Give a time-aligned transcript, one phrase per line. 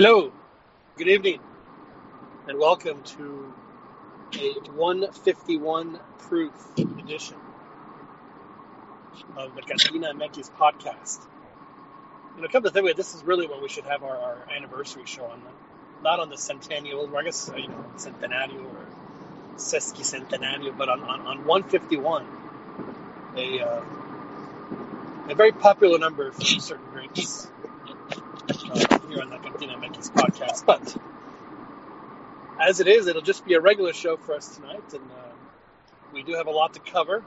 [0.00, 0.30] Hello,
[0.96, 1.40] good evening,
[2.46, 3.52] and welcome to
[4.38, 7.34] a 151 proof edition
[9.36, 11.26] of the Cantina MX podcast.
[12.36, 14.16] You know, come to think of it, this is really when we should have our,
[14.16, 18.66] our anniversary show on, the, not on the centennial, or I guess, you know, centenario
[18.66, 18.86] or
[19.56, 22.24] sesquicentenario, but on, on, on 151,
[23.36, 23.82] a, uh,
[25.28, 27.50] a very popular number for certain drinks.
[28.48, 30.66] Uh, here on the Cantina MX podcast.
[30.66, 30.96] But
[32.60, 35.34] as it is, it'll just be a regular show for us tonight, and uh,
[36.12, 37.24] we do have a lot to cover.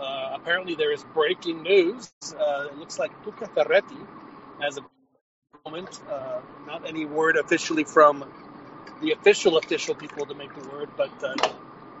[0.00, 2.12] Uh, apparently, there is breaking news.
[2.38, 3.96] Uh, it looks like Tuca Ferretti
[4.60, 4.82] has a
[5.66, 6.00] moment.
[6.10, 8.24] Uh, not any word officially from
[9.02, 11.34] the official official people to make the word, but uh,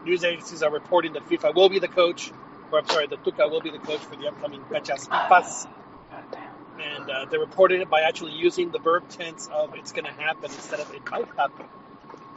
[0.04, 2.32] news agencies are reporting that FIFA will be the coach,
[2.72, 5.68] or I'm sorry, that Tuca will be the coach for the upcoming FIFAs
[6.80, 10.12] and uh, they reported it by actually using the verb tense of it's going to
[10.12, 11.66] happen instead of it might happen.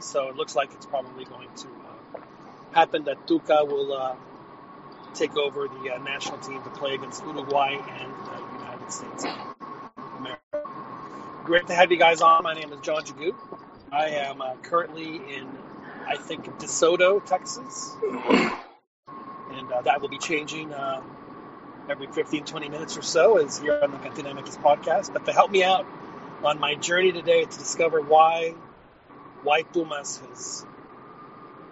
[0.00, 2.20] So it looks like it's probably going to uh,
[2.72, 4.16] happen that Tuca will uh,
[5.14, 10.16] take over the uh, national team to play against Uruguay and the United States of
[10.18, 10.40] America.
[11.44, 12.42] Great to have you guys on.
[12.42, 13.34] My name is John Jagu.
[13.90, 15.46] I am uh, currently in,
[16.06, 17.96] I think, DeSoto, Texas.
[19.50, 20.72] And uh, that will be changing
[21.88, 25.12] every 15, 20 minutes or so is here on the MX podcast.
[25.12, 25.86] But to help me out
[26.42, 28.54] on my journey today to discover why
[29.42, 30.66] why Pumas has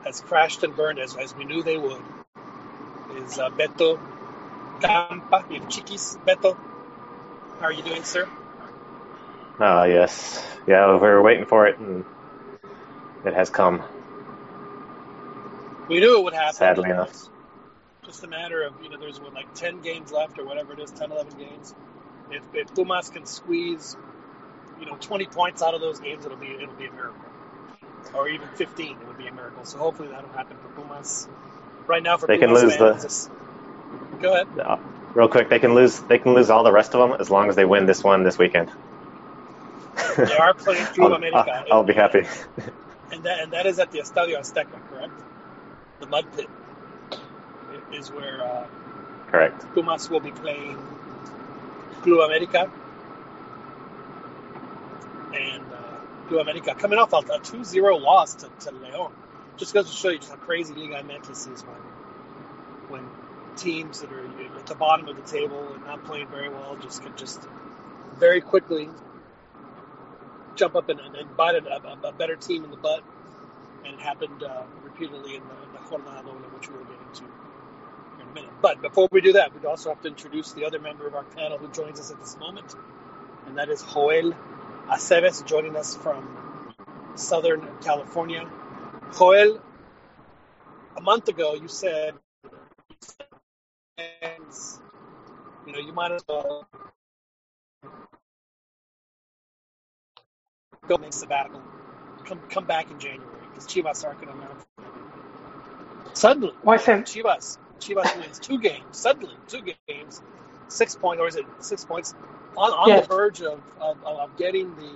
[0.04, 2.02] has crashed and burned as, as we knew they would
[3.16, 3.98] is uh, Beto
[4.80, 6.16] Campa, you Chiquis.
[6.26, 6.56] Beto,
[7.58, 8.28] how are you doing, sir?
[9.58, 10.42] Oh, yes.
[10.66, 12.04] Yeah, we were waiting for it, and
[13.26, 13.82] it has come.
[15.88, 16.54] We knew it would happen.
[16.54, 17.28] Sadly enough
[18.10, 20.80] just a matter of, you know, there's what, like 10 games left or whatever it
[20.80, 21.74] is, 10, 11 games.
[22.30, 23.96] If, if Pumas can squeeze,
[24.80, 27.24] you know, 20 points out of those games, it'll be, it'll be a miracle.
[28.12, 29.64] Or even 15, it would be a miracle.
[29.64, 31.28] So hopefully that'll happen for Pumas.
[31.86, 32.92] Right now, for they Pumas can lose the.
[32.94, 33.30] Just,
[34.20, 34.48] go ahead.
[34.58, 34.78] Uh,
[35.14, 36.00] real quick, they can lose.
[36.00, 38.24] They can lose all the rest of them as long as they win this one
[38.24, 38.70] this weekend.
[40.16, 41.64] they are playing Club I'll, America.
[41.70, 42.26] I'll, I'll be happy.
[43.12, 45.12] and that and that is at the Estadio Azteca, correct?
[46.00, 46.48] The mud pit
[47.92, 48.66] is where uh,
[49.30, 50.78] correct Pumas will be playing
[52.02, 52.70] Club America,
[55.34, 59.12] and uh, Club America coming off a, a 2-0 loss to, to Leon.
[59.56, 61.76] Just goes to show you just how crazy Liga MX is when
[62.88, 63.08] when
[63.56, 64.26] teams that are
[64.58, 67.46] at the bottom of the table and not playing very well just can just
[68.18, 68.88] very quickly
[70.56, 73.02] jump up and, and bite a, a, a, better team in the butt.
[73.84, 76.99] And it happened uh, repeatedly in the, in the Jornada which we get in
[78.30, 78.50] minute.
[78.62, 81.24] But before we do that, we'd also have to introduce the other member of our
[81.24, 82.74] panel who joins us at this moment,
[83.46, 84.34] and that is Joel
[84.88, 86.46] Aceves, joining us from
[87.16, 88.48] Southern California.
[89.18, 89.60] Joel,
[90.96, 92.14] a month ago you said,
[93.98, 96.66] you know, you might as well
[100.88, 101.62] go make sabbatical,
[102.24, 104.64] come come back in January because Chivas aren't going to mount.
[106.14, 110.22] Suddenly, Why said Chivas Chivas wins two games suddenly, two games,
[110.68, 112.14] six points, or is it six points?
[112.56, 112.96] On, on Yes.
[112.96, 114.92] the verge of, of, of getting the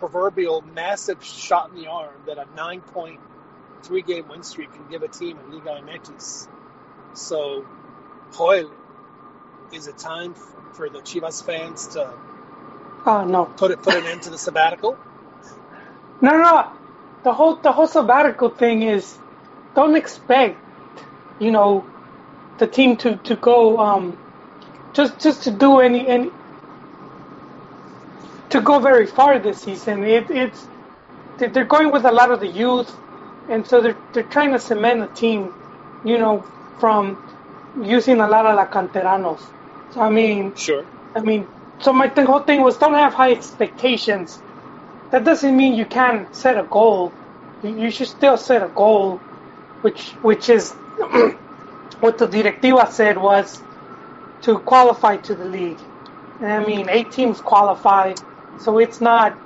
[0.00, 3.20] proverbial massive shot in the arm that a nine point
[3.82, 6.48] three game win streak can give a team in Liga MX.
[7.14, 7.66] So,
[8.36, 8.70] Joel,
[9.72, 10.34] is it time
[10.74, 12.10] for the Chivas fans to
[13.06, 14.98] Oh no, put it put an end to the sabbatical?
[16.22, 16.68] no, no.
[17.24, 19.18] The whole the whole sabbatical thing is
[19.74, 20.63] don't expect,
[21.38, 21.90] you know,
[22.58, 24.18] the team to to go um
[24.94, 26.32] just just to do any any
[28.50, 30.04] to go very far this season.
[30.04, 30.68] It, it's
[31.38, 32.98] they- they're going with a lot of the youth,
[33.48, 35.54] and so they're they're trying to cement a team,
[36.02, 36.46] you know,
[36.78, 37.20] from
[37.74, 39.42] using a lot of la canteranos.
[39.90, 40.84] So I mean, Sure.
[41.16, 41.48] I mean,
[41.80, 44.42] so my th- whole thing was don't have high expectations.
[45.12, 47.18] That doesn't mean you can't set a goal.
[47.62, 49.24] You, you should still set a goal,
[49.82, 50.76] which which is
[52.00, 53.62] what the directiva said was
[54.42, 55.78] to qualify to the league.
[56.40, 58.14] And I mean, eight teams qualify,
[58.60, 59.36] so it's not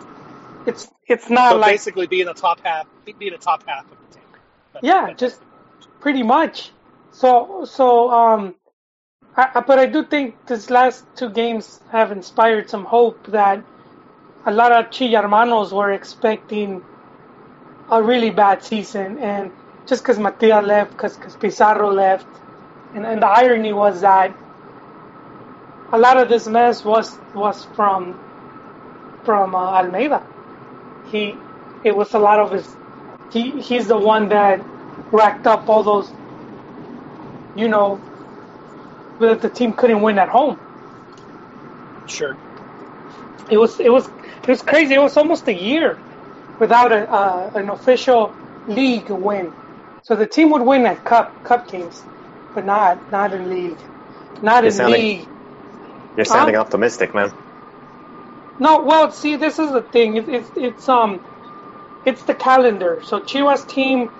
[0.66, 3.38] it's it's not So like basically, be in the top half, be be in the
[3.38, 4.24] top half of the team.
[4.72, 5.42] That's- Yeah, that's just-
[6.00, 6.72] pretty much.
[7.12, 8.54] So so um,
[9.36, 13.62] I, but I do think this last two games have inspired some hope that
[14.46, 16.82] a lot of Chillarmanos were expecting
[17.90, 19.50] a really bad season, and
[19.88, 22.28] just because Matia left, because Pizarro left,
[22.94, 24.36] and, and the irony was that
[25.92, 28.20] a lot of this mess was was from
[29.24, 30.22] from uh, Almeyda.
[31.04, 31.34] he
[31.84, 32.78] it was a lot of his.
[33.32, 34.68] He he's the one that
[35.12, 36.14] racked up all those.
[37.56, 38.04] You know,
[39.20, 40.60] that the team couldn't win at home.
[42.06, 42.38] Sure.
[43.50, 44.08] It was it was
[44.46, 44.94] it was crazy.
[44.94, 46.04] It was almost a year
[46.58, 49.57] without a, uh, an official league win.
[50.08, 52.06] So the team would win at cup cup games,
[52.54, 53.82] but not not in league,
[54.42, 55.28] not You're in sounding- league.
[56.16, 56.62] You're sounding Huh?
[56.62, 57.32] optimistic, man.
[58.58, 60.16] No, well, see, this is the thing.
[60.16, 61.22] It, it's it's um,
[62.04, 63.02] it's the calendar.
[63.04, 64.10] So Chivas team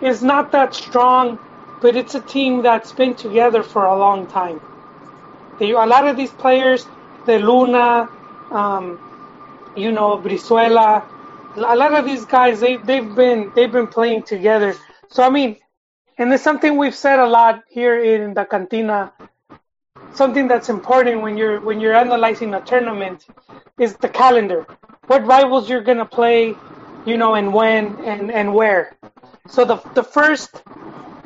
[0.00, 1.40] is not that strong,
[1.80, 4.60] but it's a team that's been together for a long time.
[5.58, 6.88] They, a lot of these players,
[7.26, 8.10] the Luna,
[8.50, 9.00] um,
[9.74, 11.04] you know, Brizuela,
[11.56, 14.76] a lot of these guys, they they've been they've been playing together.
[15.16, 15.56] So I mean,
[16.18, 19.14] and it's something we've said a lot here in the cantina.
[20.12, 23.24] Something that's important when you're when you're analyzing a tournament
[23.80, 24.66] is the calendar.
[25.06, 26.54] What rivals you're gonna play,
[27.06, 28.94] you know, and when and and where.
[29.48, 30.62] So the the first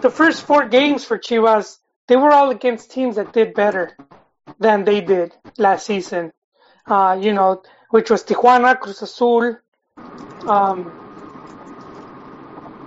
[0.02, 3.96] the first four games for Chivas, they were all against teams that did better
[4.60, 6.32] than they did last season.
[6.86, 9.56] Uh, you know, which was Tijuana, Cruz Azul,
[10.46, 10.99] um,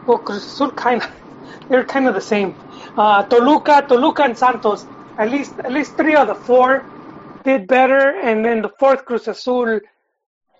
[0.05, 1.11] well, Cruz Azul kind of
[1.69, 2.55] they're kind of the same.
[2.97, 4.85] Uh, Toluca, Toluca, and Santos.
[5.17, 6.85] At least at least three of the four
[7.43, 9.79] did better, and then the fourth Cruz Azul,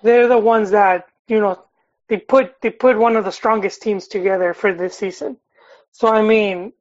[0.01, 1.63] they're the ones that you know
[2.07, 5.37] they put they put one of the strongest teams together for this season.
[5.91, 6.73] So I mean,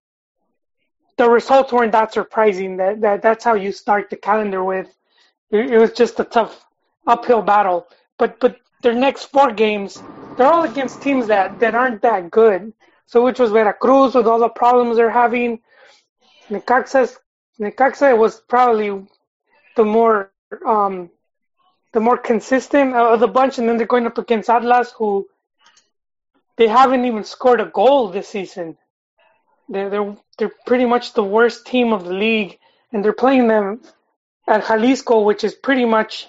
[1.16, 2.76] the results weren't that surprising.
[2.76, 4.88] That that that's how you start the calendar with.
[5.50, 6.64] It, it was just a tough
[7.06, 7.86] uphill battle.
[8.18, 10.02] But but their next four games,
[10.36, 12.72] they're all against teams that that aren't that good.
[13.06, 15.60] So which was Veracruz with all the problems they're having.
[16.48, 17.18] Necaxa's
[17.60, 19.06] Necaxa was probably
[19.76, 20.32] the more
[20.66, 21.10] um,
[21.92, 25.28] the more consistent of the bunch, and then they're going up against Atlas, who
[26.56, 28.76] they haven't even scored a goal this season.
[29.68, 32.58] They're they're they're pretty much the worst team of the league,
[32.92, 33.82] and they're playing them
[34.48, 36.28] at Jalisco, which is pretty much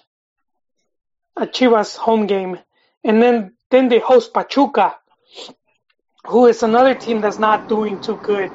[1.35, 2.59] a Chivas home game,
[3.03, 4.95] and then then they host Pachuca,
[6.27, 8.51] who is another team that's not doing too good.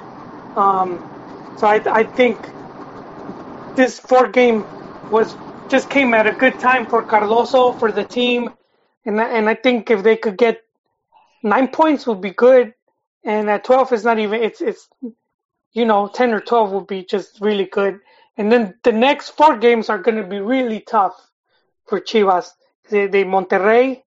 [0.54, 1.02] Um,
[1.56, 2.38] so I I think
[3.74, 4.64] this four game
[5.10, 5.34] was
[5.68, 8.50] just came at a good time for Cardozo for the team,
[9.04, 10.62] and and I think if they could get
[11.42, 12.74] nine points would be good,
[13.24, 14.88] and at twelve is not even it's it's
[15.72, 17.98] you know ten or twelve would be just really good,
[18.36, 21.16] and then the next four games are going to be really tough
[21.88, 22.50] for Chivas.
[22.88, 24.02] They, they Monterrey,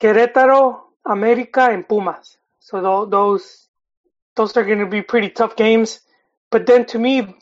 [0.00, 2.36] Querétaro, America, and Pumas.
[2.60, 3.68] So tho- those
[4.36, 6.00] those are going to be pretty tough games.
[6.50, 7.36] But then to me,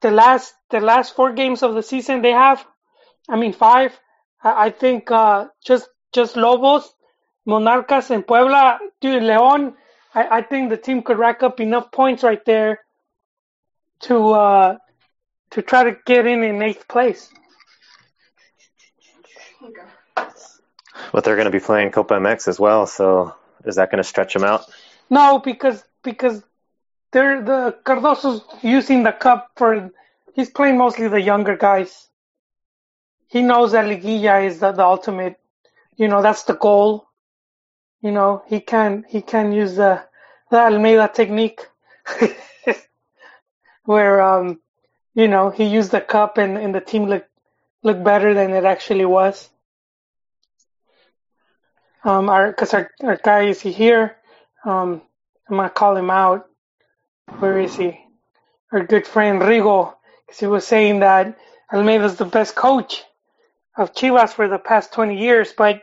[0.00, 2.64] the last the last four games of the season they have,
[3.28, 3.98] I mean five.
[4.42, 6.92] I, I think uh, just just Lobos,
[7.46, 9.74] Monarcas, and Puebla, dude, León.
[10.14, 12.80] I, I think the team could rack up enough points right there
[14.00, 14.76] to uh,
[15.50, 17.30] to try to get in in eighth place.
[21.12, 23.34] But they're going to be playing Copa MX as well, so
[23.64, 24.64] is that going to stretch them out?
[25.10, 26.42] No, because because
[27.12, 29.90] they're the Cardozo's using the cup for
[30.34, 32.08] he's playing mostly the younger guys.
[33.28, 35.38] He knows that Liguilla is the, the ultimate.
[35.96, 37.06] You know that's the goal.
[38.02, 40.04] You know he can he can use the
[40.50, 41.60] the Almeyda technique,
[43.84, 44.60] where um
[45.14, 47.30] you know he used the cup and, and the team looked
[47.82, 49.48] looked better than it actually was.
[52.04, 54.16] Um, our because our our guy is he here.
[54.64, 55.02] Um,
[55.50, 56.46] I'm gonna call him out.
[57.38, 57.98] Where is he?
[58.72, 59.94] Our good friend Rigo,
[60.26, 61.38] because he was saying that
[61.72, 63.04] Almeyda's the best coach
[63.76, 65.82] of Chivas for the past 20 years, but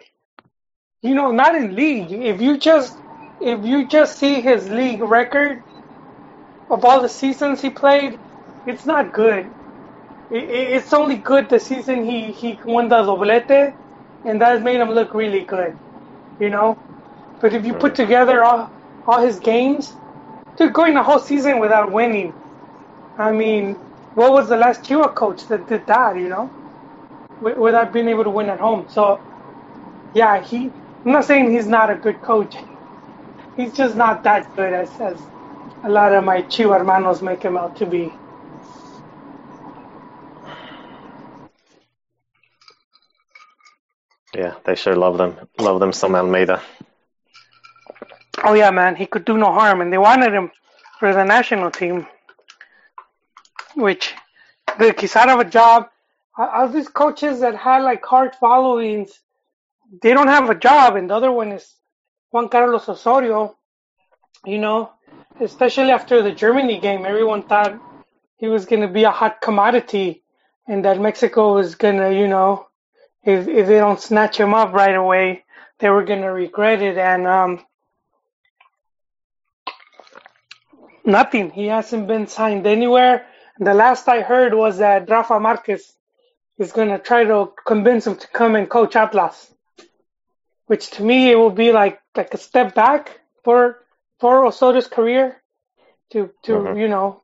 [1.01, 2.11] you know, not in league.
[2.11, 2.99] If you just
[3.39, 5.63] if you just see his league record
[6.69, 8.19] of all the seasons he played,
[8.65, 9.51] it's not good.
[10.29, 13.75] It, it- it's only good the season he he won the doblete,
[14.25, 15.79] and that made him look really good.
[16.39, 16.79] You know,
[17.41, 18.73] but if you put together all,
[19.05, 19.95] all his games,
[20.57, 22.35] dude, going the whole season without winning.
[23.17, 23.77] I mean,
[24.13, 26.17] what was the last Chivas coach that did that?
[26.17, 26.53] You know,
[27.41, 28.87] Wi- without being able to win at home.
[28.89, 29.23] So,
[30.13, 30.73] yeah, he.
[31.05, 32.55] I'm not saying he's not a good coach.
[33.55, 35.29] He's just not that good as as
[35.83, 38.19] a lot of my Chiva hermanos make him out to be.
[44.35, 45.37] Yeah, they sure love them.
[45.59, 46.61] Love them some Almeyda.
[48.43, 50.51] Oh yeah, man, he could do no harm, and they wanted him
[50.99, 52.05] for the national team,
[53.75, 54.13] which
[54.77, 55.87] the he's out of a job.
[56.37, 59.21] All these coaches that had like hard followings,
[60.01, 61.73] they don't have a job, and the other one is
[62.31, 63.55] Juan Carlos Osorio.
[64.45, 64.91] You know,
[65.39, 67.79] especially after the Germany game, everyone thought
[68.37, 70.23] he was going to be a hot commodity,
[70.67, 72.67] and that Mexico was going to, you know,
[73.25, 75.43] if if they don't snatch him up right away,
[75.79, 76.97] they were going to regret it.
[76.97, 77.65] And um,
[81.05, 81.49] nothing.
[81.51, 83.25] He hasn't been signed anywhere.
[83.59, 85.93] The last I heard was that Rafa Marquez
[86.57, 89.53] is going to try to convince him to come and coach Atlas,
[90.67, 93.79] which to me it will be like like a step back for
[94.19, 95.41] for Osorio's career
[96.11, 96.79] to to Mhm.
[96.79, 97.21] you know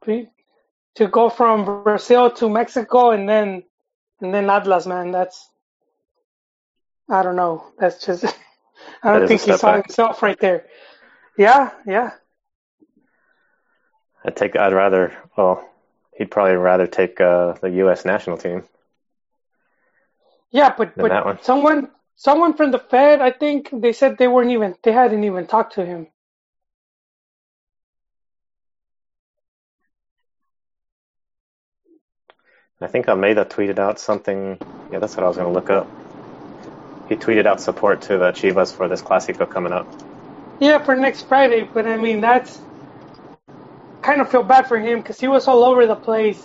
[0.96, 3.64] to go from Brazil to Mexico and then
[4.22, 5.12] and then Atlas, man.
[5.12, 5.51] That's
[7.12, 7.66] I don't know.
[7.78, 8.24] That's just
[9.04, 9.86] I don't think he saw back.
[9.86, 10.66] himself right there.
[11.38, 12.12] Yeah, yeah.
[14.24, 14.56] I'd take.
[14.56, 15.14] I'd rather.
[15.38, 15.68] Well,
[16.18, 18.06] he'd probably rather take uh, the U.S.
[18.06, 18.64] national team.
[20.52, 21.42] Yeah, but but one.
[21.42, 25.48] someone someone from the Fed, I think they said they weren't even they hadn't even
[25.48, 26.08] talked to him.
[32.84, 34.58] I think Almeyda tweeted out something.
[34.92, 36.01] Yeah, that's what I was going to look up.
[37.12, 39.88] He tweeted out support to the Chivas for this Clásico coming up.
[40.60, 42.60] Yeah, for next Friday, but I mean that's
[44.02, 46.42] kind of feel bad for him because he was all over the place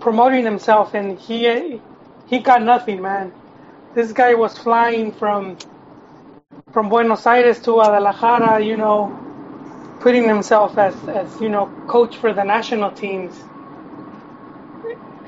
[0.00, 1.82] promoting himself, and he
[2.26, 3.32] he got nothing, man.
[3.94, 5.58] This guy was flying from
[6.72, 9.12] from Buenos Aires to Guadalajara, you know,
[10.00, 13.34] putting himself as as you know coach for the national teams,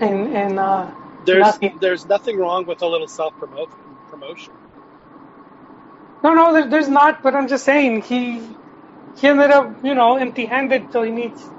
[0.00, 0.92] and and uh,
[1.26, 1.80] There's Nothing.
[1.80, 3.83] there's nothing wrong with a little self promotion.
[6.22, 7.22] No, no, there, there's not.
[7.22, 8.58] But I'm just saying he
[9.16, 10.88] he ended up, you know, empty-handed.
[10.92, 11.50] So he needs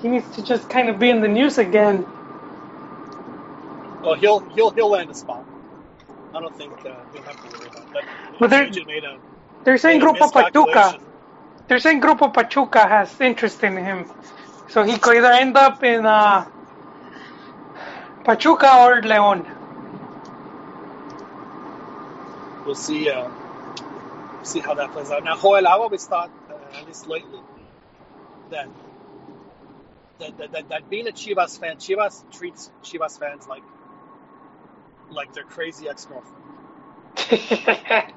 [0.00, 2.06] he needs to just kind of be in the news again.
[4.02, 5.46] Well, he'll he'll he'll land a spot.
[6.34, 8.04] I don't think uh, he'll have to worry about that.
[8.40, 8.78] But they're, a,
[9.64, 10.98] They're saying Grupo Pachuca.
[11.68, 14.10] They're saying Grupo Pachuca has interest in him,
[14.68, 16.46] so he could either end up in uh,
[18.24, 19.46] Pachuca or León.
[22.64, 23.10] We'll see.
[23.10, 23.30] Uh,
[24.44, 25.24] see how that plays out.
[25.24, 27.40] Now, Joel, I've always thought, uh, at least lately,
[28.50, 28.68] that
[30.18, 33.62] that, that, that that being a Chivas fan, Chivas treats Chivas fans like
[35.10, 36.42] like their crazy ex girlfriend.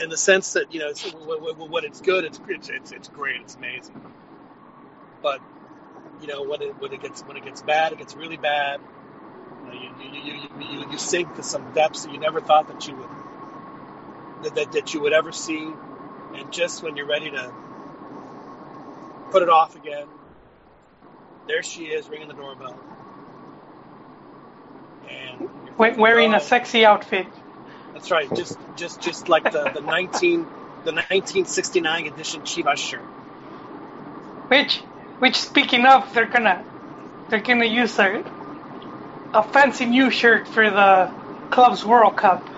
[0.00, 3.40] in the sense that you know it's, when, it's good, it's it's it's, it's great,
[3.40, 4.00] it's amazing.
[5.22, 5.40] But
[6.20, 8.80] you know when it when it gets when it gets bad, it gets really bad.
[9.72, 12.86] You, know, you, you, you, you, sink to some depths that you never thought that
[12.88, 13.08] you would
[14.44, 15.72] that, that, that you would ever see,
[16.34, 17.52] and just when you're ready to
[19.30, 20.06] put it off again,
[21.48, 22.78] there she is ringing the doorbell,
[25.08, 27.26] and Wearing "Oh, a sexy outfit.
[27.92, 28.32] that's right.
[28.34, 30.46] Just just just like the, the nineteen
[30.84, 33.02] the nineteen sixty nine edition Chivas shirt.
[34.48, 34.76] Which,
[35.18, 36.64] which speaking of, they're gonna,
[37.28, 38.24] they're gonna use a,
[39.36, 41.12] a fancy new shirt for the
[41.50, 42.48] club's World Cup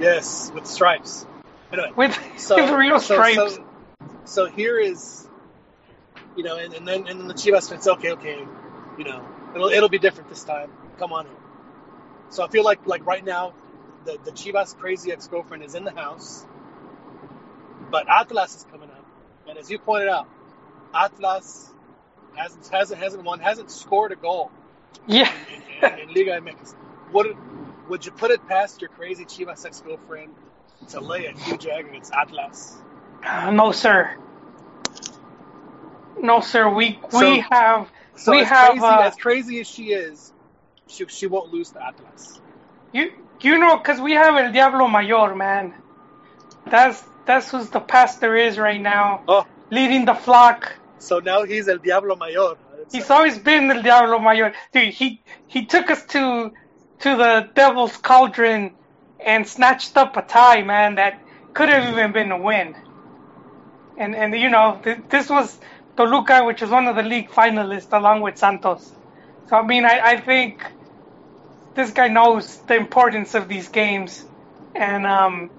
[0.00, 1.26] Yes, with stripes.
[1.72, 3.54] Anyway, with so with real so- stripes.
[3.54, 3.64] So,
[4.24, 5.26] so here is,
[6.36, 8.46] you know, and, and then and then the Chivas fans, okay, okay,
[8.98, 10.70] you know, it'll it'll be different this time.
[10.98, 11.32] Come on in.
[12.30, 13.54] So I feel like like right now,
[14.04, 16.44] the the Chivas crazy ex girlfriend is in the house,
[17.90, 19.06] but Atlas is coming up,
[19.48, 20.28] and as you pointed out,
[20.94, 21.72] Atlas
[22.34, 24.50] hasn't hasn't hasn't won, hasn't scored a goal.
[25.06, 25.62] Yeah, in,
[25.92, 26.74] in, in Liga MX.
[27.12, 27.36] Would
[27.88, 30.34] would you put it past your crazy Chivas ex girlfriend
[30.88, 32.76] to lay a huge egg against Atlas?
[33.24, 34.16] Uh, no sir,
[36.20, 36.68] no sir.
[36.68, 40.32] We So- we have So We as have, crazy uh, as crazy as she is,
[40.88, 42.40] she she won't lose to Atlas.
[42.92, 45.74] you you know because we have El Diablo Mayor man.
[46.66, 50.74] That's that's who's the pastor is right now, Oh, leading the flock.
[50.98, 52.54] so now he's El Diablo Mayor.
[52.92, 54.54] He's always been El Diablo Mayor.
[54.72, 56.52] Dude, he he took us to
[57.00, 58.76] to the Devil's Cauldron
[59.24, 61.14] and snatched up a tie, man, that
[61.54, 62.76] could have even been a win.
[63.96, 65.58] And and you know, th- this was
[65.96, 68.96] Toluca, which is one of the league finalists along with Santos.
[69.48, 70.62] So I mean, I, I think
[71.74, 74.24] this guy knows the importance of these games,
[74.74, 75.50] and um,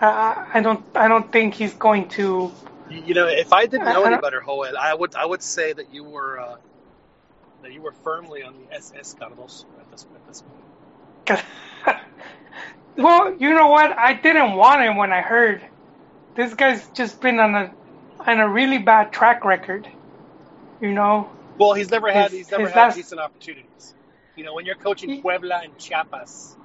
[0.00, 2.58] I, I don't I don't think he's going to.
[2.90, 5.94] You, know, if I didn't know any better, Joel, I would I would say that
[5.94, 6.56] you were uh,
[7.62, 11.44] that you were firmly on the SS Cardozo at this at this point.
[12.96, 13.96] well, you know what?
[13.96, 15.62] I didn't want him when I heard.
[16.34, 17.72] This guy's just been on a
[18.26, 19.86] on a really bad track record.
[20.80, 23.94] You know, Well, he's never had His- he's never had last- decent opportunities.
[24.36, 26.56] You know, when you're coaching He- Puebla and Chiapas,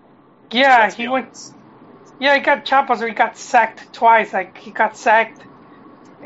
[0.52, 1.52] yeah, he went.
[2.20, 4.32] Yeah, he got Chiapas, or he got sacked twice.
[4.32, 5.42] Like he got sacked,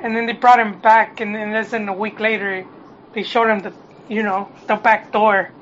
[0.03, 2.67] and then they brought him back, and then less than a week later,
[3.13, 3.75] they showed him the,
[4.07, 5.55] you know, the back door.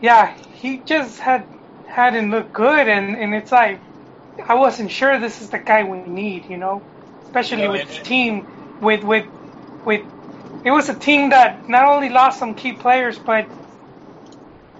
[0.00, 1.48] Yeah, he just had
[1.86, 3.82] hadn't looked good, and and it's like
[4.48, 6.86] I wasn't sure this is the guy we need, you know,
[7.24, 8.48] especially with the team
[8.80, 9.26] with with
[9.84, 10.06] with.
[10.64, 13.50] It was a team that not only lost some key players, but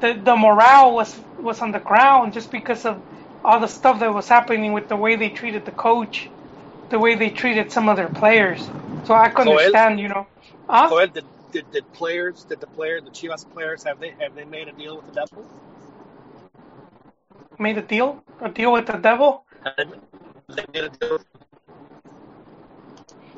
[0.01, 3.05] the the morale was was on the ground just because of
[3.45, 6.31] all the stuff that was happening with the way they treated the coach,
[6.91, 8.61] the way they treated some of their players.
[9.05, 10.27] So I could understand, you know.
[10.69, 10.89] Huh?
[10.89, 14.45] Joel, did, did, did players, did the player, the Chivas players, have they have they
[14.45, 15.49] made a deal with the devil?
[17.59, 19.45] Made a deal, a deal with the devil.
[20.49, 21.19] They made a deal.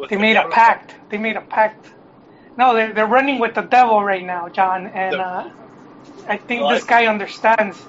[0.09, 0.95] They the made a pact.
[1.11, 1.87] They made a pact.
[2.57, 5.51] No, they're they're running with the devil right now, John, and The- uh,
[6.29, 7.81] I think Well, this I- guy understands.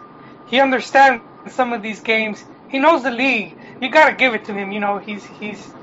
[0.48, 2.44] He understands some of these games.
[2.70, 3.58] He knows the league.
[3.82, 4.72] You got to give it to him.
[4.72, 5.76] You know, he's he's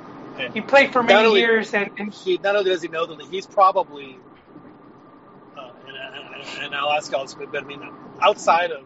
[0.55, 3.15] he played for many only- years, and, and he not only does he know the
[3.15, 4.19] league, he's probably,
[5.57, 7.83] uh, and, and, and I'll ask all this, but I mean,
[8.21, 8.85] outside of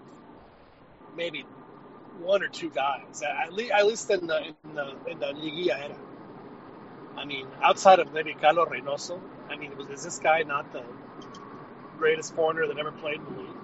[1.17, 1.45] maybe
[2.21, 5.79] one or two guys, at least, at least in the in the in the Liguilla
[5.81, 5.97] era.
[7.17, 9.21] I mean, outside of maybe Carlos Reynoso,
[9.51, 10.85] I mean, was is this guy not the
[11.99, 13.57] greatest foreigner that ever played in the league?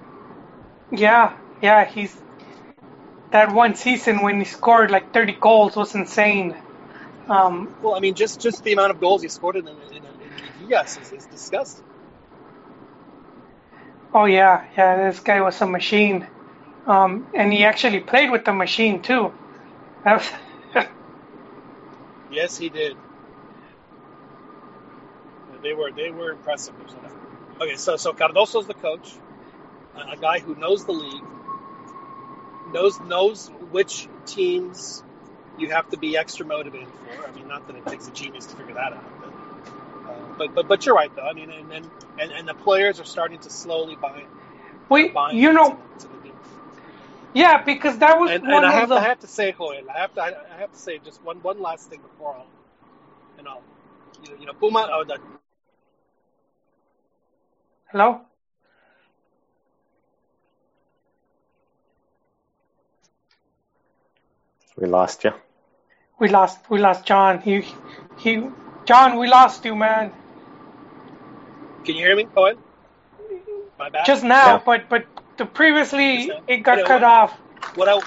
[0.93, 2.17] yeah, yeah, he's
[3.33, 6.57] that one season when he scored like 30 goals was insane.
[7.29, 10.05] Um, Well, I mean, just just the amount of goals he scored in in, in,
[10.99, 11.87] is, is disgusting.
[14.15, 16.27] oh yeah, yeah, this guy was a machine,
[16.87, 19.35] um, and he actually played with the machine too.
[20.05, 20.33] Was-
[22.31, 22.97] Yes, he did.
[25.63, 26.75] They were they were impressive.
[27.61, 29.21] Okay, so so Cardozo's the coach,
[29.95, 31.25] a guy who knows the league,
[32.73, 35.05] knows knows which teams
[35.59, 37.27] you have to be extra motivated for.
[37.27, 39.35] I mean, not that it takes a genius to figure that out, but
[40.11, 41.27] uh, but, but but you're right though.
[41.27, 44.25] I mean, and and, and, and the players are starting to slowly buy
[44.91, 46.33] we, buy you know, into the
[47.35, 48.95] yeah, because that was And, one and I have the.
[48.95, 51.43] to I have to say, Joel, I have to I have to say just one
[51.43, 52.47] one last thing before I'll,
[53.39, 53.61] you know,
[54.23, 54.89] you know, you know Puma.
[54.93, 55.19] Oh, the,
[57.93, 58.23] Hello.
[64.81, 65.33] We lost you.
[66.19, 66.59] We lost.
[66.71, 67.41] We lost John.
[67.41, 67.67] He,
[68.19, 68.43] he,
[68.87, 69.19] John.
[69.19, 70.13] We lost you, man.
[71.85, 72.55] can you hear me, Joel?
[73.79, 74.07] My bad.
[74.07, 74.63] Just now, Yeah.
[74.65, 77.33] but but the previously it got Yeah, cut what- off.
[77.77, 78.01] what I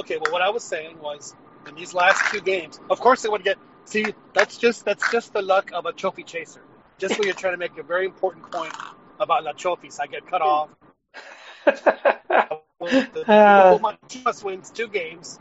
[0.00, 1.34] okay, well, what I was saying was
[1.66, 3.58] in these last two games, of course they would get.
[3.84, 6.62] See, that's just that's just the luck of a trophy chaser.
[6.98, 8.72] Just when you're trying to make a very important point
[9.20, 10.70] about la trophies, I get cut off.
[12.80, 13.76] Well, the, Uh.
[13.76, 15.40] Puma Chivas wins two games,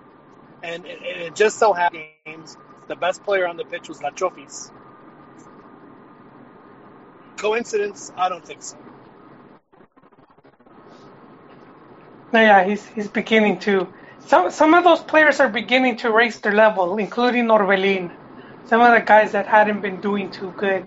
[0.63, 4.71] and it, it just so happens the best player on the pitch was La Trophies.
[7.37, 8.11] Coincidence?
[8.17, 8.77] I don't think so.
[12.33, 13.87] Yeah, he's he's beginning to.
[14.25, 18.11] Some some of those players are beginning to raise their level, including Orbelin.
[18.65, 20.85] Some of the guys that hadn't been doing too good,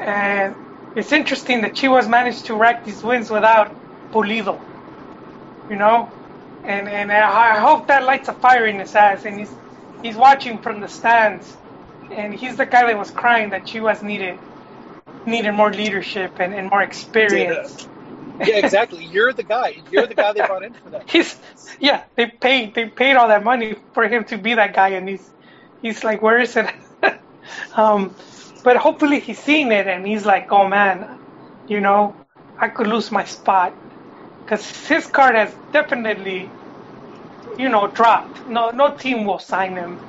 [0.00, 0.54] and
[0.96, 3.72] it's interesting that Chivas managed to rack these wins without
[4.12, 4.58] Pulido.
[5.70, 6.10] You know,
[6.64, 9.50] and and I I hope that lights a fire in his ass, and he's
[10.02, 11.56] he's watching from the stands,
[12.10, 14.38] and he's the guy that was crying that Chivas needed
[15.26, 17.86] needed more leadership and, and more experience.
[18.40, 19.04] Yeah, exactly.
[19.04, 19.76] You're the guy.
[19.90, 21.10] You're the guy they brought in for that.
[21.10, 21.36] He's
[21.78, 25.08] yeah, they paid they paid all that money for him to be that guy, and
[25.08, 25.30] he's
[25.82, 26.66] he's like, where is it?
[27.76, 28.14] um,
[28.64, 31.18] but hopefully he's seen it, and he's like, oh man,
[31.68, 32.16] you know,
[32.58, 33.74] I could lose my spot
[34.50, 36.56] because his card has definitely,
[37.58, 38.46] you know, dropped.
[38.46, 40.02] No, no team will sign him.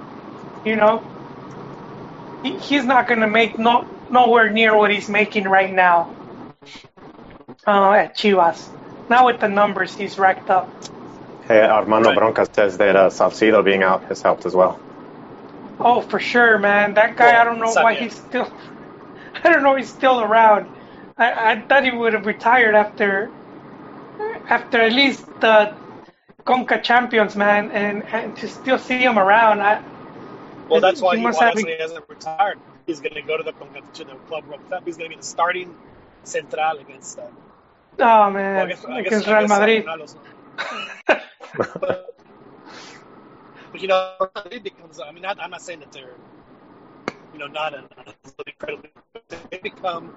[0.63, 1.07] You know,
[2.43, 6.13] he, he's not gonna make no nowhere near what he's making right now
[7.67, 8.69] uh, at Chivas.
[9.09, 10.75] Not with the numbers he's racked up.
[11.41, 12.13] Hey, Armando Right.
[12.13, 14.83] Bronca says that uh, Salcido being out has helped as well.
[15.79, 16.95] Oh, for sure, man.
[16.95, 17.99] That guy, Well, I don't know why yeah.
[17.99, 18.51] he's still.
[19.43, 20.69] I don't know he's still around.
[21.17, 23.35] I, I thought he would have retired after,
[24.49, 25.73] after at least the
[26.45, 29.61] Conca Champions, man, and, and to still see him around.
[29.61, 29.81] I,
[30.69, 32.59] Well, that's why He why that's been- why he hasn't retired.
[32.87, 33.53] He's going to go to the
[33.93, 34.83] to the club World Cup.
[34.85, 35.75] He's going to be the starting
[36.23, 37.23] central against uh,
[37.99, 39.85] oh man, well, I guess, I guess, against Real Madrid.
[41.57, 42.15] But, but
[43.81, 44.99] you know, Madrid becomes.
[44.99, 46.15] I mean, not, I'm not saying that they're,
[47.33, 47.85] you know, not an
[48.47, 48.89] incredibly.
[49.51, 50.13] They become,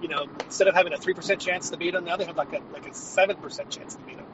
[0.00, 2.36] you know, instead of having a three percent chance to beat them, now they have
[2.36, 4.28] like a like a seven percent chance to beat them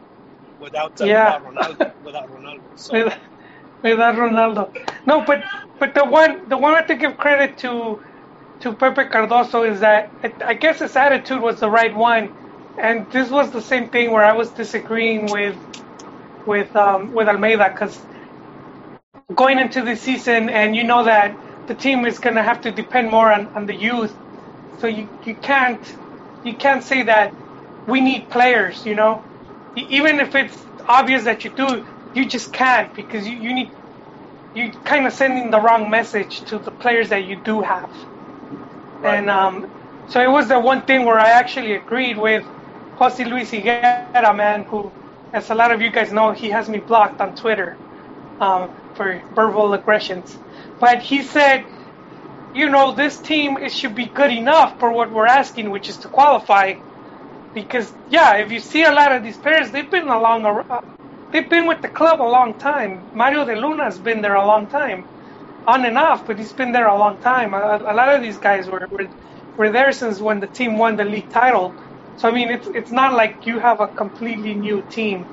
[0.61, 1.17] without uh, Yeah.
[1.17, 1.83] without Ronaldo.
[2.03, 2.63] Without Ronaldo.
[2.77, 3.15] So, with,
[3.83, 4.75] without Ronaldo.
[5.07, 5.45] No, but
[5.81, 8.01] but the one the one I have to give credit to
[8.61, 12.35] to Pepe Cardozo is that I, I guess his attitude was the right one,
[12.79, 15.57] and this was the same thing where I was disagreeing with
[16.47, 18.01] with um, with Almeyda because
[19.37, 21.37] going into the season and you know that
[21.69, 24.15] the team is going to have to depend more on, on the youth,
[24.79, 25.81] so you, you can't
[26.43, 27.35] you can't say that
[27.87, 29.25] we need players, you know,
[29.77, 33.73] even if it's obvious that you do, you just can't because you, you need
[34.55, 37.91] you kind of sending the wrong message to the players that you do have.
[39.03, 39.67] And um,
[40.07, 42.47] so it was the one thing where I actually agreed with
[42.95, 44.57] Jose Luis Higuera, man, who,
[45.01, 47.55] as a lot of you guys know, he has me blocked on Twitter
[48.23, 48.57] um,
[48.95, 50.39] for verbal aggressions.
[50.79, 51.67] But he said,
[52.57, 55.99] you know, this team it should be good enough for what we're asking, which is
[56.01, 56.75] to qualify.
[57.55, 60.81] Because yeah, if you see a lot of these players, they've been along, a, uh,
[61.33, 63.11] they've been with the club a long time.
[63.15, 65.07] Mario de Luna's been there a long time
[65.67, 67.55] on and off, but he's been there a long time.
[67.55, 69.09] A, a lot of these guys were, were
[69.57, 71.79] were there since when the team won the league title.
[72.17, 75.29] So I mean, it's it's not like you have a completely new team.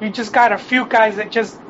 [0.00, 1.60] You just got a few guys that just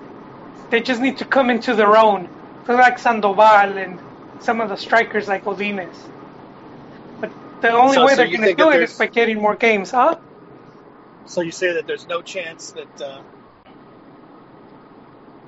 [0.71, 2.31] they just need to come into their own.
[2.67, 4.03] So like Sandoval and
[4.41, 5.97] some of the strikers like Odines.
[7.21, 9.57] But the only So- way so they're going to do it is by getting more
[9.57, 10.17] games, huh?
[11.27, 13.21] So you say that there's no chance that uh,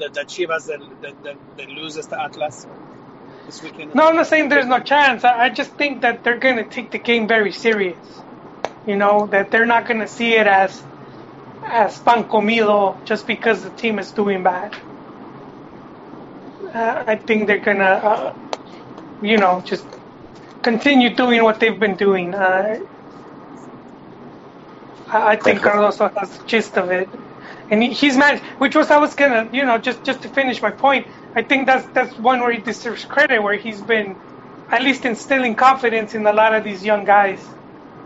[0.00, 2.66] that, that Chivas that, that, that, that loses to Atlas
[3.46, 3.94] this weekend?
[3.94, 5.24] No, I'm not saying there's no chance.
[5.24, 7.98] I, I just think that they're going to take the game very serious.
[8.86, 10.82] You know, that they're not going to see it as
[11.64, 14.74] as pan comido just because the team is doing bad.
[16.74, 18.34] Uh, I think they're going to, uh,
[19.22, 19.86] you know, just
[20.62, 22.34] continue doing what they've been doing.
[22.34, 22.78] Uh,
[25.08, 27.08] I, I think Carlos has the gist of it.
[27.70, 30.62] And he, he's managed, which was I was gonna, you know, just just to finish
[30.62, 31.06] my point.
[31.34, 34.16] I think that's that's one where he deserves credit, where he's been
[34.70, 37.56] at least instilling confidence in a lot of these young guys,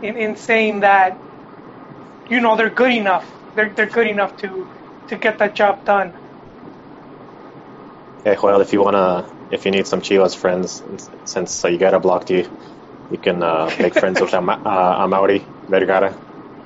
[0.01, 1.17] in, in saying that,
[2.29, 3.29] you know, they're good enough.
[3.55, 4.69] They're they're good enough to
[5.07, 6.13] to get that job done.
[8.23, 10.83] Hey, Joel, if you wanna, if you need some Chivas friends,
[11.25, 12.43] since uh, you got blocked you,
[13.11, 16.13] you can uh, make friends with Ama- uh, Amaury Vergara.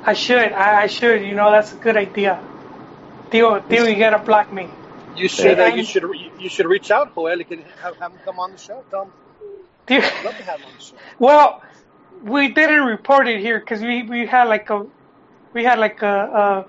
[0.05, 2.43] I should, I, I should, you know, that's a good idea.
[3.31, 4.69] Tio, Tio, you gotta block me.
[5.15, 5.65] You should Yeah.
[5.65, 6.03] uh, you should
[6.37, 7.37] you should reach out, Joel.
[7.39, 8.85] You can have, have him come on the show.
[8.89, 9.13] Tell him
[10.23, 10.97] love to have him on the show.
[11.19, 11.61] Well,
[12.21, 14.85] we didn't report it here because we, we had like a
[15.53, 16.65] we had like a, a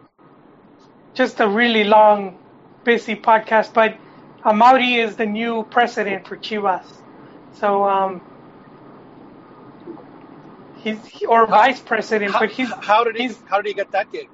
[1.14, 2.38] just a really long,
[2.84, 3.72] busy podcast.
[3.74, 3.98] But
[4.44, 6.84] Amaury is the new president for Chivas,
[7.54, 8.20] so um,
[10.76, 10.98] he's
[11.28, 14.10] or vice president, How, but he's how did he he's how did he get that
[14.12, 14.28] gig?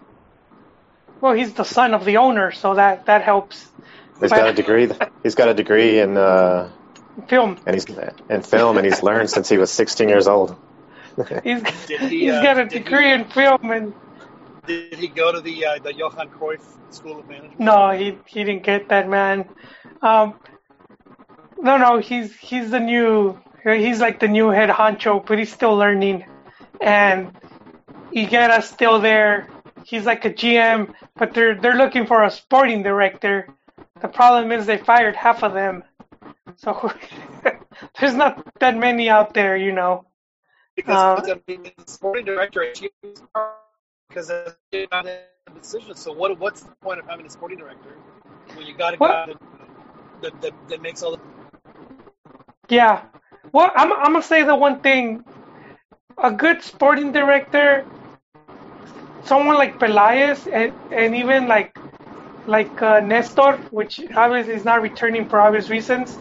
[1.21, 3.73] well, he's the son of the owner, so that that helps.
[4.21, 4.89] He's got a degree.
[5.23, 6.71] He's got a degree in uh,
[7.29, 7.59] Film.
[7.67, 7.87] and he's
[8.29, 10.57] in film, and he's learned since he was 16 years old.
[11.45, 13.95] He's he, he's uh, got a did he- degree in film, and
[14.67, 17.61] Did he go to the uh, the Johan Cruyff School of Management?
[17.61, 19.49] No, he he didn't get that man.
[20.05, 20.35] Um,
[21.63, 25.75] no, no, he's he's the new he's like the new head honcho, but he's still
[25.75, 26.27] learning.
[26.81, 27.33] And
[28.15, 29.49] Higuera's still there.
[29.83, 33.49] He's like a GM, but they're they're looking for a sporting director.
[34.03, 35.83] The problem is they fired half of them,
[36.57, 36.93] so
[37.99, 40.05] there's not that many out there, you know.
[40.77, 42.67] Because mean, the sporting director
[44.09, 44.29] because
[44.71, 45.21] they not a
[45.55, 45.95] decision.
[45.95, 47.97] So what what's the point of having a sporting director
[48.55, 49.54] when you got a guy that,
[50.23, 51.21] that, that that makes all the
[52.69, 53.03] Yeah.
[53.53, 55.25] Well, I'm, I'm gonna say the one thing:
[56.19, 57.85] a good sporting director,
[59.25, 61.77] someone like Pelaez, and, and even like
[62.47, 66.19] like uh, Nestor, which obviously is not returning for obvious reasons.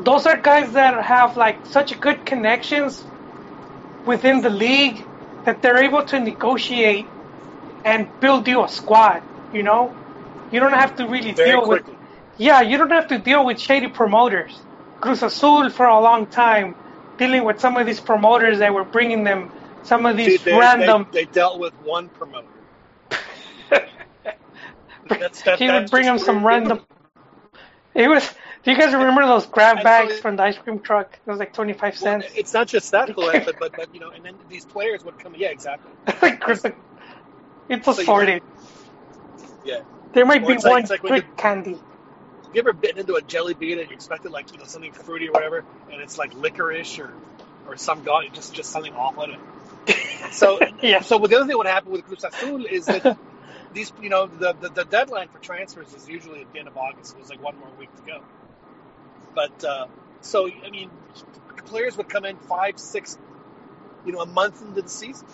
[0.00, 3.02] Those are guys that have like such good connections
[4.04, 5.04] within the league
[5.44, 7.06] that they're able to negotiate
[7.84, 9.22] and build you a squad.
[9.52, 9.94] You know,
[10.50, 11.93] you don't have to really very deal with quickly.
[12.38, 14.58] Yeah, you don't have to deal with shady promoters.
[15.00, 16.74] Cruz Azul for a long time,
[17.18, 19.50] dealing with some of these promoters that were bringing them
[19.82, 21.06] some of these They, they, random.
[21.12, 22.46] they, they dealt with one promoter.
[25.08, 26.80] That's, that, he would bring them some where- random.
[27.94, 28.28] It was.
[28.64, 31.18] Do you guys remember those grab bags from the ice cream truck?
[31.24, 32.26] It was like twenty five Well, cents.
[32.34, 35.34] it's not just that, but, but but you know, and then these players would come.
[35.36, 35.92] Yeah, exactly.
[36.22, 36.64] Like, Chris,
[37.68, 38.42] it's you- assorted.
[39.64, 39.82] Yeah.
[40.14, 41.78] There might Well, be like- one like when good you- candy.
[42.54, 45.28] You ever bitten into a jelly bean and you expected like you know something fruity
[45.28, 47.12] or whatever, and it's like licorice or
[47.66, 49.40] or some god, just just something awful in it.
[50.30, 51.02] So Yeah.
[51.02, 53.04] so the other thing what happened with Cruz Azul is that
[53.72, 56.76] these, you know, the, the the deadline for transfers is usually at the end of
[56.76, 57.14] August.
[57.14, 58.20] It was like one more week to go.
[59.34, 59.86] But uh,
[60.22, 60.90] so I mean,
[61.66, 63.18] players would come in five, six,
[64.06, 65.28] you know, a month into the season,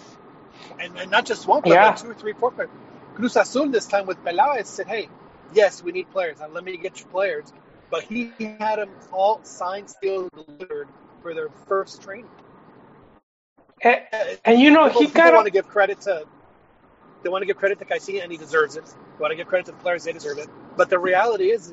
[0.80, 1.80] and, and not just one, but Yeah.
[1.80, 2.70] like two or three, four players.
[3.14, 5.08] Cruz Azul this time with Peláez said, "Hey,
[5.54, 6.40] yes, we need players.
[6.40, 7.52] Now let me get you players."
[7.90, 10.88] But he had them all signed, sealed, delivered
[11.22, 12.28] for their first training.
[13.82, 14.02] And,
[14.44, 16.26] and you know, people, he people got want to give credit to
[17.22, 18.86] they want to give credit to Caixinha, and he deserves it.
[18.86, 20.48] They want to give credit to the players; they deserve it.
[20.76, 21.72] But the reality is,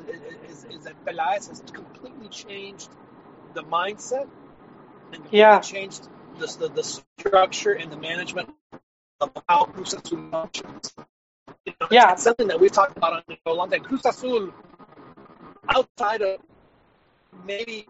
[0.49, 2.89] is, is that Peláez has completely changed
[3.53, 4.27] the mindset
[5.13, 5.59] and Yeah.
[5.61, 6.07] changed
[6.39, 8.49] the, the the structure and the management
[9.21, 10.93] of how Azul functions.
[11.65, 12.13] You know, Yeah.
[12.13, 13.81] it's something that we've talked about on the show a long time.
[13.83, 14.51] Cruz Azul,
[15.69, 16.39] outside of
[17.45, 17.87] maybe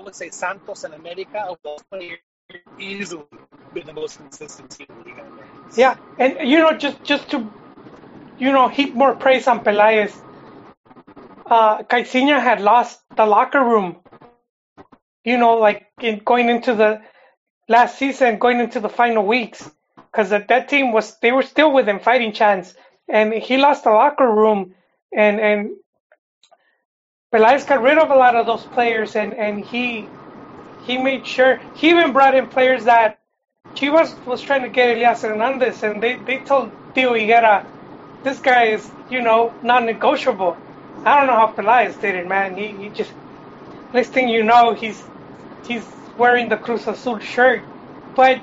[0.00, 2.20] I would say Santos and America, over the last 20 years,
[2.78, 3.24] easily
[3.72, 5.16] been the most consistent team in the league.
[5.76, 7.52] Yeah, and you know, just just to
[8.38, 10.12] you know heap more praise on Pelaez.
[11.46, 13.98] Uh, Caixinha had lost the locker room.
[15.24, 17.02] You know, like in going into the
[17.68, 19.70] last season, going into the final weeks,
[20.12, 22.74] because that, that team was they were still within fighting chance,
[23.08, 24.74] and he lost the locker room,
[25.16, 25.70] and and
[27.34, 30.14] Pelaez got rid of a lot of those players, and and he
[30.78, 33.16] he made sure he even brought in players that
[33.76, 37.66] Chivas was trying to get Elias Hernandez, and they, they told Tio Higuera,
[38.22, 40.62] this guy is, you know, non-negotiable.
[41.04, 42.56] I don't know how Pelaez did it, man.
[42.56, 43.14] He, he just,
[43.92, 45.08] next thing you know, he's
[45.62, 47.68] he's wearing the Cruz Azul shirt.
[48.14, 48.42] But,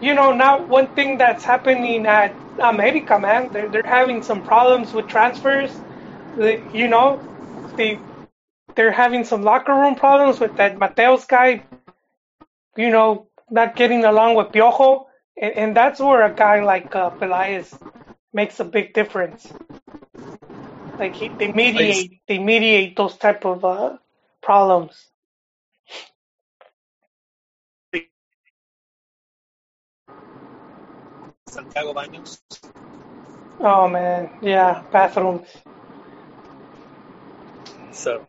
[0.00, 4.92] you know, now one thing that's happening at America, man, they're, they're having some problems
[4.92, 5.70] with transfers.
[6.36, 7.20] They, you know,
[7.76, 7.98] they
[8.76, 11.64] they're having some locker room problems with that Mateus guy.
[12.76, 15.06] You know, not getting along with Piojo,
[15.40, 17.76] and, and that's where a guy like uh, Pelaez
[18.32, 19.52] makes a big difference.
[20.98, 23.98] Like he, they mediate, they mediate those type of uh,
[24.42, 25.07] problems.
[31.58, 32.38] Santiago Baños.
[33.58, 35.48] Oh man, yeah, bathrooms.
[37.90, 38.26] So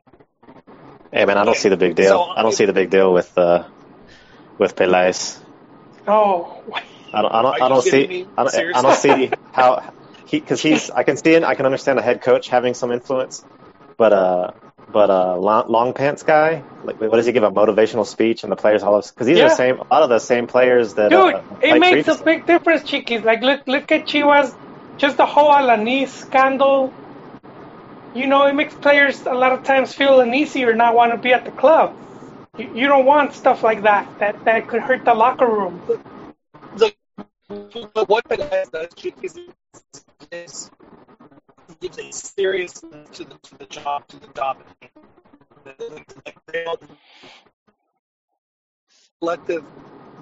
[1.12, 2.10] Hey man, I don't see the big deal.
[2.10, 3.66] So, I don't see the big deal with uh,
[4.58, 5.40] with Pelaez.
[6.08, 6.64] Oh,
[7.14, 7.32] I don't.
[7.32, 7.62] I don't.
[7.62, 8.28] I don't see.
[8.36, 9.94] I don't, I don't see how
[10.26, 10.90] he because he's.
[10.90, 13.46] I can see and I can understand a head coach having some influence,
[13.98, 14.52] but uh,
[14.92, 16.64] but uh, long, long pants guy.
[16.84, 19.06] Like, what does he give a motivational speech and the players all of?
[19.08, 19.80] Because these are the same.
[19.80, 21.10] A lot of the same players that.
[21.10, 23.24] dude, uh, it played makes a big difference, Chiquis.
[23.24, 24.56] Like look, look at Chivas,
[24.98, 26.94] just the whole Alanis scandal.
[28.16, 31.18] You know, it makes players a lot of times feel uneasy or not want to
[31.18, 31.96] be at the club.
[32.58, 34.20] You, you don't want stuff like that.
[34.20, 35.82] That that could hurt the locker room.
[36.76, 36.94] the
[38.08, 38.88] what Peláez does
[39.22, 39.40] is,
[40.32, 40.72] is
[41.12, 41.19] he
[41.82, 44.64] gives a seriousness to the to the job to the job.
[49.22, 49.66] Collective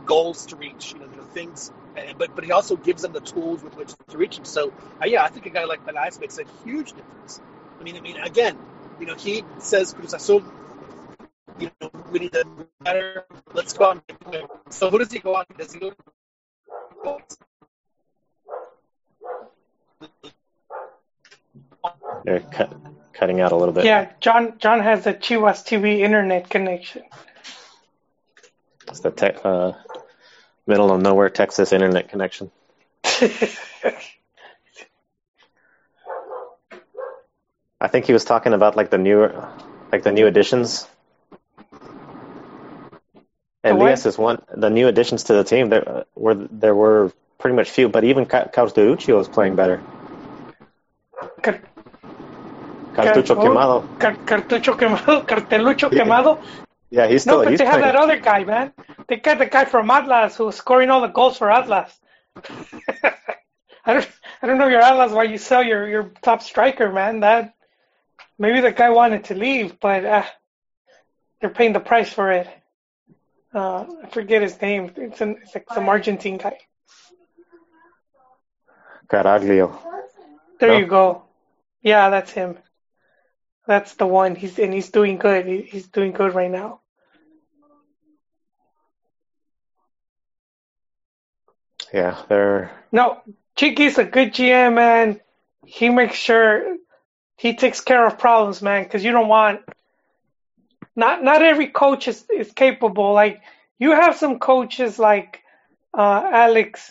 [0.06, 1.72] goals to reach, you know, things.
[2.18, 4.46] But but he also gives them the tools with which to reach them.
[4.46, 7.42] So uh, yeah, I think a guy like Peláez makes a huge difference.
[7.80, 8.58] I mean, I mean, again,
[9.00, 10.14] you know, he says Cruz
[11.60, 12.46] you know, we need to
[12.82, 13.26] better.
[13.54, 14.46] Let's go a win.
[14.70, 15.46] So who does he go on?
[15.58, 15.94] Does he go?
[22.24, 22.74] They're cut,
[23.14, 23.86] cutting out a little bit.
[23.86, 27.04] Yeah, John John has a Chivas TV internet connection.
[28.88, 29.74] It's the te- uh,
[30.66, 32.52] middle of nowhere Texas internet connection.
[37.80, 39.50] I think he was talking about like the newer,
[39.92, 40.88] like the new additions.
[43.64, 43.78] And?
[43.78, 44.42] Elias is one.
[44.56, 48.04] The new additions to the team there uh, were there were pretty much few, but
[48.04, 49.82] even Ca- Cartucho is playing better.
[52.98, 54.00] Car- Cartucho Car- Quemado.
[54.00, 56.42] Car- Cartucho quemado, Cartelucho quemado.
[56.90, 58.74] Yeah, he's No, but he's they have that other guy, man.
[59.08, 61.92] They got the guy from Atlas who's scoring all the goals for Atlas.
[63.86, 64.10] I don't,
[64.42, 67.20] I don't know your Atlas why you sell your, your top striker, man.
[67.20, 67.54] That
[68.40, 70.24] maybe the guy wanted to leave, but uh,
[71.40, 72.48] they're paying the price for it.
[73.54, 74.92] Uh, I forget his name.
[74.96, 76.58] It's, an, it's like some Argentine guy.
[79.10, 79.78] Caraglio.
[80.60, 80.78] There No?
[80.78, 81.24] you go.
[81.82, 82.58] Yeah, that's him.
[83.68, 84.36] That's the one.
[84.36, 85.46] He's and he's doing good.
[85.46, 86.80] He, he's doing good right now.
[91.94, 93.22] Yeah, they're No,
[93.58, 95.20] Chiqui's a good GM, man.
[95.66, 96.78] He makes sure
[97.38, 98.84] he takes care of problems, man.
[98.84, 99.62] Because you don't want
[100.96, 103.14] not not every coach is is capable.
[103.14, 103.42] Like
[103.80, 105.42] you have some coaches like
[105.94, 106.90] uh, Alex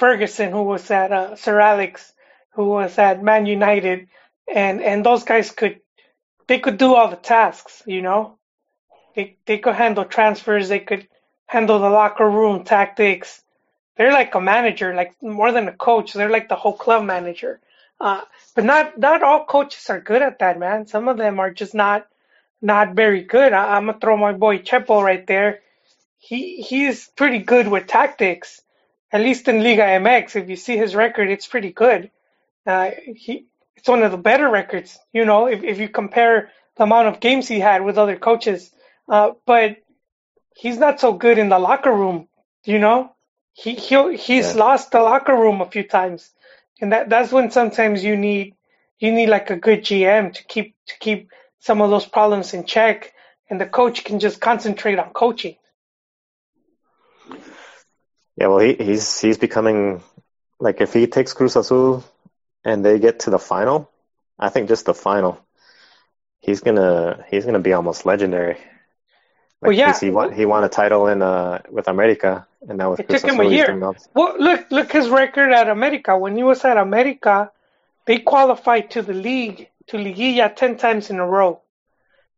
[0.00, 2.12] Ferguson, who was at uh, Sir Alex,
[2.54, 4.08] who was at Man United,
[4.52, 5.80] and and those guys could
[6.46, 8.38] they could do all the tasks, you know.
[9.14, 11.08] They they could handle transfers, they could
[11.46, 13.42] handle the locker room tactics.
[13.96, 16.12] They're like a manager, like more than a coach.
[16.12, 17.60] They're like the whole club manager.
[18.00, 18.22] Uh,
[18.54, 20.86] but not not all coaches are good at that, man.
[20.86, 22.06] Some of them are just not
[22.60, 23.52] not very good.
[23.52, 25.60] I, I'm gonna throw my boy Chepo right there.
[26.18, 28.62] He he's pretty good with tactics,
[29.12, 30.36] at least in Liga MX.
[30.36, 32.10] If you see his record, it's pretty good.
[32.66, 36.84] Uh, he it's one of the better records, you know, if if you compare the
[36.84, 38.70] amount of games he had with other coaches.
[39.08, 39.76] Uh, but
[40.54, 42.28] he's not so good in the locker room,
[42.64, 43.12] you know.
[43.54, 44.60] He he he's Yeah.
[44.60, 46.30] lost the locker room a few times,
[46.80, 48.54] and that that's when sometimes you need
[48.98, 51.30] you need like a good GM to keep to keep
[51.60, 53.12] some of those problems in check,
[53.50, 55.56] and the coach can just concentrate on coaching.
[58.36, 60.02] Yeah, well, he, he's he's becoming
[60.60, 62.04] like if he takes Cruz Azul
[62.64, 63.90] and they get to the final,
[64.38, 65.38] I think just the final,
[66.40, 68.54] he's gonna he's gonna be almost legendary.
[69.60, 69.98] Like, Well, yeah.
[69.98, 73.22] he won he won a title in uh with America, and now with It took
[73.22, 73.94] him a year.
[74.14, 76.16] Well, look look his record at America.
[76.18, 77.50] When he was at America,
[78.06, 81.62] they qualified to the league to Liguilla ten times in a row.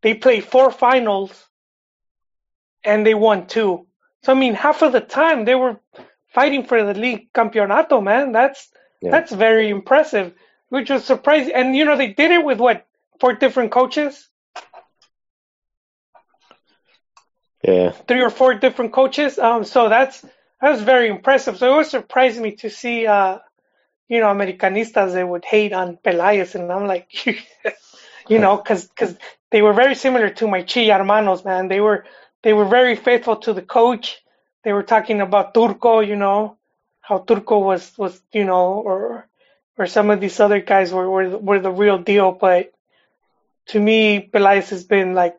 [0.03, 1.33] They played four finals,
[2.85, 3.87] and they won two.
[4.23, 5.81] So I mean, half of the time they were
[6.35, 8.03] fighting for the league campeonato.
[8.03, 8.69] Man, that's
[9.05, 9.11] Yeah.
[9.11, 10.35] that's very impressive.
[10.71, 12.87] Which was surprising, and you know they did it with what
[13.21, 14.31] four different coaches,
[17.62, 19.38] Yeah, three or four different coaches.
[19.38, 21.59] Um, so that's that was very impressive.
[21.59, 23.38] So it was surprising me to see, uh,
[24.09, 27.09] you know, Americanistas they would hate on Pelaez, and I'm like,
[28.29, 28.90] you know, because
[29.51, 31.69] they were very similar to my Chi hermanos, man.
[31.69, 32.07] They were
[32.43, 34.23] they were very faithful to the coach.
[34.64, 36.57] They were talking about Turco, you know,
[37.07, 39.29] how Turco was was you know, or
[39.79, 42.33] or some of these other guys were were, were the real deal.
[42.33, 42.73] But
[43.69, 45.37] to me, Pelaez has been like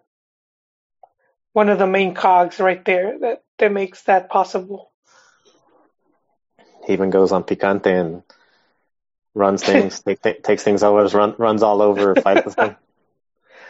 [1.54, 4.92] one of the main cogs right there that that makes that possible.
[6.86, 8.24] he even goes on Picante and
[9.34, 12.76] runs things, take, th- takes things over, run, runs all over, fights with them.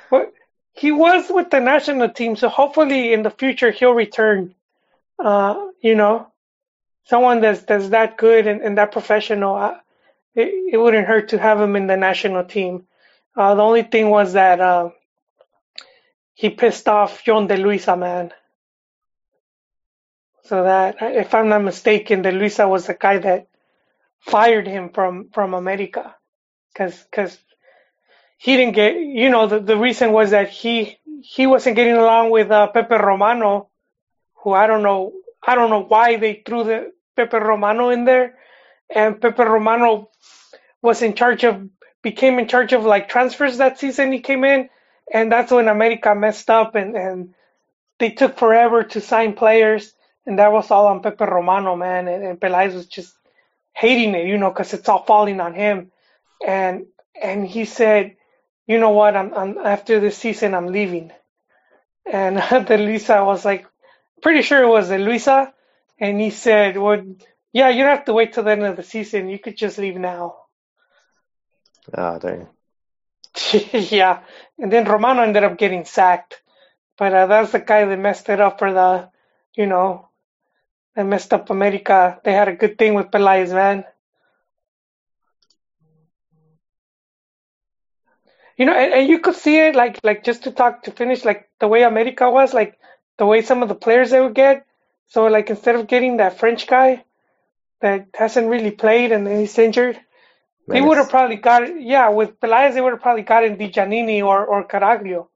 [0.10, 0.34] But
[0.74, 4.54] he was with the national team, so hopefully in the future he'll return.
[5.18, 6.28] Uh, you know,
[7.06, 9.56] someone that's that's that good and, and that professional.
[9.56, 9.78] Uh,
[10.36, 12.86] it, it wouldn't hurt to have him in the national team.
[13.36, 14.90] Uh, the only thing was that uh,
[16.34, 18.32] he pissed off Yon De Luisa, man.
[20.44, 23.48] So that, if I'm not mistaken, De Luisa was the guy that
[24.20, 26.16] fired him from from America,
[26.74, 27.38] because
[28.38, 32.30] he didn't get you know the, the reason was that he he wasn't getting along
[32.32, 33.70] with uh, Pepe Romano,
[34.44, 35.14] who I don't know
[35.46, 38.36] I don't know why they threw the Pepe Romano in there,
[38.90, 40.10] and Pepe Romano
[40.82, 41.68] was in charge of
[42.02, 44.70] became in charge of like transfers that season he came in,
[45.12, 47.34] and that's when America messed up and and
[48.00, 49.94] they took forever to sign players,
[50.26, 53.14] and that was all on Pepe Romano, man, and, and Pelaez was just
[53.74, 55.92] hating it, you know, because it's all falling on him,
[56.46, 56.86] and
[57.20, 58.18] and he said,
[58.68, 61.12] you know what, I'm, I'm after this season I'm leaving,
[62.06, 63.66] and the Luisa was like,
[64.22, 65.55] pretty sure it was the Luisa,
[66.00, 67.04] and he said, well,
[67.54, 69.78] yeah, you don't have to wait till the end of the season, you could just
[69.78, 70.36] leave now.
[71.94, 72.48] Ah, dang.
[73.72, 74.22] yeah,
[74.58, 76.42] and then Romano ended up getting sacked,
[76.98, 79.10] but uh, that's the guy that messed it up for the,
[79.56, 80.10] you know,
[80.96, 82.20] that messed up America.
[82.24, 83.84] They had a good thing with Pelaez, man.
[88.58, 91.26] You know, and, and you could see it like like just to talk to finish
[91.26, 92.80] like the way America was, like
[93.18, 94.66] the way some of the players they would get.
[95.08, 97.04] So like instead of getting that French guy
[97.82, 100.00] that hasn't really played and then he's injured,
[100.68, 101.80] they would have probably got.
[101.82, 105.28] Yeah, with Pelaez, they would have probably gotten Djaniny or or Caraglio.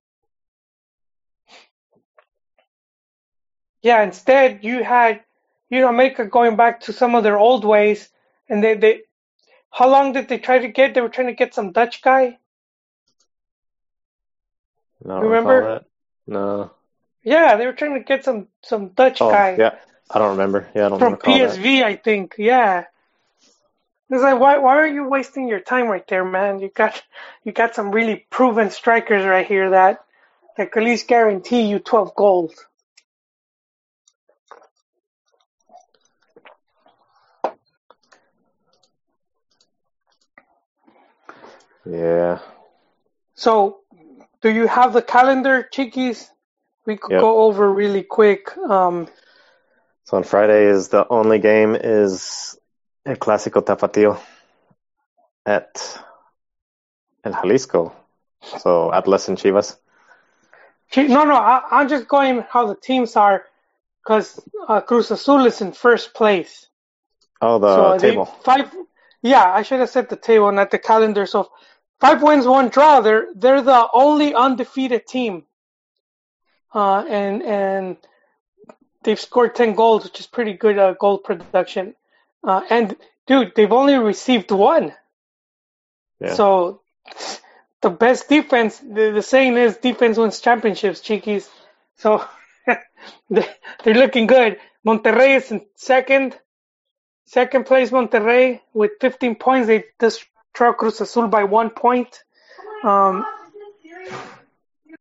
[3.81, 5.21] Yeah, instead you had,
[5.69, 8.09] you know, America going back to some of their old ways,
[8.47, 9.01] and they they.
[9.71, 10.95] How long did they try to get?
[10.95, 12.39] They were trying to get some Dutch guy.
[15.03, 15.85] No, Remember?
[16.25, 16.71] No.
[17.23, 19.75] Yeah, they were trying to get some some Dutch Oh, guy yeah.
[20.09, 20.67] I don't remember.
[20.73, 21.57] Yeah, I don't from recall that.
[21.57, 22.35] PSV, I think.
[22.37, 22.85] Yeah.
[24.09, 26.59] It's like why why are you wasting your time right there, man?
[26.59, 27.01] You got
[27.43, 30.03] you got some really proven strikers right here that
[30.57, 32.65] that could at least guarantee you twelve goals.
[41.85, 42.39] Yeah.
[43.35, 43.79] So,
[44.41, 46.29] do you have the calendar, Chiquis?
[46.89, 47.21] We could Yep.
[47.21, 48.57] go over really quick.
[48.57, 49.07] Um,
[50.05, 52.57] So on Friday is the only game is
[53.05, 54.19] El Clásico Tapatio
[55.45, 55.99] at
[57.23, 57.93] El Jalisco.
[58.57, 59.77] So Atlas and Chivas.
[60.97, 63.45] No, no, I, I'm just going how the teams are
[64.03, 66.67] because uh, Cruz Azul is in first place.
[67.41, 68.25] Oh, the so table.
[68.43, 68.75] five.
[69.21, 71.25] Yeah, I should have said the table, not the calendar.
[71.27, 71.51] So
[71.99, 73.01] five wins, one draw.
[73.01, 75.45] They're they're the only undefeated team,
[76.73, 77.97] uh, and and
[79.03, 81.95] they've scored ten goals, which is pretty good uh, goal production.
[82.43, 82.95] Uh, and
[83.27, 84.93] dude, they've only received one.
[86.19, 86.33] Yeah.
[86.33, 86.81] So
[87.81, 91.47] the best defense, the, the saying is defense wins championships, cheekies.
[91.97, 92.25] So
[93.29, 93.47] they-
[93.83, 94.59] they're looking good.
[94.85, 96.37] Monterrey is in second.
[97.25, 99.67] Second place, Monterrey with 15 points.
[99.67, 102.23] They just trail Cruz Azul by one point.
[102.83, 103.23] Um,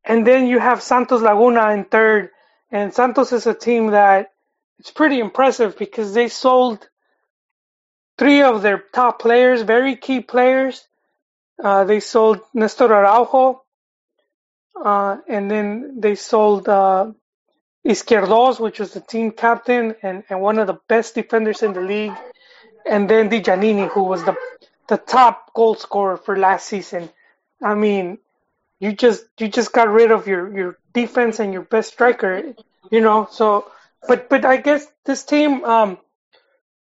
[0.08, 2.30] and then you have Santos Laguna in third.
[2.70, 4.32] And Santos is a team that
[4.78, 6.88] it's pretty impressive because they sold
[8.16, 10.86] three of their top players, very key players.
[11.62, 13.62] Uh, they sold Nestor Araujo,
[14.82, 17.12] uh, and then they sold uh,
[17.84, 21.80] Izquierdoz, which was the team captain and, and one of the best defenders in the
[21.80, 22.16] league,
[22.88, 24.36] and then Djaniny, who was the
[24.88, 27.10] the top goal scorer for last season.
[27.62, 28.18] I mean,
[28.80, 32.54] you just you just got rid of your, your defense and your best striker,
[32.90, 33.28] you know.
[33.30, 33.70] So,
[34.06, 35.98] but but I guess this team um,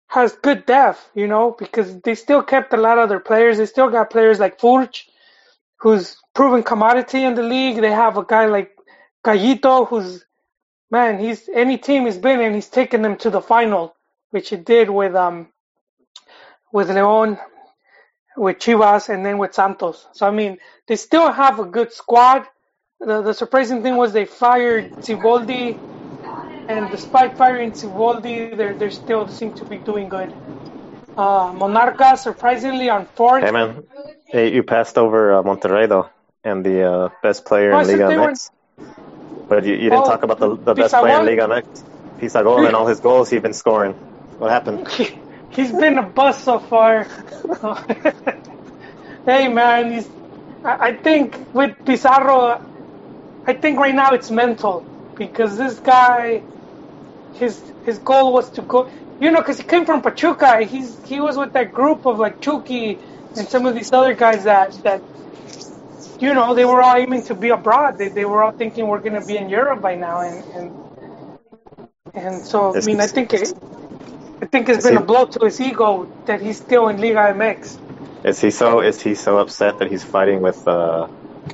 [0.08, 3.58] has good depth, you know, because they still kept a lot of their players.
[3.58, 5.04] They still got players like Furch,
[5.80, 7.82] who's proven commodity in the league.
[7.82, 8.72] They have a guy like
[9.26, 10.26] Gallito, who's
[10.92, 13.96] man, he's any team he's been in, he's taken them to the final,
[14.32, 15.50] which he did with um
[16.72, 17.38] with Leon,
[18.38, 20.08] with Chivas, and then with Santos.
[20.14, 20.58] So I mean,
[20.88, 22.46] they still have a good squad.
[23.00, 25.78] The the surprising thing was they fired Siboldi,
[26.68, 30.34] and despite firing Siboldi, they they still seem to be doing good.
[31.18, 33.44] Uh, Monarca surprisingly on fourth.
[33.44, 33.84] Hey man,
[34.28, 36.10] hey, you passed over uh, Monterrey though,
[36.44, 38.50] and the uh, best player Oh, in Liga they were- MX.
[39.48, 41.26] But you, you didn't Oh, talk about the, the best player in?
[41.26, 41.84] Liga MX.
[42.20, 43.94] Pisagol and all his goals he's been scoring.
[44.40, 44.88] What happened?
[45.56, 47.08] He's been a bust so far.
[49.26, 50.10] hey man, he's.
[50.64, 52.60] I, I think with Pizarro,
[53.48, 54.88] I think right now it's mental
[55.18, 56.46] because this guy,
[57.34, 58.90] his his goal was to go.
[59.20, 60.64] You know, because he came from Pachuca.
[60.66, 63.02] He's he was with that group of like Chucky
[63.36, 65.04] and some of these other guys that that.
[66.20, 67.98] You know, they were all aiming to be abroad.
[67.98, 70.74] They, they were all thinking we're going to be in Europe by now, and and,
[72.14, 73.54] and so I mean, I think it,
[74.42, 76.98] I think it's Is been he- a blow to his ego that he's still in
[77.00, 77.78] Liga MX.
[78.26, 81.08] Is he so is he so upset that he's fighting with uh,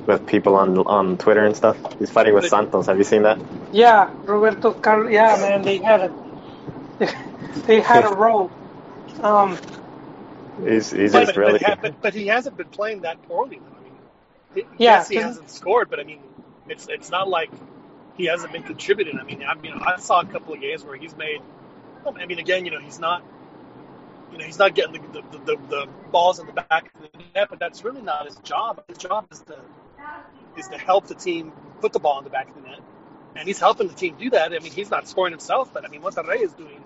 [0.06, 1.76] with people on on Twitter and stuff?
[1.98, 2.86] He's fighting with Santos.
[2.86, 3.38] Have you seen that?
[3.72, 5.12] Yeah, Roberto Carlos.
[5.12, 6.12] Yeah, man, they had a
[7.66, 8.50] they had a roll.
[9.22, 9.58] Um,
[10.64, 11.58] He's he's But, just really.
[11.58, 13.58] but, but, but he hasn't been playing that poorly.
[13.58, 13.76] Though.
[13.78, 13.92] I mean,
[14.54, 16.20] he- Yeah, yes, he 'cause- hasn't scored, but I mean,
[16.68, 17.50] it's it's not like
[18.16, 19.18] he hasn't been contributing.
[19.18, 21.40] I mean, I mean, I saw a couple of games where he's made.
[22.06, 23.24] I mean, again, you know, he's not.
[24.32, 27.18] You know, he's not getting the the, the, the balls in the back of the
[27.34, 28.82] net, but that's really not his job.
[28.88, 29.58] His job is to
[30.56, 32.80] is to help the team put the ball in the back of the net,
[33.36, 34.52] and he's helping the team do that.
[34.52, 36.82] I mean, he's not scoring himself, but I mean, Monterrey is doing.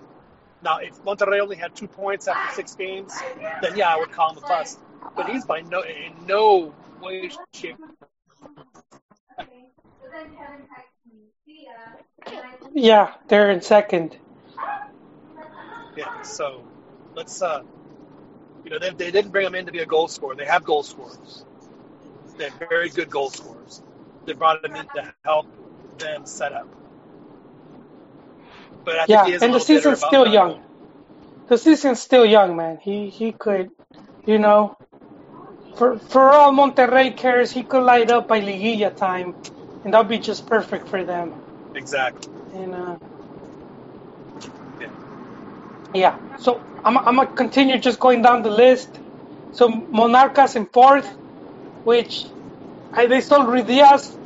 [0.63, 3.25] Now, if Monterrey only had two points after six games,
[3.63, 4.79] then yeah, I would call him a bust.
[5.17, 7.77] But he's by no in no way, shape,
[12.75, 14.17] yeah, they're in second.
[15.97, 16.23] Yeah.
[16.23, 16.65] So
[17.17, 17.63] let's, uh,
[18.65, 20.37] you know, they, they didn't bring him in to be a goal scorer.
[20.37, 21.47] They have goal scorers.
[22.39, 23.83] They're very good goal scorers.
[24.27, 25.47] They brought him in to help
[25.99, 26.69] them set up.
[28.85, 30.63] But I think Yeah, he is and the season's still young.
[31.49, 32.79] The season's still young, man.
[32.83, 33.71] He he could,
[34.27, 34.79] you know,
[35.77, 39.37] for for all Monterrey cares, he could light up by Liguilla time,
[39.85, 41.37] and that'd be just perfect for them.
[41.75, 42.33] Exactly.
[42.53, 42.99] And uh.
[45.97, 49.01] Yeah, so I'm I'm gonna continue just going down the list.
[49.53, 51.09] So Monarcas in fourth,
[51.85, 52.27] which
[52.95, 54.19] I, they sold Ruiz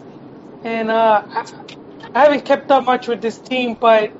[0.64, 1.44] and uh, I,
[2.14, 4.14] I haven't kept up much with this team, but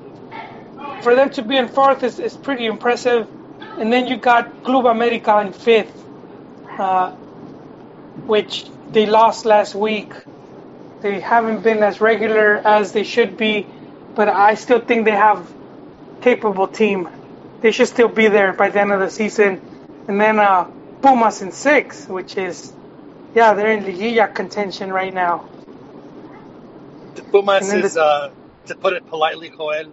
[1.01, 3.29] for them to be in fourth is, is pretty impressive.
[3.77, 6.05] And then you got Club America in fifth,
[6.77, 7.11] uh,
[8.25, 10.13] which they lost last week.
[11.01, 13.69] They haven't been as regular as they should be,
[14.15, 15.53] but I still think they have
[16.21, 17.09] capable team.
[17.61, 19.61] They should still be there by the end of the season.
[20.07, 20.65] And then uh,
[21.01, 22.73] Pumas in six, which is,
[23.35, 25.45] yeah, they're in Liguilla contention right now.
[27.15, 28.31] The Pumas is, the- uh,
[28.67, 29.91] to put it politely, Joel,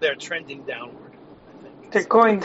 [0.00, 1.12] they're trending downward.
[1.48, 1.92] I think.
[1.92, 2.44] They're going.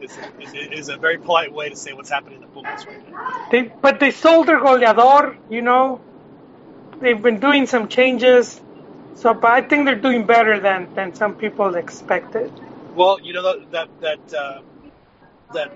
[0.00, 3.10] is, is, is a very polite way to say what's happening in the Pumas right
[3.10, 3.48] now.
[3.50, 6.00] They, but they sold their goleador, you know.
[7.00, 8.60] They've been doing some changes.
[9.14, 12.52] So, but I think they're doing better than, than some people expected.
[12.94, 14.62] Well, you know that that uh,
[15.54, 15.72] that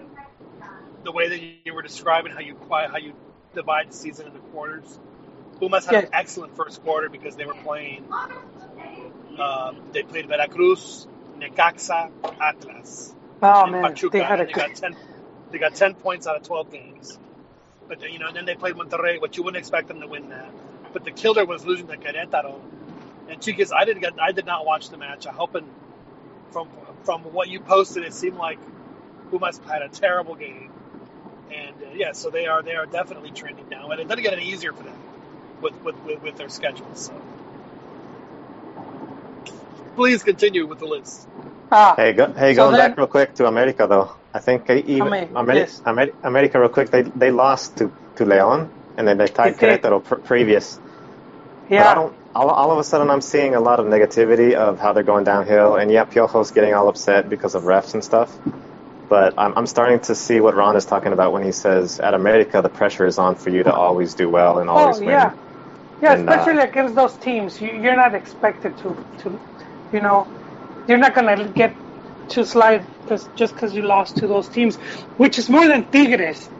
[1.05, 3.15] the way that you were describing how you how you
[3.55, 4.99] divide the season into quarters.
[5.61, 8.05] Pumas had an excellent first quarter because they were playing.
[9.39, 11.07] Um, they played Veracruz,
[11.39, 12.11] Necaxa,
[12.41, 14.13] Atlas, Oh man, Pachuca.
[14.13, 14.97] they had a they got ten.
[15.53, 17.19] They got ten points out of twelve games.
[17.89, 20.31] But you know, and then they played Monterrey, which you wouldn't expect them to win
[20.31, 20.51] that.
[20.93, 22.61] But the killer was losing to Querétaro.
[23.29, 25.27] And Chiquis, I didn't get, I did not watch the match.
[25.27, 25.69] I hope, and
[26.53, 26.69] from
[27.05, 28.59] from what you posted, it seemed like
[29.31, 30.71] Pumas had a terrible game.
[31.53, 34.33] And uh, yeah, so they are they are definitely trending down, and it doesn't get
[34.33, 34.97] any easier for them
[35.61, 37.07] with with, with, with their schedules.
[37.07, 37.13] So
[39.97, 41.29] please continue with the list.
[41.71, 44.11] Ah, Hey, go, hey, So going then- back real quick to America though.
[44.33, 45.81] I think even Ame- Ameri- yes.
[45.87, 46.91] Ameri- America real quick.
[46.91, 49.79] They they lost to to Leon and then they tied They.
[49.79, 50.79] Querétaro pr- previous.
[51.69, 51.95] But I yeah.
[52.35, 55.25] All, all of a sudden, I'm seeing a lot of negativity of how they're going
[55.25, 58.41] downhill, and yeah, Piojo's getting all upset because of refs and stuff.
[59.09, 62.15] But I'm, I'm starting to see what Ron is talking about when he says, "At
[62.15, 65.11] America, the pressure is on for you to always do well and always Oh win."
[65.11, 65.35] yeah,
[66.01, 66.15] yeah.
[66.15, 69.41] And, uh, Especially against those teams, you, you're not expected to to,
[69.93, 70.31] you know,
[70.87, 71.79] you're not gonna get
[72.31, 74.79] to slide cause, just because you lost to those teams,
[75.17, 76.51] which is more than Tigres.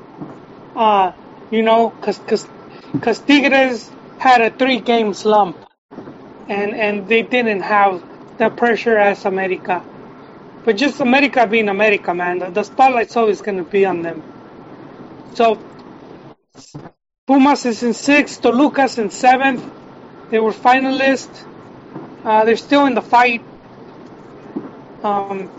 [0.77, 1.13] Uh,
[1.51, 2.49] you know, because because
[3.01, 5.57] because Tigres had a three game slump,
[6.49, 8.03] and and they didn't have
[8.39, 9.85] the pressure as America.
[10.65, 14.23] But just America being America, man, the, the spotlight's always going to be on them.
[15.35, 15.59] So
[17.27, 19.65] Pumas is in sixth, Toluca's in seventh.
[20.31, 21.47] They were finalists.
[22.25, 23.43] Uh, they're still in the fight.
[25.03, 25.51] Um,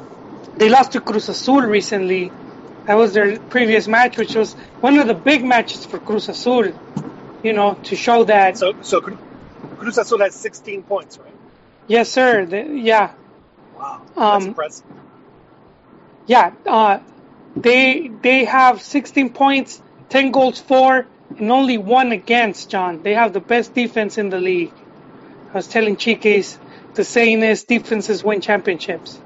[0.57, 2.31] they lost to Cruz Azul recently.
[2.85, 6.73] That was their previous match, which was one of the big matches for Cruz Azul.
[7.45, 11.35] You know, to show that So so Cruz Azul has 16 points, right?
[11.87, 12.45] yes, sir.
[12.47, 13.13] The, yeah,
[13.75, 14.85] Wow, that's Um, impressive.
[16.27, 16.53] yeah.
[16.65, 16.99] Uh,
[17.55, 22.71] they they have 16 points, 10 goals for, and only one against.
[22.71, 24.75] John, they have the best defense in the league.
[25.53, 26.59] I was telling Chiquis,
[26.95, 29.21] the saying is defenses win championships.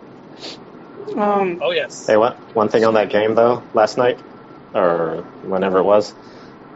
[1.15, 2.07] Um, Oh yes.
[2.07, 4.21] Hey, what one thing on that game though, last night
[4.73, 6.15] or whenever it was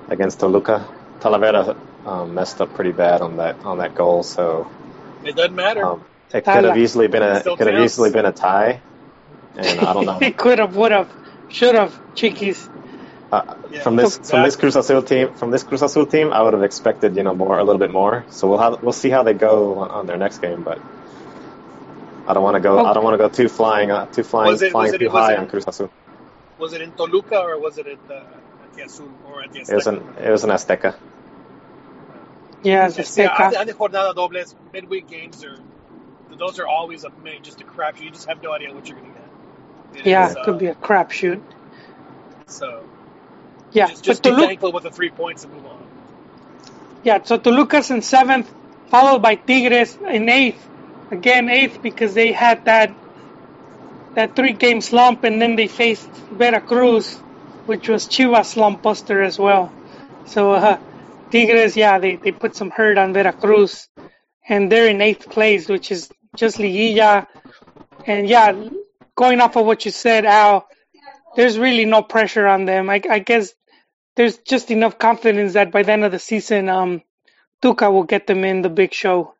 [0.08, 0.90] against Toluca,
[1.24, 4.24] Talavera um, messed up pretty bad on that on that goal.
[4.24, 4.70] So
[5.24, 5.86] It doesn't matter.
[5.86, 6.04] um,
[6.34, 8.82] it could have easily been a Still it could have easily been a tie,
[9.56, 10.20] and I don't know.
[10.28, 11.10] he could have, would have,
[11.50, 12.68] should have, Chiquis.
[13.32, 14.56] Uh, Yeah, from this from this.
[14.56, 17.58] Cruz Azul team from this Cruz Azul team, I would have expected you know more
[17.58, 18.26] a little bit more.
[18.30, 20.80] So we'll have, we'll see how they go on, on their next game, but
[22.28, 24.54] I don't want to go I don't want to go too flying uh, too flying
[24.62, 25.90] it- flying it- too was high it- on Cruz Azul.
[26.60, 28.14] Was it in Toluca or was it at, uh,
[28.64, 30.94] at the Azul or at the It was an it was an Azteca.
[32.64, 33.52] Yeah, Yeah, see, I.
[33.58, 35.58] I think jornada dobles, midweek games are
[36.38, 37.12] those are always a
[37.42, 38.02] just a crap.
[38.02, 39.30] You just have no idea what you're going to get.
[39.96, 41.44] It Yeah, is, it could uh, be a crapshoot.
[42.48, 42.86] So
[43.72, 45.84] Yeah, just, just but be Toluca, thankful with the three points and move on.
[47.04, 48.54] yeah, so Toluca's in seventh,
[48.90, 50.70] followed by Tigres in eighth.
[51.12, 52.98] Again, eighth because they had that
[54.16, 57.22] that three game slump, and then they faced Veracruz,
[57.66, 59.74] which was Chivas slump buster as well.
[60.26, 60.78] So uh,
[61.34, 63.90] Tigres, yeah, they, they put some hurt on Veracruz,
[64.48, 67.26] and they're in eighth place, which is just Liguilla.
[68.06, 68.54] And yeah,
[69.16, 70.68] going off of what you said, Al,
[71.36, 72.88] there's really no pressure on them.
[72.88, 73.52] I, I guess
[74.16, 77.02] there's just enough confidence that by the end of the season, um,
[77.64, 79.34] Tuca will get them in the big show.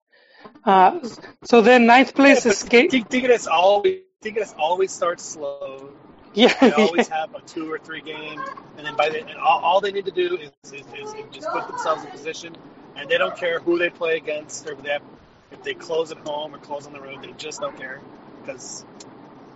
[0.66, 1.00] Uh,
[1.44, 5.94] so then ninth place is Ska- Tigres always Tigres always starts slow.
[6.36, 8.42] yeah, They always have a two or three game,
[8.78, 11.52] and then by the and all, all they need to do is, is, is just
[11.52, 12.56] put themselves in position,
[12.98, 15.04] and they don't care who they play against or if they have,
[15.52, 17.22] if they close at home or close on the road.
[17.24, 18.02] They just don't care
[18.42, 18.86] because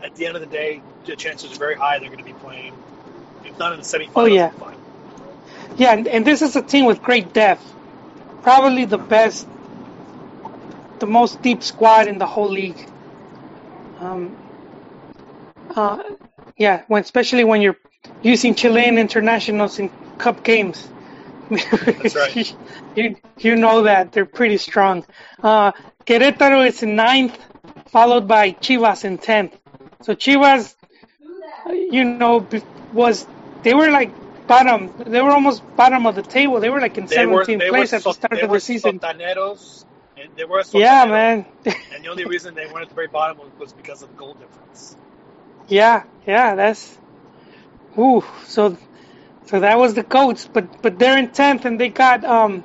[0.04, 2.34] at the end of the day, the chances are very high they're going to be
[2.34, 2.74] playing.
[3.44, 4.52] If not in the semifinals, Oh, yeah.
[5.78, 7.66] yeah, and, and this is a team with great depth,
[8.44, 9.48] probably the best,
[11.00, 12.90] the most deep squad in the whole league.
[14.00, 14.38] Um,
[15.76, 16.04] uh,
[16.58, 17.78] yeah, when especially when you're
[18.22, 20.88] using Chilean internationals in cup games.
[21.50, 22.56] That's right.
[22.96, 25.06] you you know that they're pretty strong.
[25.42, 25.72] Uh,
[26.06, 27.38] Querétaro is in ninth,
[27.88, 29.58] followed by Chivas in tenth.
[30.02, 30.76] So Chivas,
[31.70, 32.46] you know,
[32.92, 33.26] was
[33.64, 34.12] they were like
[34.48, 34.94] bottom.
[35.06, 36.60] They were almost bottom of the table.
[36.60, 39.00] They were like in They 17th they place were at the start of the season.
[39.00, 39.86] Sotaneros,
[40.18, 41.46] and they were Yeah, man.
[41.94, 44.16] And the only reason they weren't at the very bottom was, was because of the
[44.16, 44.98] goal difference.
[45.68, 46.98] Yeah, yeah, that's.
[47.98, 48.78] Ooh, so,
[49.48, 52.64] so that was the Goats, but but they're in tenth and they got um.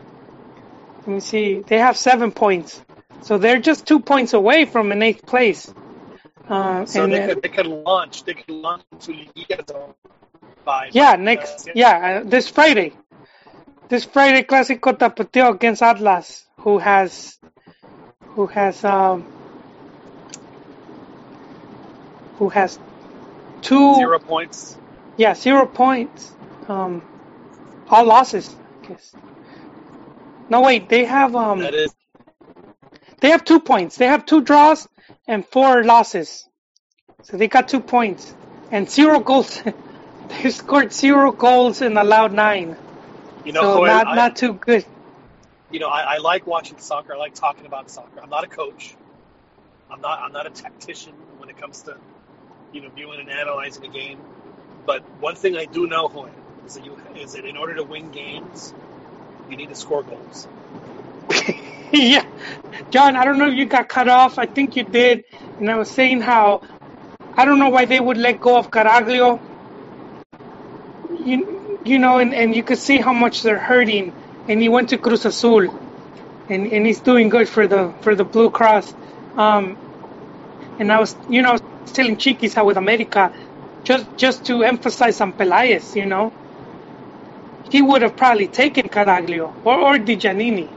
[0.98, 1.61] Let me see.
[1.66, 2.80] They have seven points,
[3.22, 5.72] so they're just two points away from an eighth place.
[6.48, 9.94] Uh, So they then- could they could launch they could launch into Liguilla zone
[10.64, 12.92] by Yeah, next, uh, yeah, uh, this Friday.
[13.88, 17.38] This Friday, Clásico Tapatio against Atlas, who has,
[18.34, 19.24] who has, um,
[22.38, 22.78] who has
[23.62, 24.76] two, zero points.
[25.16, 26.32] yeah, zero points,
[26.68, 27.02] um,
[27.88, 28.54] all losses,
[28.84, 29.14] I guess.
[30.50, 31.94] No, wait, they have, um, That is
[33.20, 33.96] they have two points.
[33.96, 34.88] They have two draws
[35.28, 36.48] and four losses.
[37.22, 38.34] So they got two points
[38.72, 39.62] and zero goals.
[40.28, 42.76] they scored zero goals and allowed nine.
[43.44, 44.84] you know so Joel, not I, not too good.
[45.70, 47.14] you know I, I like watching soccer.
[47.14, 48.20] I like talking about soccer.
[48.20, 48.96] I'm not a coach.
[49.90, 51.96] I'm not I'm not a tactician when it comes to
[52.72, 54.20] you know viewing and analyzing a game.
[54.86, 56.30] But one thing I do know, Joel,
[56.66, 58.74] is that you is that in order to win games,
[59.48, 60.48] you need to score goals.
[61.92, 62.24] yeah,
[62.90, 63.16] John.
[63.16, 64.38] I don't know if you got cut off.
[64.38, 65.24] I think you did.
[65.58, 66.62] And I was saying how
[67.36, 69.42] I don't know why they would let go of Caraglio.
[71.08, 74.14] You you know, and, and you could see how much they're hurting.
[74.48, 75.68] And he went to Cruz Azul,
[76.48, 78.94] and and he's doing good for the for the Blue Cross.
[79.36, 79.78] Um,
[80.78, 83.32] and I was you know I was telling Chiquis with America,
[83.84, 86.32] just just to emphasize on Pelaez, you know.
[87.70, 90.68] He would have probably taken Caraglio or, or Djaniny,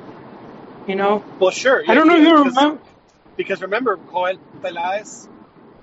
[0.88, 1.24] you know.
[1.40, 1.84] Well, sure.
[1.88, 2.82] I don't know yeah, if you because- remember.
[3.38, 5.28] Because remember, Joel Peláez,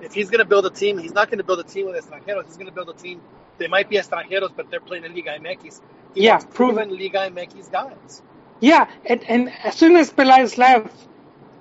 [0.01, 1.97] if he's going to build a team, he's not going to build a team with
[2.03, 2.47] extranjeros.
[2.47, 3.21] He's going to build a team.
[3.59, 5.81] They might be extranjeros, but they're playing in Liga MX.
[6.15, 8.23] He Yeah, proven Liga MX guys.
[8.61, 10.97] Yeah, and, and as soon as Pelaez left,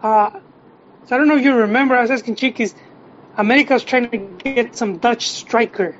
[0.01, 0.39] uh,
[1.07, 2.74] so I don't know if you remember, I was asking Chiquis,
[3.38, 5.96] America was trying to get some Dutch striker.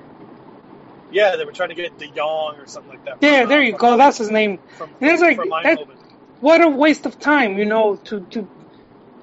[1.12, 3.18] Yeah, they were trying to get De Jong or something like that.
[3.22, 3.98] Yeah, from, there you from- go.
[3.98, 4.60] That's his name.
[4.78, 5.80] From, And it's like that-
[6.40, 8.48] What a waste of time, you know, to to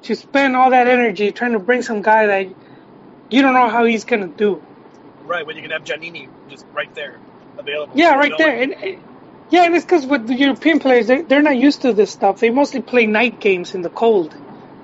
[0.03, 2.47] to spend all that energy trying to bring some guy that
[3.31, 4.63] you don't know how he's gonna do.
[5.25, 7.17] Right, when you can have Djaniny just right there
[7.59, 7.93] available.
[7.97, 8.63] Yeah, right there.
[8.63, 9.03] And, and-
[9.51, 12.39] yeah, and it's because with the European players, they, they're not used to this stuff.
[12.39, 14.35] They mostly play night games in the cold.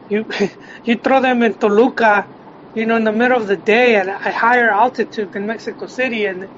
[0.08, 0.26] You
[0.84, 2.26] you throw them in Toluca,
[2.74, 6.26] you know, in the middle of the day at a higher altitude than Mexico City,
[6.26, 6.48] and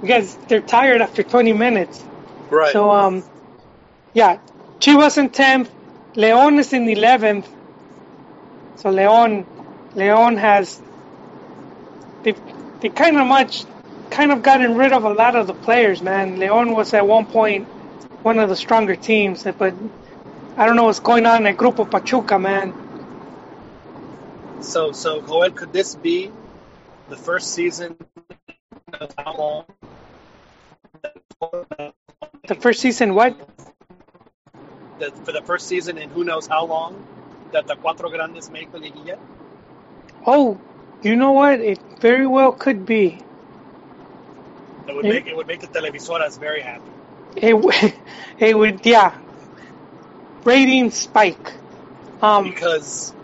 [0.00, 2.02] because they're tired after 20 minutes.
[2.50, 2.72] Right.
[2.72, 3.24] So um,
[4.14, 4.38] yeah,
[4.80, 5.68] Chivas in 10th,
[6.14, 7.46] León is in 11th.
[8.76, 9.46] So León,
[9.94, 10.80] León has
[12.24, 12.34] they
[12.80, 13.64] they kind of much
[14.10, 16.36] kind of gotten rid of a lot of the players, man.
[16.38, 17.66] León was at one point
[18.22, 19.74] one of the stronger teams, but
[20.56, 22.74] I don't know what's going on at Grupo Pachuca, man.
[24.62, 26.30] So, so Joel, could this be
[27.08, 27.96] the first season
[29.00, 29.64] of how long?
[32.46, 33.36] The first season, what?
[34.98, 37.04] That for the first season and who knows how long
[37.52, 39.18] that the Cuatro Grandes make the Liguilla?
[40.26, 40.60] Oh,
[41.02, 41.60] you know what?
[41.60, 43.18] It very well could be.
[44.86, 45.12] It would Yeah.
[45.12, 46.90] make it would make the televisoras very happy.
[47.36, 47.94] It would,
[48.38, 49.18] it would, yeah.
[50.44, 51.52] Ratings spike.
[52.20, 53.21] Um, because it,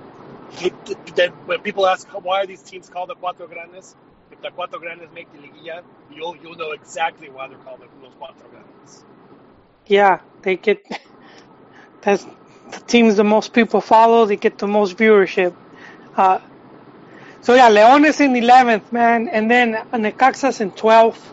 [1.15, 3.97] then when people ask why are these teams called the Cuatro Grandes,
[4.31, 7.87] if the Cuatro Grandes make the Liguilla, you'll you'll know exactly why they're called the
[7.87, 9.05] Cuatro Grandes.
[9.87, 10.83] yeah, they get
[12.03, 12.25] that's
[12.73, 14.27] the teams the most people follow.
[14.27, 15.57] They get the most viewership.
[16.17, 16.39] Uh,
[17.43, 21.33] so yeah, León is in 11th, man, and then Necaxa's in 12th,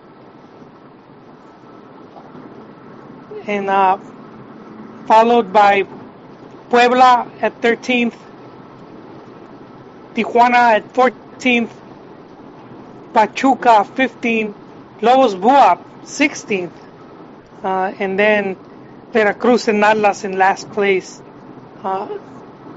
[3.47, 3.99] and uh,
[5.07, 5.89] followed by
[6.70, 8.16] Puebla at 13th,
[10.16, 11.70] Tijuana at 14th,
[13.13, 14.55] Pachuca 15th,
[15.01, 16.72] Lobos Buap 16th,
[17.63, 18.55] uh, and then
[19.11, 21.22] Veracruz and Atlas in last place.
[21.84, 22.07] Uh,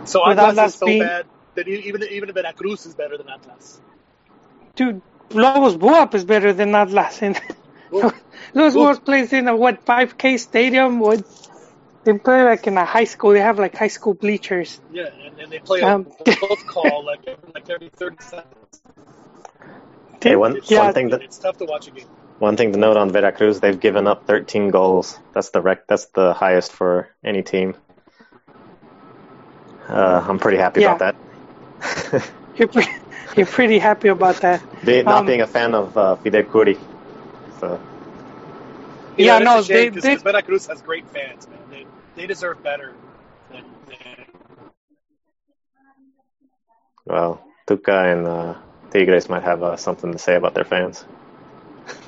[0.05, 3.81] So Atlas Atlas is so being- bad that even even Veracruz is better than Atlas.
[4.77, 5.03] dude,
[5.35, 7.23] Lobos Buap is better than Atlas.
[7.23, 7.41] And.
[8.55, 8.99] Lobos.
[8.99, 11.01] Buap plays in a what 5K stadium.
[11.01, 11.23] What
[12.09, 13.33] they play like in a high school.
[13.33, 14.81] They have like high school bleachers.
[14.93, 16.05] Yeah, and, and they play a Um,
[16.41, 18.81] both call like every, like every thirty seconds.
[20.23, 20.85] Hey, one, It's, Yeah.
[20.85, 22.07] one thing that it's tough to watch a game.
[22.39, 25.19] one thing to note on Veracruz, they've given up 13 goals.
[25.35, 25.87] That's the rec.
[25.87, 27.75] That's the highest for any team.
[29.89, 30.95] Uh, I'm pretty happy Yeah.
[30.97, 31.15] about
[31.83, 32.25] that.
[32.57, 32.91] You're pretty,
[33.37, 34.61] you're pretty happy about that.
[34.85, 36.77] Be, not Um, being a fan of uh, Fidel Kuri.
[37.61, 37.79] So
[39.17, 41.59] You Yeah, no, shame they- 'cause- they- Veracruz has great fans, man.
[42.19, 42.95] They they deserve better
[43.53, 44.27] than, than
[47.07, 48.55] well, Tuca and uh,
[48.91, 51.05] Tigres might have uh, something to say about their fans.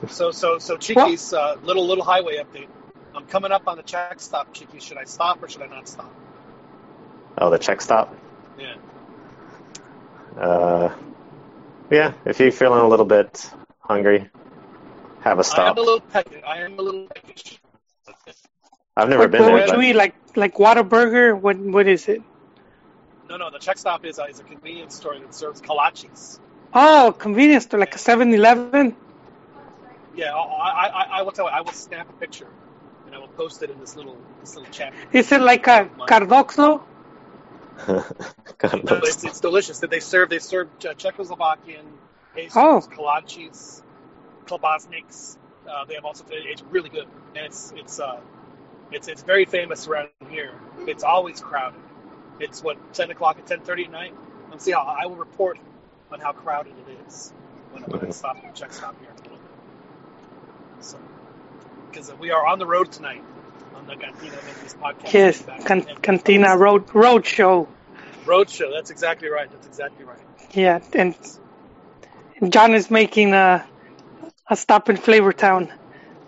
[0.08, 2.66] So so so Chiquis, uh, little little highway update.
[3.14, 4.82] I'm coming up on the check stop, Chiquis.
[4.82, 6.12] Should I stop or should I not stop?
[7.38, 8.12] Oh, the check stop.
[8.58, 8.74] Yeah.
[10.36, 10.92] Uh,
[11.88, 13.48] yeah, if you're feeling a little bit
[13.78, 14.28] hungry,
[15.20, 15.76] have a stop.
[15.76, 16.42] am a little peckish.
[16.44, 17.59] I am a little peckish.
[18.96, 19.96] I've never What, been what there, would but you eat?
[19.96, 21.38] Like like Whataburger?
[21.40, 22.22] What what is it?
[23.28, 23.50] No, no.
[23.50, 26.40] The check stop is, uh, is a convenience store that serves kolaches.
[26.72, 28.96] Oh, convenience store, like a 7-Eleven.
[30.16, 31.52] Yeah, I, I, I, I will tell you.
[31.52, 32.48] I will snap a picture
[33.06, 34.92] and I will post it in this little this little chat.
[35.12, 36.82] Is it like a Cardozo?
[38.82, 39.80] No, it's, it's delicious.
[39.80, 41.84] That they serve they serve uh, Czechoslovakian
[42.34, 42.80] pastries, Oh.
[42.88, 43.82] kolaches,
[44.46, 45.36] klobasniks.
[45.68, 48.18] Uh, they have also it's really good and it's it's uh
[48.92, 50.52] it's it's very famous around here.
[50.86, 51.80] It's always crowded.
[52.38, 54.14] It's what ten o'clock at ten thirty at night.
[54.50, 55.58] Let's see how I will report
[56.10, 57.32] on how crowded it is
[57.72, 58.10] when, when I mm-hmm.
[58.12, 60.84] stop at the check stop here in a little bit.
[60.84, 60.98] So
[61.90, 63.22] because we are on the road tonight
[63.76, 65.12] on the CantinaMX podcast.
[65.12, 67.68] Yes, can, in- Cantina Road Road Show.
[68.26, 68.70] Road show.
[68.72, 69.50] That's exactly right.
[69.50, 70.18] That's exactly right.
[70.52, 71.14] Yeah, and
[72.48, 73.66] John is making a
[74.48, 75.70] a stop in Flavortown.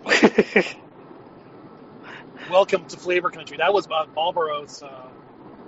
[2.49, 3.57] Welcome to Flavor Country.
[3.57, 5.09] That was Marlboro's uh,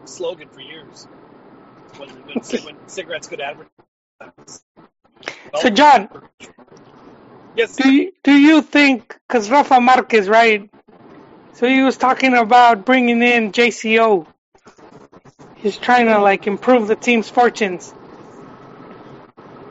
[0.06, 1.08] slogan for years.
[1.98, 4.64] When, when, when cigarettes could advertise.
[5.56, 6.10] so, John,
[7.56, 7.76] Yes.
[7.78, 10.70] do you, do you think because Rafa Marquez, right?
[11.54, 14.28] So he was talking about bringing in JCO.
[15.56, 17.94] He's trying to like improve the team's fortunes.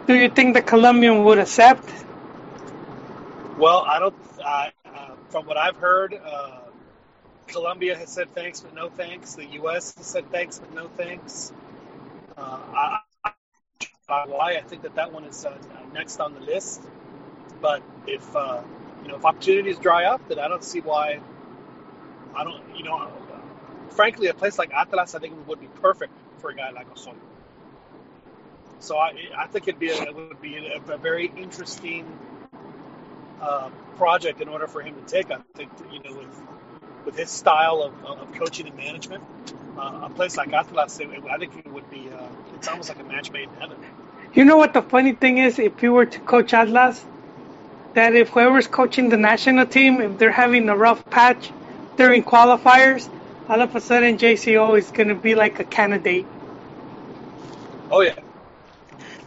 [0.07, 1.89] Do you think the Colombian would accept?
[3.59, 4.15] Well, I don't.
[4.43, 6.61] Uh, uh, from what I've heard, uh,
[7.47, 9.35] Colombia has said thanks but no thanks.
[9.35, 9.95] The U.S.
[9.97, 11.53] has said thanks but no thanks.
[12.37, 13.33] Uh, I, I,
[14.09, 15.57] I think that that one is uh,
[15.93, 16.83] next on the list.
[17.61, 18.63] But if uh,
[19.03, 21.21] you know if opportunities dry up, then I don't see why.
[22.35, 22.63] I don't.
[22.77, 23.11] You know,
[23.91, 27.21] frankly, a place like Atlas, I think would be perfect for a guy like Osorio.
[28.81, 32.07] So I, I think it'd be a, it would be a, a very interesting
[33.41, 35.31] uh, project in order for him to take.
[35.31, 36.43] I think you know with
[37.05, 39.23] with his style of, of coaching and management,
[39.79, 42.09] uh, a place like Atlas, it, I think it would be.
[42.11, 42.27] Uh,
[42.57, 43.79] it's almost like a match made in heaven.
[44.35, 45.59] You know what the funny thing is?
[45.59, 47.05] If you were to coach Atlas,
[47.95, 51.51] that if whoever's coaching the national team, if they're having a rough patch
[51.97, 53.09] during qualifiers,
[53.49, 56.27] all of a sudden JCO is going to be like a candidate.
[57.91, 58.17] Oh yeah,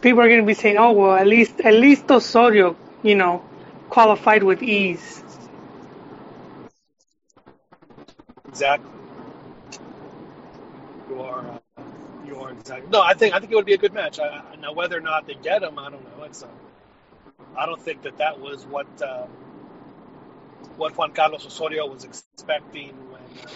[0.00, 3.44] People are going to be saying, "Oh well, at least at least Osorio, you know,
[3.88, 5.22] qualified with ease."
[8.58, 8.90] Exactly.
[11.08, 11.60] You are.
[11.76, 11.82] Uh,
[12.26, 12.90] you are exactly.
[12.90, 14.18] No, I think I think it would be a good match.
[14.18, 16.24] I, I, now whether or not they get him, I don't know.
[16.24, 16.42] It's.
[16.42, 16.48] Uh,
[17.56, 19.26] I don't think that that was what uh,
[20.76, 23.48] what Juan Carlos Osorio was expecting when uh,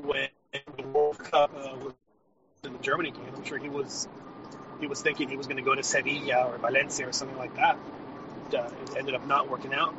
[0.00, 0.28] when
[0.78, 1.92] the World Cup uh, was
[2.64, 3.34] in the Germany game.
[3.36, 4.08] I'm sure he was
[4.80, 7.54] he was thinking he was going to go to Sevilla or Valencia or something like
[7.56, 7.76] that.
[8.54, 9.94] Uh, it ended up not working out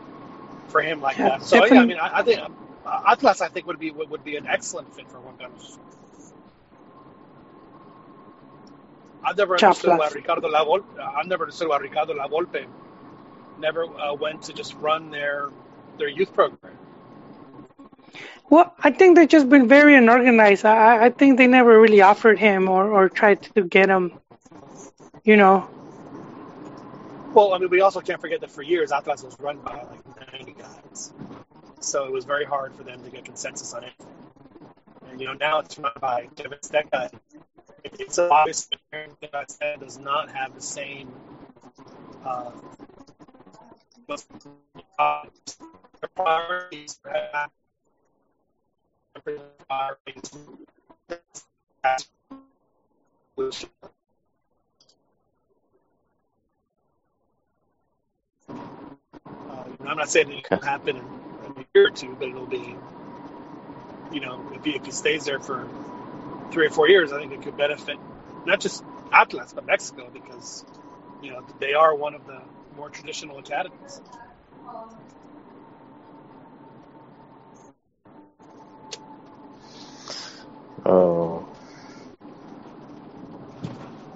[0.71, 1.43] for him like that.
[1.43, 2.41] So yeah, I mean, I, I think
[2.85, 5.79] uh, Atlas I think would be would, would be an excellent fit for Juan Carlos.
[9.23, 10.99] I've never understood why Ricardo La Volpe.
[10.99, 12.65] I've never understood why Ricardo La Volpe
[13.59, 15.49] never uh, went to just run their
[15.99, 16.73] their youth program.
[18.49, 20.65] Well, I think they've just been very unorganized.
[20.65, 24.13] I, I- I think they never really offered him or, or tried to get him.
[25.23, 25.67] You know,
[27.33, 30.33] Well, I mean, we also can't forget that for years Atlas was run by like
[30.33, 31.13] 90 guys,
[31.79, 34.07] so it was very hard for them to get consensus on anything.
[35.09, 37.13] And you know, now it's run by Kevin Stecca.
[37.83, 41.11] It- It's obvious that Stecca does not have the same.
[42.25, 42.51] Uh,
[46.15, 46.99] priorities.
[59.87, 61.03] I'm not saying it will happen in,
[61.45, 62.75] in a year or two, but it'll be,
[64.11, 65.67] you know, if he, if he stays there for
[66.51, 67.97] three or four years, I think it could benefit
[68.45, 70.65] not just Atlas, but Mexico because,
[71.21, 72.39] you know, they are one of the
[72.75, 74.01] more traditional academies.
[80.85, 81.47] Oh,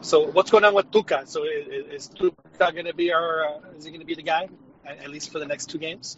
[0.01, 1.27] So what's going on with Tuca?
[1.27, 4.21] So is, is Tuca going to be our, uh, is he going to be the
[4.21, 4.47] guy,
[4.85, 6.17] at, least for the next two games?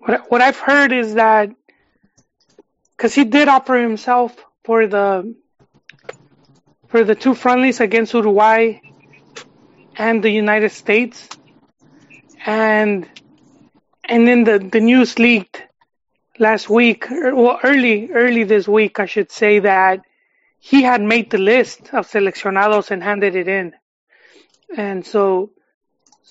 [0.00, 1.50] what what I've heard is that
[2.96, 5.34] because he did offer himself for the
[6.88, 8.80] for the two friendlies against Uruguay
[9.96, 11.28] and the United States,
[12.44, 13.08] and
[14.04, 15.62] and then the the news leaked
[16.38, 20.00] last week, er, well, early early this week, I should say that
[20.58, 23.74] he had made the list of seleccionados and handed it in,
[24.76, 25.50] and so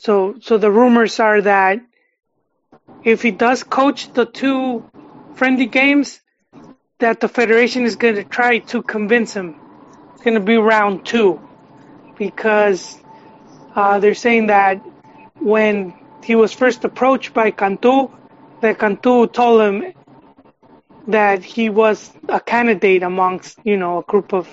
[0.02, 1.82] so so the rumors are that
[3.04, 4.90] if he does coach the two
[5.36, 6.22] friendly games,
[7.00, 9.56] that the federation is going to try to convince him.
[10.14, 11.42] It's going to be round two
[12.18, 12.98] because
[13.76, 14.76] uh, they're saying that
[15.40, 15.94] when
[16.24, 18.10] he was first approached by Cantu,
[18.62, 19.94] that Cantu told him
[21.08, 24.48] that he was a candidate amongst, you know, a group of,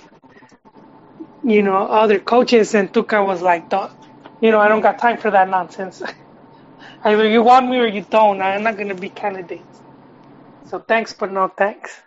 [1.44, 3.70] you know, other coaches, and Tuca was like,
[4.40, 6.02] you know, I don't got time for that nonsense.
[7.04, 8.40] Either you want me or you don't.
[8.40, 9.64] I'm not going to be candidate.
[10.68, 12.00] So thanks, but no thanks.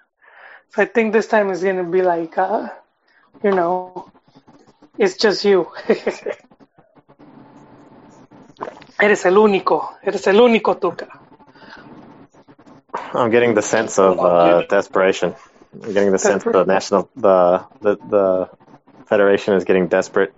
[0.72, 2.70] So I think this time is going to be like, uh,
[3.44, 4.12] you know,
[4.98, 5.72] it's just you.
[9.02, 9.96] Eres el único.
[10.04, 11.08] Eres el único, Tuca.
[13.14, 15.36] I'm getting the sense of uh, desperation.
[15.74, 18.50] I'm getting the sense the national the, the the
[19.06, 20.34] federation is getting desperate,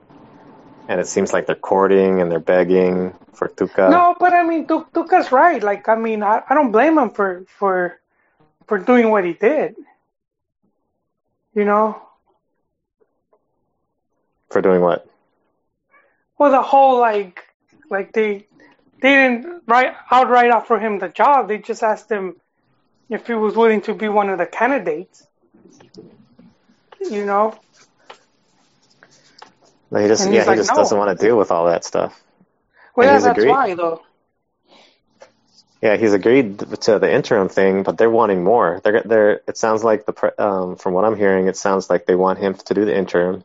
[0.91, 3.89] and it seems like they're courting and they're begging for Tuca.
[3.89, 5.63] No, but I mean, Tuca's right.
[5.63, 7.97] Like, I mean, I, I don't blame him for for
[8.67, 9.77] for doing what he did.
[11.55, 12.01] You know.
[14.49, 15.07] For doing what?
[16.37, 17.41] Well, the whole like,
[17.89, 18.47] like they
[19.01, 21.47] they didn't right outright offer him the job.
[21.47, 22.35] They just asked him
[23.09, 25.25] if he was willing to be one of the candidates.
[26.99, 27.57] You know.
[29.99, 30.77] He just yeah, he like, just no.
[30.77, 32.21] doesn't want to deal with all that stuff.
[32.95, 33.49] Well, yeah, that's agreed.
[33.49, 34.01] why though.
[35.81, 38.79] Yeah, he's agreed to the interim thing, but they're wanting more.
[38.83, 39.41] They're they're.
[39.47, 42.53] It sounds like the um, from what I'm hearing, it sounds like they want him
[42.53, 43.43] to do the interim,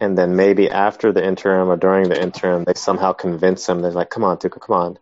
[0.00, 3.80] and then maybe after the interim or during the interim, they somehow convince him.
[3.82, 4.98] They're like, "Come on, Tuca, come on,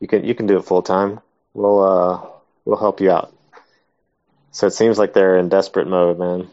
[0.00, 1.20] you can you can do it full time.
[1.54, 2.26] We'll uh
[2.66, 3.34] we'll help you out."
[4.50, 6.48] So it seems like they're in desperate mode, man.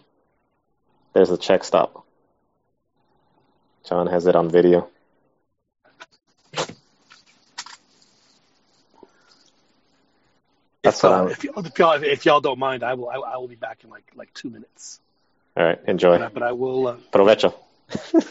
[1.13, 2.05] There's a check stop.
[3.89, 4.87] John has it on video.
[10.83, 13.37] That's if, uh, if, y'all, if, y'all, if y'all don't mind, I will I, I,
[13.37, 14.99] will be back in like like two minutes.
[15.57, 16.19] All right, enjoy.
[16.19, 16.87] But, but I will.
[16.87, 16.97] Uh...
[17.11, 17.55] Provecho.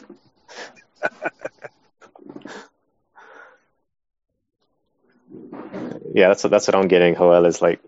[6.14, 7.16] yeah, that's what, that's what I'm getting.
[7.16, 7.80] Joel is like,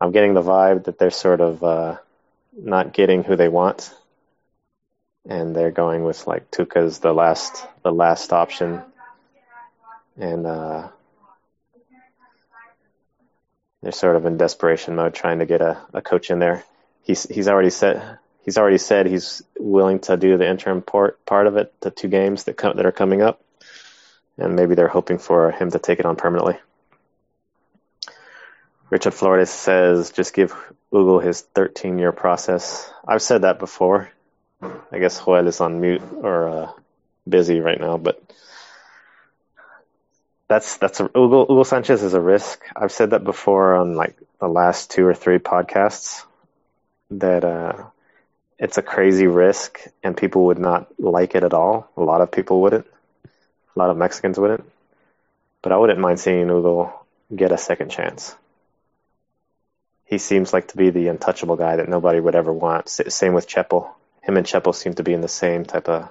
[0.00, 1.96] I'm getting the vibe that they're sort of uh,
[2.56, 3.92] not getting who they want,
[5.26, 8.82] and they're going with like Tuca's the last the last option,
[10.18, 10.88] and uh,
[13.82, 16.64] they're sort of in desperation mode trying to get a, a coach in there.
[17.02, 21.46] He's he's already said he's already said he's willing to do the interim part part
[21.46, 23.40] of it, the two games that come, that are coming up,
[24.38, 26.58] and maybe they're hoping for him to take it on permanently.
[28.90, 30.54] Richard Flores says, just give
[30.92, 32.88] Hugo his 13 year process.
[33.08, 34.10] I've said that before.
[34.62, 36.72] I guess Joel is on mute or uh,
[37.28, 38.22] busy right now, but
[40.48, 42.64] that's that's a, Hugo, Hugo Sanchez is a risk.
[42.76, 46.24] I've said that before on like the last two or three podcasts
[47.10, 47.84] that uh,
[48.58, 51.90] it's a crazy risk and people would not like it at all.
[51.96, 52.86] A lot of people wouldn't.
[53.24, 54.64] A lot of Mexicans wouldn't.
[55.62, 57.00] But I wouldn't mind seeing Hugo
[57.34, 58.34] get a second chance.
[60.04, 62.88] He seems like to be the untouchable guy that nobody would ever want.
[62.88, 63.90] Same with Chepo.
[64.26, 66.10] Him and Chepo seem to be in the same type of.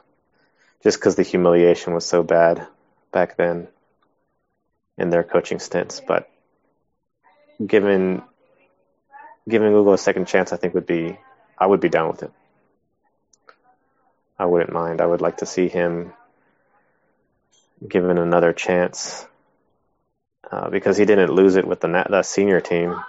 [0.84, 2.68] Just because the humiliation was so bad
[3.12, 3.70] back then
[4.98, 6.02] in their coaching stints.
[6.06, 6.30] But
[7.66, 8.22] given
[9.48, 11.18] giving Hugo a second chance, I think would be
[11.58, 12.32] I would be down with it.
[14.38, 15.00] I wouldn't mind.
[15.02, 16.14] I would like to see him
[17.88, 19.26] given another chance
[20.52, 23.00] uh, because he didn't lose it with the the senior team,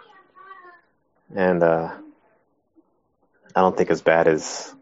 [1.34, 1.92] and uh,
[3.54, 4.74] I don't think as bad as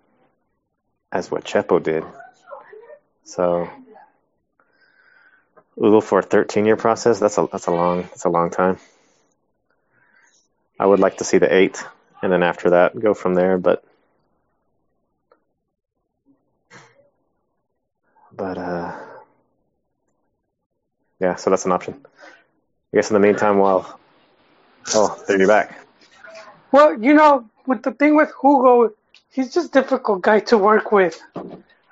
[1.12, 2.04] as what Chepo did.
[3.24, 3.68] So
[5.76, 8.78] Hugo for a 13 year process, that's a that's a long that's a long time.
[10.80, 11.84] I would like to see the eight,
[12.22, 13.58] and then after that go from there.
[13.58, 13.84] But
[18.32, 18.98] but uh,
[21.20, 22.00] yeah, so that's an option.
[22.92, 23.98] I guess in the meantime, while
[24.94, 25.78] oh, there you're back.
[26.72, 28.92] Well, you know, with the thing with Hugo,
[29.32, 31.20] he's just difficult guy to work with.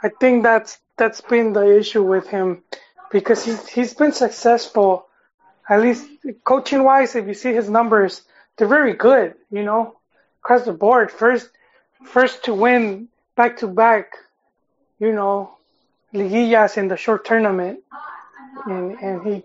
[0.03, 2.63] I think that's that's been the issue with him
[3.11, 5.07] because he's he's been successful,
[5.69, 6.07] at least
[6.45, 7.15] coaching wise.
[7.17, 8.23] If you see his numbers,
[8.57, 9.35] they're very good.
[9.51, 9.97] You know,
[10.43, 11.11] across the board.
[11.11, 11.51] First,
[12.05, 14.15] first to win back to back
[15.01, 15.57] you know,
[16.13, 17.81] liguillas in the short tournament,
[18.67, 19.43] and and he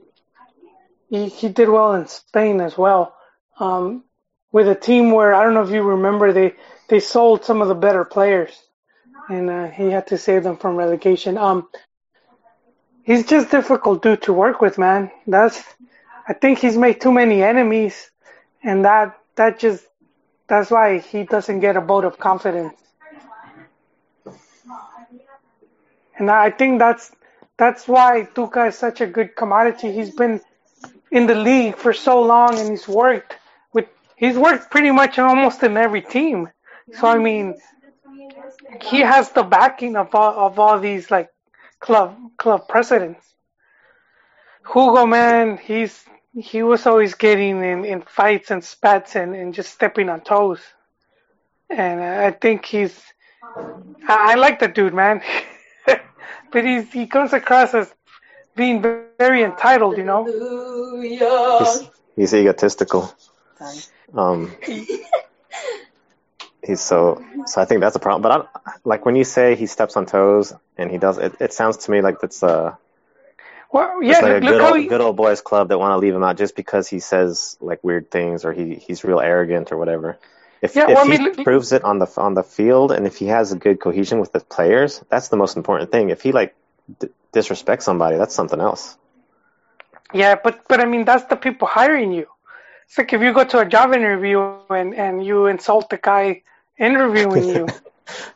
[1.10, 3.16] he he did well in Spain as well.
[3.58, 4.04] Um,
[4.52, 6.54] with a team where I don't know if you remember they
[6.88, 8.52] they sold some of the better players,
[9.30, 11.38] and uh, he had to save them from relegation.
[11.38, 11.68] Um,
[13.04, 15.12] he's just difficult dude to work with, man.
[15.28, 15.64] That's
[16.28, 18.12] I think he's made too many enemies,
[18.64, 19.86] and that that just
[20.48, 22.74] that's why he doesn't get a vote of confidence.
[26.18, 27.12] And I think that's
[27.58, 29.92] that's why Tuca is such a good commodity.
[29.92, 30.42] He's been
[31.12, 33.36] in the league for so long, and he's worked
[33.74, 36.50] with he's worked pretty much almost in every team.
[36.94, 37.56] So I mean,
[38.82, 41.30] he has the backing of all of all these like
[41.80, 43.26] club club presidents.
[44.72, 46.06] Hugo, man, he's
[46.38, 50.60] he was always getting in, in fights and spats and, and just stepping on toes.
[51.70, 53.02] And I think he's,
[53.44, 55.22] I, I like the dude, man.
[56.52, 57.94] but he's, he comes across as
[58.56, 60.26] being very entitled, you know?
[61.60, 63.14] He's, he's egotistical.
[64.14, 64.54] Um,
[66.66, 68.22] he's so, so I think that's a problem.
[68.22, 71.54] But I, like when you say he steps on toes and he does, it, it
[71.54, 72.78] sounds to me like that's, a
[73.72, 75.92] well, yeah, like a look good how old, he, good old boys club that want
[75.92, 79.20] to leave him out just because he says like weird things or he, he's real
[79.20, 80.18] arrogant or whatever.
[80.62, 82.92] If, Yeah, if well, I he mean, look- proves it on the on the field
[82.92, 86.10] and if he has a good cohesion with the players, that's the most important thing.
[86.10, 86.56] If he like
[87.00, 88.98] d- disrespects somebody, that's something else.
[90.14, 92.28] yeah, but, but I mean, that's the people hiring you.
[92.88, 94.40] It's like if you go to a job interview
[94.70, 96.44] and, and you insult the guy
[96.78, 97.68] interviewing you.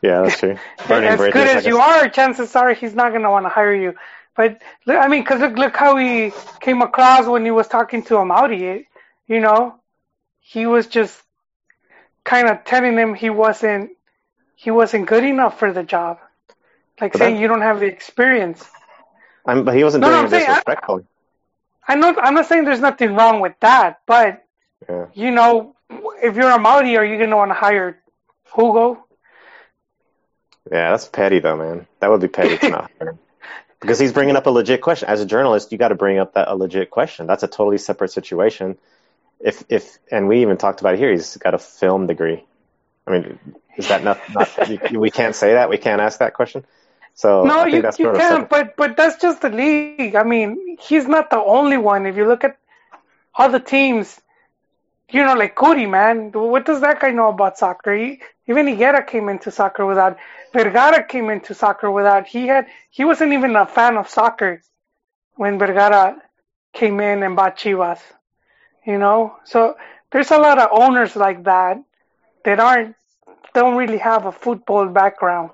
[0.02, 0.58] Yeah, that's true.
[0.88, 3.50] Burning as bridges, good as you are, chances are he's not going to want to
[3.50, 3.94] hire you.
[4.34, 8.14] But I mean, because look, look how he came across when he was talking to
[8.14, 8.86] Amaudi.
[9.28, 9.76] You know,
[10.40, 11.22] he was just
[12.24, 13.90] kind of telling him he wasn't
[14.56, 16.18] he wasn't good enough for the job,
[17.00, 18.68] like But saying that- you don't have the experience.
[19.46, 20.98] I'm, but he wasn't No, no, doing I'm it saying I-.
[21.88, 24.44] I know I'm not saying there's nothing wrong with that, but
[24.88, 25.06] Yeah.
[25.14, 25.76] you know,
[26.22, 27.98] if you're Amaudi, are you going to want to hire
[28.54, 29.04] Hugo?
[30.70, 31.86] Yeah, that's petty though, man.
[32.00, 33.18] That would be petty to not hire him.
[33.80, 35.08] Because he's bringing up a legit question.
[35.08, 37.26] As a journalist, you got to bring up that a legit question.
[37.26, 38.76] That's a totally separate situation.
[39.40, 41.10] If if and we even talked about it here.
[41.10, 42.44] He's got a film degree.
[43.06, 43.38] I mean,
[43.78, 44.20] is that not?
[44.34, 44.50] not
[44.92, 45.70] we can't say that.
[45.70, 46.66] We can't ask that question.
[47.14, 50.14] So No, I think you, that's you can, but but that's just the league.
[50.14, 52.06] I mean, he's not the only one.
[52.06, 52.58] If you look at
[53.34, 54.20] other teams,
[55.10, 57.94] you know, like Kuri, man, what does that guy know about soccer?
[57.94, 58.20] He,
[58.50, 60.18] even Higuera came into soccer without.
[60.52, 62.26] Vergara came into soccer without.
[62.26, 64.62] He had he wasn't even a fan of soccer
[65.36, 66.20] when Vergara
[66.72, 68.00] came in and bought Chivas.
[68.84, 69.76] You know, so
[70.10, 71.82] there's a lot of owners like that
[72.44, 72.96] that aren't
[73.54, 75.50] don't really have a football background.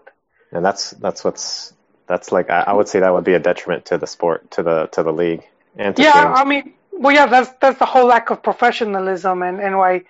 [0.53, 1.75] And that's that's what's
[2.07, 2.49] that's like.
[2.51, 5.03] I, I would say that would be a detriment to the sport, to the to
[5.03, 5.43] the league,
[5.77, 6.41] and to Yeah, teams.
[6.41, 10.05] I mean, well, yeah, that's that's the whole lack of professionalism and, and why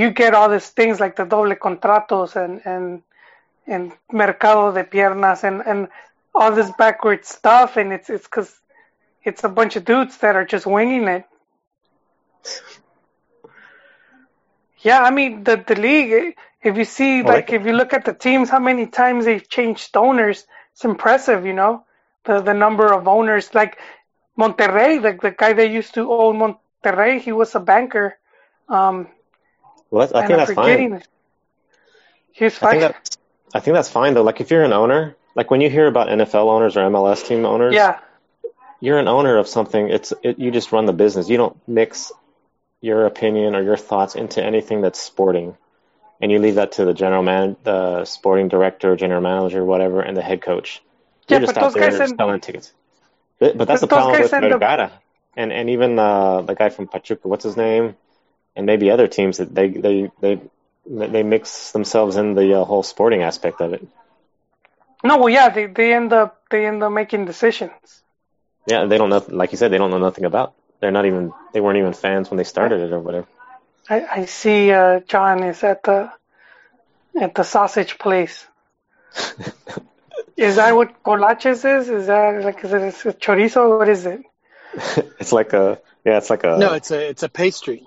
[0.00, 3.02] you get all these things like the doble contratos and and
[3.66, 5.88] and mercado de piernas and and
[6.34, 8.50] all this backward stuff, and it's it's because
[9.24, 11.24] it's a bunch of dudes that are just winging it.
[14.80, 16.36] Yeah, I mean the the league.
[16.62, 19.48] If you see, Well, like, if you look at the teams, how many times they've
[19.48, 21.46] changed owners, it's impressive.
[21.46, 21.84] You know,
[22.24, 23.54] the the number of owners.
[23.54, 23.78] Like
[24.38, 28.18] Monterrey, the the guy that used to own Monterrey, he was a banker.
[28.68, 29.08] Um,
[29.90, 30.86] well, that's, I and think I'm that's fine.
[32.32, 32.80] He's I think fine.
[32.82, 33.16] that
[33.54, 34.22] I think that's fine though.
[34.22, 37.44] Like if you're an owner, like when you hear about NFL owners or MLS team
[37.44, 38.00] owners, Yeah,
[38.80, 39.90] you're an owner of something.
[39.90, 41.28] It's it, you just run the business.
[41.28, 42.12] You don't mix
[42.80, 45.56] your opinion or your thoughts into anything that's sporting,
[46.20, 50.16] and you leave that to the general man, the sporting director, general manager, whatever, and
[50.16, 50.82] the head coach.
[51.28, 52.72] You're Yeah, just but out there selling tickets.
[53.38, 54.92] But, that's But the problem with Vergara,
[55.36, 57.28] and and even uh, the guy from Pachuca.
[57.28, 57.96] What's his name?
[58.56, 60.40] And maybe other teams that they they they
[60.86, 63.86] they mix themselves in the uh, whole sporting aspect of it.
[65.04, 68.02] no, well, yeah, they they end up they end up making decisions.
[68.66, 69.24] Yeah, they don't know.
[69.28, 70.54] Like you said, they don't know nothing about.
[70.80, 71.32] They're not even.
[71.52, 73.26] They weren't even fans when they started it or whatever.
[73.88, 76.12] I I see uh, John is at the
[77.20, 78.46] at the sausage place.
[80.36, 81.90] Is that what kolaches is?
[81.90, 83.78] Is that like is it a chorizo?
[83.78, 84.22] What is it?
[85.20, 85.78] it's like a.
[86.02, 86.56] Yeah, it's like a.
[86.56, 87.86] No, it's a it's a pastry.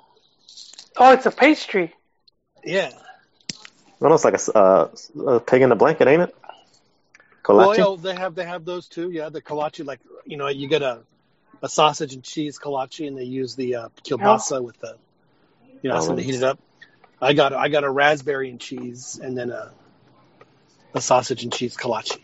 [0.97, 1.93] Oh, it's a pastry.
[2.63, 2.91] Yeah.
[4.01, 4.89] almost like a, s- uh,
[5.27, 6.35] a pig in a blanket, ain't it?
[7.47, 7.77] Well, Kolache.
[7.77, 9.11] you know, they have they have those too.
[9.11, 11.01] Yeah, the kolache, like you know, you get a
[11.61, 14.95] a sausage and cheese kolache, and they use the uh, kielbasa with the
[15.81, 16.59] you know, Oh, something to heat it up.
[17.21, 19.71] I got I got a raspberry and cheese, and then a
[20.93, 22.17] a sausage and cheese kolache.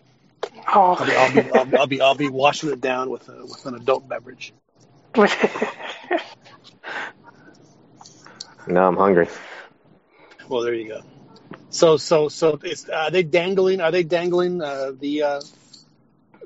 [0.73, 0.95] Oh.
[0.99, 3.65] I'll be, I'll be, I'll, I'll be, I'll be washing it down with a, with
[3.65, 4.53] an adult beverage.
[8.69, 9.27] Now I'm hungry.
[10.47, 11.01] Well, there you go.
[11.71, 13.81] So, so, so, is, are they dangling?
[13.81, 15.41] Are they dangling uh, the uh,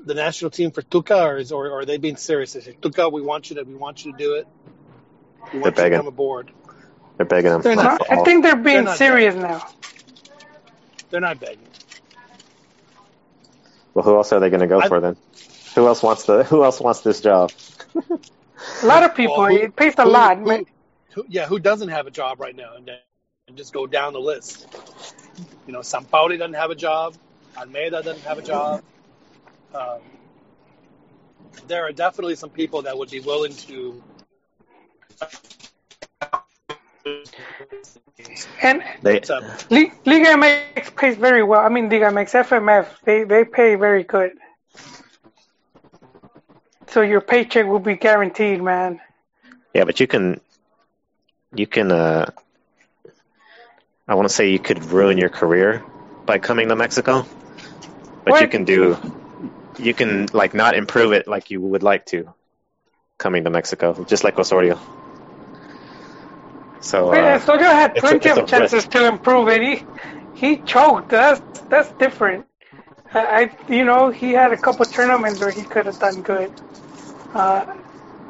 [0.04, 2.54] the national team for Tuca, or, is, or, or are they being serious?
[2.54, 4.46] They say, Tuca, we want you to, we want you to do it.
[5.52, 5.98] We want you to begging.
[5.98, 6.50] come aboard.
[7.16, 7.62] They're begging him.
[7.62, 9.66] They're No, not- I think they're being not serious now.
[11.10, 11.68] They're not begging.
[13.94, 15.16] Well, who else are they going to go I- for then?
[15.74, 17.52] Who else wants the Who else wants this job?
[18.82, 19.36] A lot of people.
[19.38, 20.38] Well, who- it pays a who- lot.
[20.38, 20.66] who- man.
[21.14, 22.74] Who- yeah, who doesn't have a job right now?
[22.76, 24.66] And, and just go down the list.
[25.66, 27.14] You know, Sampaoli doesn't have a job.
[27.56, 28.82] Almeyda doesn't have a job.
[29.74, 30.00] Um,
[31.66, 34.02] there are definitely some people that would be willing to.
[38.62, 41.60] And They to Li- Liga MX pays very well.
[41.60, 44.32] I mean, Liga MX, FMF, they, they pay very good.
[46.88, 49.00] So your paycheck will be guaranteed, man.
[49.74, 50.40] yeah, but you can
[51.54, 52.30] you can uh
[54.08, 55.82] I want to say you could ruin your career
[56.26, 57.26] by coming to Mexico,
[58.24, 58.96] but you can do
[59.78, 62.32] you can like not improve it like you would like to
[63.18, 64.78] coming to Mexico, just like Osorio.
[66.80, 69.62] So uh, Sojo had plenty a of chances to improve it.
[69.62, 69.84] He,
[70.34, 71.10] he choked.
[71.10, 72.46] That's that's different.
[73.12, 76.52] I, I you know he had a couple tournaments where he could have done good.
[77.34, 77.64] Uh,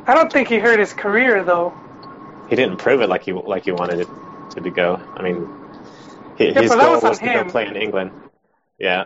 [0.06, 1.72] I don't think he hurt his career though.
[2.46, 4.10] He didn't prove it like he like he wanted it
[4.50, 5.00] to be go.
[5.16, 5.48] I mean,
[6.38, 7.30] hi- Yeah, his goal was was to him.
[7.30, 8.12] go play in England.
[8.78, 9.04] Yeah.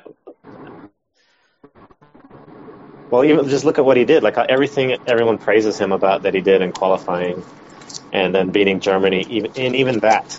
[3.10, 4.22] Well, even just look at what he did.
[4.22, 7.44] Like everything everyone praises him about that he did in qualifying,
[8.12, 9.22] and then beating Germany.
[9.28, 10.38] Even and even that,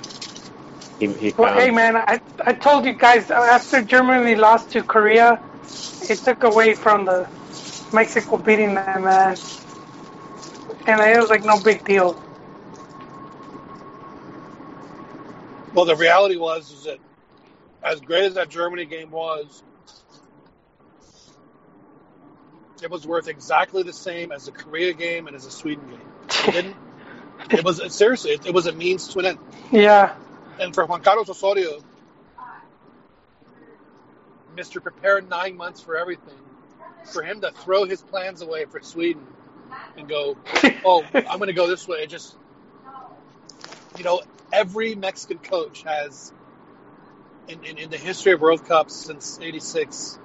[0.99, 1.55] he he Well, found.
[1.55, 5.39] hey man, I I told you guys uh, after Germany lost to Korea,
[6.09, 7.27] it took away from the
[7.93, 9.35] Mexico beating them, man.
[10.87, 12.21] And it was like no big deal.
[15.73, 16.97] Well, the reality was is that
[17.83, 19.63] as great as that Germany game was,
[22.81, 26.01] it was worth exactly the same as the Korea game and as the Sweden game.
[26.47, 26.75] It didn't.
[27.51, 28.31] It was seriously.
[28.31, 29.39] It, it was a means to an end.
[29.71, 30.15] Yeah,
[30.59, 31.81] And for Juan Carlos Osorio,
[34.55, 34.81] Mr.
[34.81, 36.35] Prepared nine months for everything,
[37.13, 39.25] for him to throw his plans away for Sweden
[39.97, 40.37] and go,
[40.85, 41.99] oh, I'm going to go this way.
[41.99, 42.35] It just,
[43.99, 44.21] you know,
[44.51, 46.33] every Mexican coach has,
[47.49, 50.17] in, in, in the history of World Cups since 86,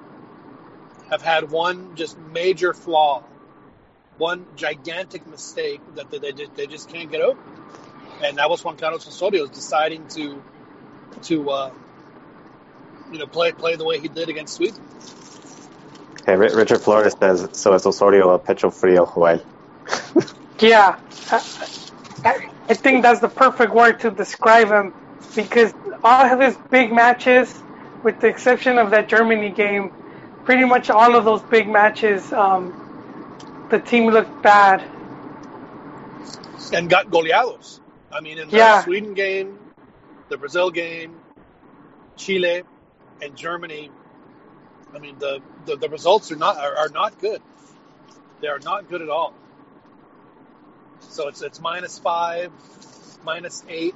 [1.10, 3.24] have had one just major flaw,
[4.16, 7.40] one gigantic mistake that they, they, just, they just can't get over.
[8.22, 10.40] And that was Juan Carlos Osorio deciding to,
[11.22, 11.70] to uh,
[13.10, 14.80] you know, play play the way he did against Sweden.
[16.24, 17.74] Hey, Richard Flores says so.
[17.74, 19.44] Es Osorio a pecho frío, Joel.
[20.60, 20.98] yeah.
[21.30, 21.42] I,
[22.24, 24.94] I, I think that's the perfect word to describe him
[25.34, 27.64] because all of his big matches,
[28.02, 29.92] with the exception of that Germany game,
[30.44, 32.74] pretty much all of those big matches, um,
[33.70, 34.84] the team looked bad.
[36.72, 37.80] and got goleados.
[38.12, 38.72] I mean, in the Yeah.
[38.72, 39.58] Sweden game,
[40.28, 41.22] the Brazil game,
[42.16, 42.64] Chile,
[43.22, 43.90] and Germany.
[44.94, 47.42] I mean, the, the, the results are not are, are not good.
[48.40, 49.34] They are not good at all.
[51.00, 52.50] So it's it's minus five,
[53.24, 53.94] minus eight,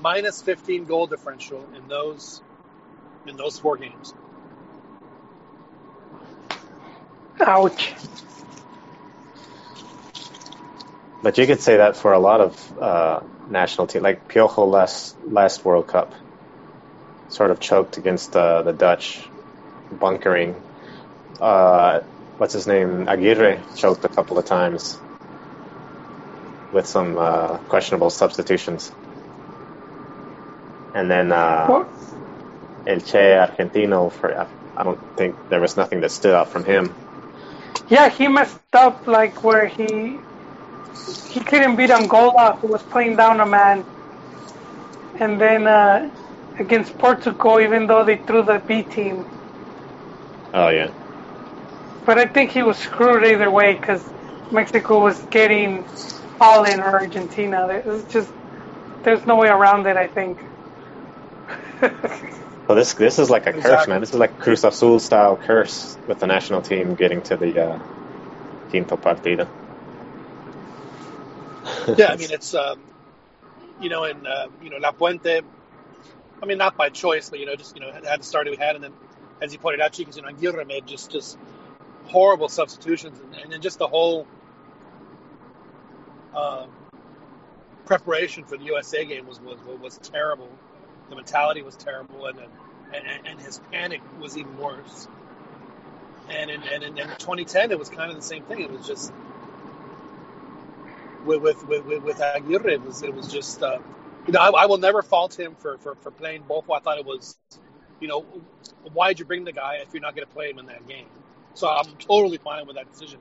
[0.00, 2.40] minus fifteen goal differential in those
[3.26, 4.14] in those four games.
[7.40, 7.94] Ouch.
[11.22, 15.16] But you could say that for a lot of uh, national teams, like Piojo last
[15.24, 16.14] last World Cup,
[17.28, 19.20] sort of choked against uh, the Dutch,
[19.92, 20.56] bunkering.
[21.40, 22.00] Uh,
[22.38, 23.08] what's his name?
[23.08, 24.98] Aguirre choked a couple of times
[26.72, 28.92] with some uh, questionable substitutions.
[30.94, 31.92] And then uh, Well,
[32.86, 36.64] El Che Argentino, for I I don't think there was nothing that stood out from
[36.64, 36.96] him.
[37.88, 40.24] yeah, he messed up like where he
[41.28, 43.86] he couldn't beat Angola, who was playing down a man,
[45.18, 46.10] and then uh,
[46.58, 49.26] against Portugal, even though they threw the B team.
[50.52, 50.92] Oh yeah.
[52.04, 54.12] But I think he was screwed either way because
[54.50, 55.86] Mexico was getting
[56.42, 57.68] all in or Argentina.
[57.68, 58.30] It was just
[59.04, 59.96] there's no way around it.
[59.96, 60.38] I think.
[62.68, 64.00] Well, this this is like a curse, man.
[64.00, 67.78] This is like Cruz Azul style curse with the national team getting to the uh,
[68.70, 69.48] quinto partido.
[71.98, 72.80] Yeah, I mean it's um,
[73.80, 75.42] you know in uh, you know La Puente.
[76.40, 78.48] I mean not by choice, but you know just you know had, had the start
[78.48, 78.92] we had, and then
[79.40, 81.36] as you pointed out, Chiquis and Aguirre made just just
[82.04, 84.26] horrible substitutions, and, and then just the whole
[86.34, 86.66] uh,
[87.86, 90.48] preparation for the USA game was was was terrible.
[91.08, 92.38] The mentality was terrible, and
[92.94, 95.08] and, and his panic was even worse.
[96.28, 98.60] And in, and in, in 2010, it was kind of the same thing.
[98.60, 99.12] It was just
[101.24, 103.78] with with with, with Aguirre, it was it was just uh,
[104.26, 106.76] you know I, I will never fault him for, for, for playing Bofo.
[106.76, 107.36] I thought it was
[108.00, 108.22] you know
[108.92, 111.06] why'd you bring the guy if you're not going to play him in that game?
[111.54, 113.18] So I'm totally fine with that decision.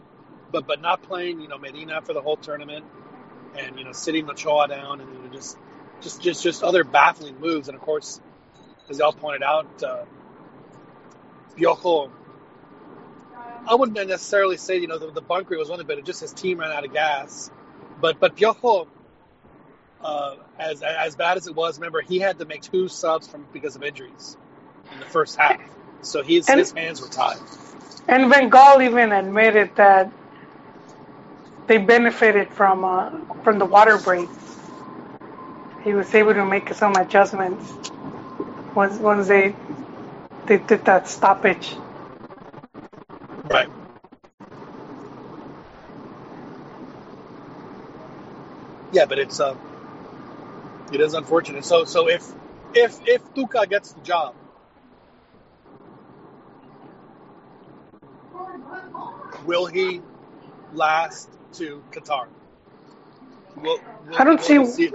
[0.52, 2.86] But but not playing you know Medina for the whole tournament
[3.58, 5.58] and you know sitting Ochoa down and you know, just
[6.02, 7.68] just just just other baffling moves.
[7.68, 8.20] And of course,
[8.90, 10.06] as y'all pointed out, uh,
[11.58, 12.12] Piojo.
[13.64, 16.04] I wouldn't necessarily say you know the, the bunker was one of it.
[16.04, 17.52] Just his team ran out of gas
[18.02, 18.88] but but Piojo,
[20.04, 23.46] uh, as as bad as it was, remember he had to make two subs from
[23.54, 24.36] because of injuries
[24.92, 25.62] in the first half,
[26.02, 27.38] so his and, his hands were tied.
[28.08, 30.12] And Van Gaal even admitted that
[31.68, 33.12] they benefited from uh,
[33.44, 34.30] from the water break.
[35.84, 37.74] He was able to make some adjustments
[38.76, 39.56] once once they
[40.48, 41.76] they did that stoppage.
[43.46, 43.70] Right.
[48.94, 49.56] yeah, but it's uh,
[50.94, 51.66] it is unfortunate.
[51.66, 52.26] So so if
[52.74, 54.36] if if Tuca gets the job,
[59.46, 60.02] will he
[60.74, 62.28] last to Qatar?
[63.56, 64.66] Will, will, I don't see.
[64.66, 64.92] see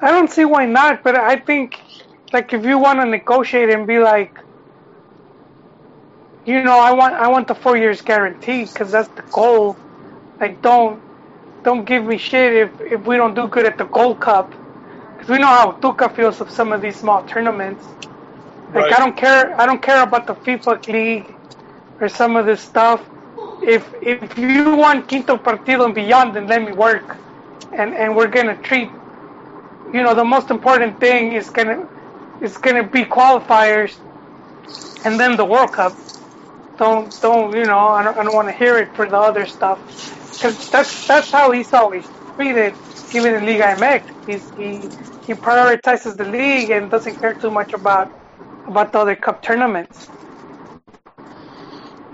[0.00, 1.80] I don't see why not, but I think
[2.32, 4.38] like if you want to negotiate and be like,
[6.44, 9.76] you know, I want I want the four years guaranteed because that's the goal.
[10.40, 11.02] Like don't
[11.64, 14.54] don't give me shit if, if we don't do good at the Gold Cup.
[15.16, 17.84] Because we know how Tuca feels of some of these small tournaments.
[18.74, 18.92] Like right.
[18.92, 19.60] I don't care.
[19.60, 21.34] I don't care about the FIFA League
[22.00, 23.02] or some of this stuff.
[23.66, 27.18] If if you want Quinto Partido and beyond, then let me work.
[27.72, 28.92] And and we're gonna treat.
[29.92, 31.88] You know, the most important thing is gonna
[32.40, 33.98] is gonna be qualifiers,
[35.04, 35.98] and then the World Cup.
[36.78, 37.88] Don't don't you know?
[37.98, 39.80] I don't, I don't want to hear it for the other stuff
[40.34, 42.76] because that's that's how he's always treated,
[43.14, 44.04] even in Liga MX.
[44.26, 44.90] He's, he
[45.26, 48.10] he prioritizes the league and doesn't care too much about
[48.66, 50.10] about the other cup tournaments.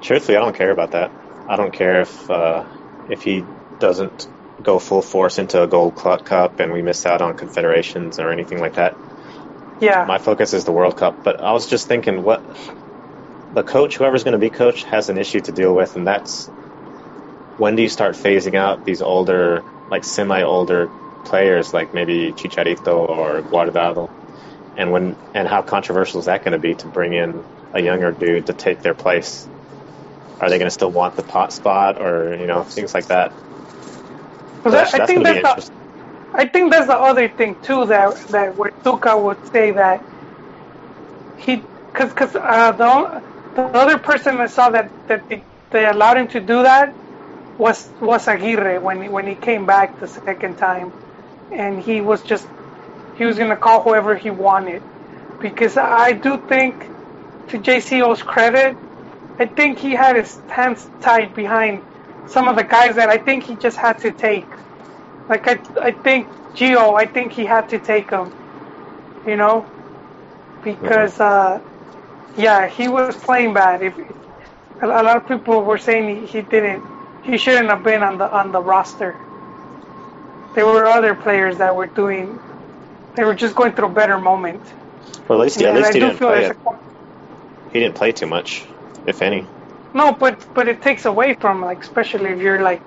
[0.02, 1.12] Truthfully, I don't care about that.
[1.52, 2.64] I don't care if uh,
[3.10, 3.44] if he
[3.78, 4.26] doesn't
[4.62, 8.58] go full force into a Gold Cup and we miss out on confederations or anything
[8.58, 8.96] like that.
[9.78, 10.06] Yeah.
[10.06, 12.42] My focus is the World Cup, but I was just thinking what
[13.54, 16.46] the coach, whoever's going to be coach, has an issue to deal with, and that's
[17.58, 20.88] when do you start phasing out these older, like semi-older
[21.26, 24.08] players, like maybe Chicharito or Guardado,
[24.78, 28.10] and when and how controversial is that going to be to bring in a younger
[28.10, 29.46] dude to take their place?
[30.43, 33.32] Are they going to still want the pot spot, or you know things like that?
[34.64, 35.70] Well, that, I think that's the,
[36.35, 40.05] I think that's the other thing too that that where Tuca would say that
[41.36, 43.23] he because because uh, the
[43.55, 46.97] the other person I saw that that they, they allowed him to do that
[47.59, 50.94] was was Aguirre when he, when he came back the second time,
[51.51, 52.48] and he was just
[53.14, 54.85] he was gonna call whoever he wanted,
[55.40, 56.90] because I do think,
[57.48, 58.78] to JCO's credit,
[59.38, 61.82] I think he had his hands tied behind
[62.28, 64.46] some of the guys that I think he just had to take.
[65.28, 68.32] Like I I think Gio, I think he had to take him,
[69.26, 69.66] you know,
[70.62, 71.60] because uh,
[72.36, 73.82] yeah, he was playing bad.
[73.82, 73.94] If
[74.82, 76.82] a lot of people were saying he, he didn't
[77.22, 79.16] he shouldn't have been on the on the roster.
[80.54, 82.38] There were other players that were doing.
[83.14, 84.62] They were just going through a better moment.
[85.28, 86.52] Well, at least, at least he didn't play.
[87.72, 88.66] He didn't play too much,
[89.06, 89.46] if any.
[89.94, 92.82] No, but but it takes away from like, especially if you're like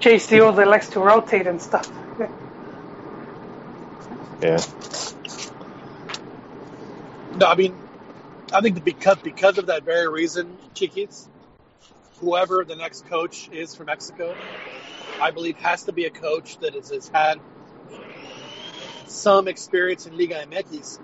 [0.00, 1.90] Chase JCO that likes to rotate and stuff.
[4.42, 4.58] Yeah.
[7.36, 7.76] No, I mean,
[8.52, 11.28] I think because because of that very reason, Chiquis,
[12.20, 14.36] whoever the next coach is for Mexico,
[15.20, 17.40] I believe has to be a coach that is, has had
[19.06, 20.98] some experience in Liga MX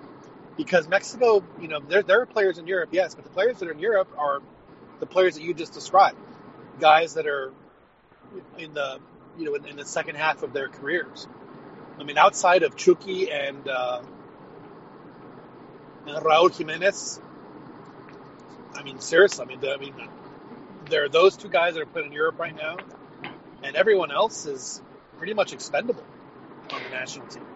[0.65, 3.69] because Mexico, you know, there, there are players in Europe, yes, but the players that
[3.69, 4.41] are in Europe are
[4.99, 6.19] the players that you just described,
[6.79, 7.51] guys that are
[8.59, 8.99] in the,
[9.39, 11.27] you know, in, in the second half of their careers.
[11.99, 14.03] I mean, outside of Chucky and, uh,
[16.07, 17.23] and Raul Jimenez,
[18.75, 19.95] I mean, seriously, I mean, the, I mean,
[20.91, 22.77] there are those two guys that are put in Europe right now,
[23.63, 24.83] and everyone else is
[25.17, 26.05] pretty much expendable
[26.71, 27.47] on the national team.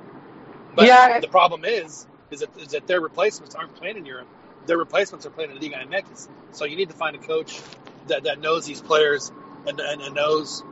[0.74, 1.20] But yeah.
[1.20, 4.28] the problem is, is that, is that their replacements aren't playing in Europe.
[4.66, 6.28] their replacements are playing in Liga MX.
[6.52, 7.60] So you need to find a coach
[8.08, 9.32] that, that knows these players
[9.66, 10.62] and, and, and knows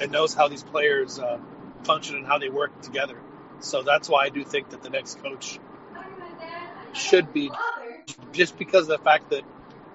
[0.00, 1.38] and knows how these players uh,
[1.84, 3.16] function and how they work together.
[3.60, 5.58] So that's why I do think that the next coach
[6.92, 7.50] should be
[8.32, 9.42] just because of the fact that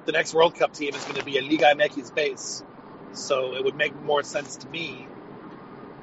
[0.06, 2.64] the next World Cup team is going to be a Liga MX base.
[3.14, 5.08] So it would make more sense to me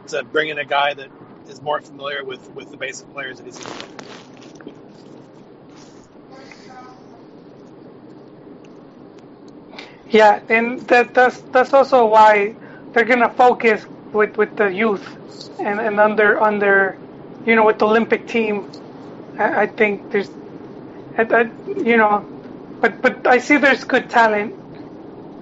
[0.08, 1.08] to bring in a guy that
[1.48, 3.60] is more familiar with, with the basic players that he's
[10.10, 12.56] Yeah, and that that's that's also why
[12.94, 15.06] they're gonna focus with with the youth
[15.58, 17.00] and and under under
[17.44, 18.68] you know with the Olympic team.
[19.38, 20.30] I, I think there's,
[21.18, 22.26] I, I, you know,
[22.80, 24.54] but but I see there's good talent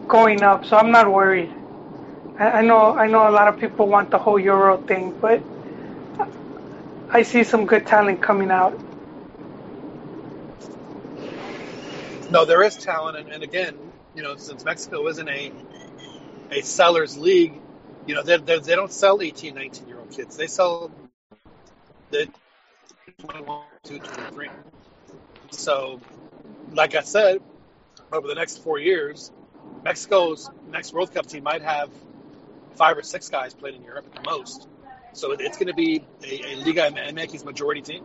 [0.08, 1.52] going up, so I'm not worried.
[2.38, 5.44] I, I know I know a lot of people want the whole Euro thing, but
[7.10, 8.78] I see some good talent coming out.
[12.30, 13.76] No, there is talent, and, and again,
[14.14, 15.52] you know, since Mexico isn't a
[16.50, 17.54] a sellers league,
[18.06, 20.36] you know, they they don't sell 18, 19 year old kids.
[20.36, 20.90] They sell
[22.10, 22.28] the
[23.20, 24.50] 21, 23.
[25.50, 26.00] So,
[26.72, 27.40] like I said,
[28.12, 29.30] over the next four years,
[29.84, 31.90] Mexico's next World Cup team might have
[32.76, 34.68] five or six guys playing in Europe at the most.
[35.14, 38.04] So it's going to be a, a Liga MX majority team.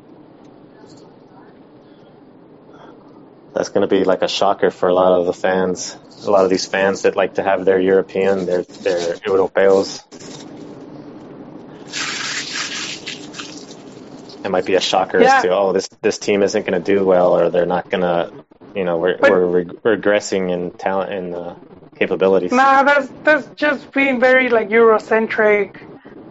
[3.53, 5.97] That's going to be like a shocker for a lot of the fans.
[6.25, 10.03] A lot of these fans that like to have their European, their their Europeos.
[14.45, 15.37] It might be a shocker Yeah.
[15.37, 18.01] as to oh this this team isn't going to do well or they're not going
[18.01, 18.31] to
[18.75, 21.55] you know we're But- we're reg- regressing in talent and uh,
[21.97, 22.51] capabilities.
[22.51, 25.75] Nah, that's that's just being very like Eurocentric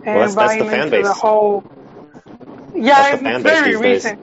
[0.09, 1.15] and Well, that's- that's the fan into the base.
[1.15, 1.67] whole.
[2.75, 4.05] Yeah, the it's base very these days.
[4.05, 4.21] recent.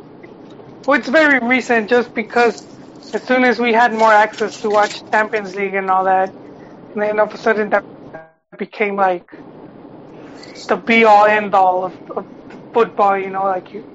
[0.86, 2.68] Well, it's very recent just because
[3.14, 6.36] as soon as we had more access to watch Champions League and all that,
[6.96, 7.86] and then all of a sudden that
[8.58, 9.30] became like
[10.70, 12.28] the be all end all of, of
[12.74, 13.86] football, you know, like you.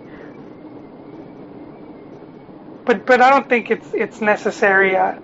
[2.86, 4.96] But but I don't think it's it's necessary.
[4.96, 5.14] Uh,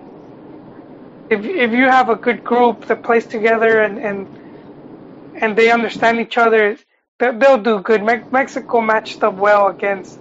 [1.29, 4.29] if if you have a good group that plays together and and
[5.41, 6.77] and they understand each other,
[7.19, 8.03] they- they'll do good.
[8.03, 10.19] Me- Mexico matched up well against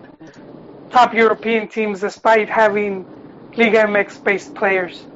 [0.90, 3.08] top European teams despite having
[3.56, 5.06] Liga MX based players.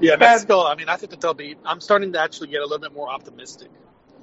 [0.00, 0.66] Yeah, Mexico.
[0.66, 1.56] I mean, I think that they'll be.
[1.64, 3.70] I'm starting to actually get a little bit more optimistic.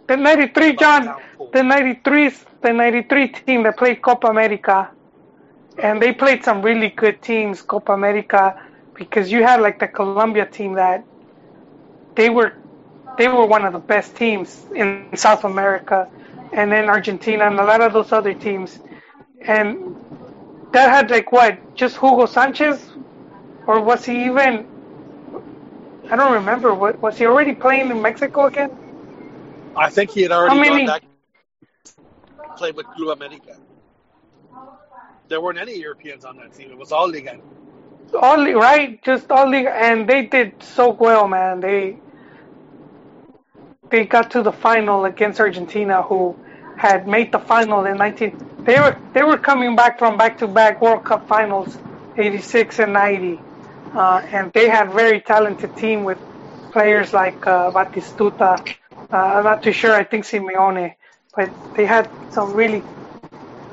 [0.07, 1.15] The 93, John,
[1.53, 4.91] the 93, 's the 93 team that played Copa America,
[5.77, 8.55] and they played some really good teams, Copa America,
[8.95, 11.03] because you had like the Colombia team that
[12.15, 12.53] they were
[13.17, 16.09] they were one of the best teams in South America,
[16.51, 18.79] and then Argentina and a lot of those other teams,
[19.41, 19.95] and
[20.71, 22.91] that had like what just Hugo Sanchez,
[23.67, 24.67] or was he even?
[26.09, 26.73] I don't remember.
[26.73, 28.71] What was he already playing in Mexico again?
[29.75, 31.03] I think he had already gone back
[32.57, 33.55] played with Club America.
[35.27, 36.69] There weren't any Europeans on that team.
[36.71, 37.39] It was all Liga.
[38.13, 41.61] Le- right, just only, and they did so well, man.
[41.61, 42.01] They
[43.91, 46.37] they got to the final against Argentina, who
[46.77, 48.33] had made the final in 19.
[48.65, 51.79] They were they were coming back from back-to-back World Cup finals,
[52.17, 53.45] 86 and 90,
[53.93, 56.19] uh, and they had very talented team with
[56.71, 58.61] players like uh, Batistuta.
[59.11, 59.93] Uh, I'm not too sure.
[59.93, 60.95] I think Simeone,
[61.35, 62.87] but they had some really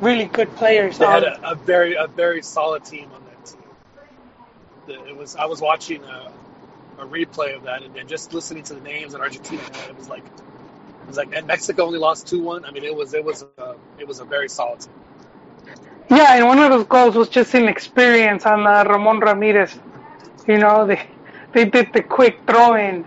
[0.01, 0.99] really good players.
[0.99, 3.61] They had Um, a, a very a very solid team on that team.
[4.80, 6.33] The- It was I was watching a,
[6.99, 9.65] a replay of that and, just listening to the names in Argentina.
[9.89, 12.65] It was like it was like and Mexico only lost two one.
[12.67, 14.81] I mean it was it was a, it was a very solid team.
[16.11, 19.79] Yeah, and one of those goals was just inexperience on uh, Ramon Ramirez.
[20.47, 21.01] You know, they
[21.53, 23.07] they did the quick throw in,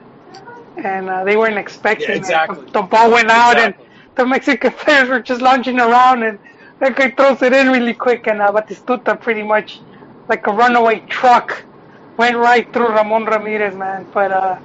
[0.78, 2.68] and uh, they weren't expecting Yeah, exactly.
[2.68, 2.74] it.
[2.74, 3.60] The ball went out, Exactly.
[3.60, 3.76] and
[4.16, 6.40] the Mexican players were just lounging around, and
[6.80, 9.84] that guy throws it in really quick, and uh, Batistuta pretty much
[10.30, 11.66] like a runaway truck
[12.18, 14.08] went right through Ramon Ramirez, man.
[14.14, 14.58] But uh,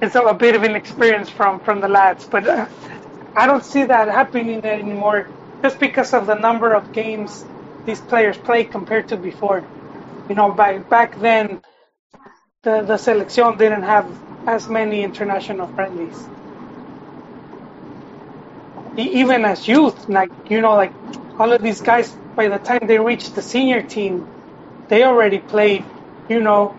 [0.00, 2.46] it's a, a bit of an experience from from the lads, but.
[2.48, 2.68] Uh,
[3.36, 5.30] I don't see that happening anymore
[5.64, 7.46] just because of the number of games
[7.86, 9.66] these players play compared to before.
[10.28, 11.62] You know, back back then,
[12.64, 16.30] the the selección didn't have as many international friendlies.
[18.96, 20.94] Even as youth, like you know, like
[21.38, 24.31] all of these guys, by the time they reach the senior team,
[24.92, 25.86] they already played.
[26.28, 26.76] You know,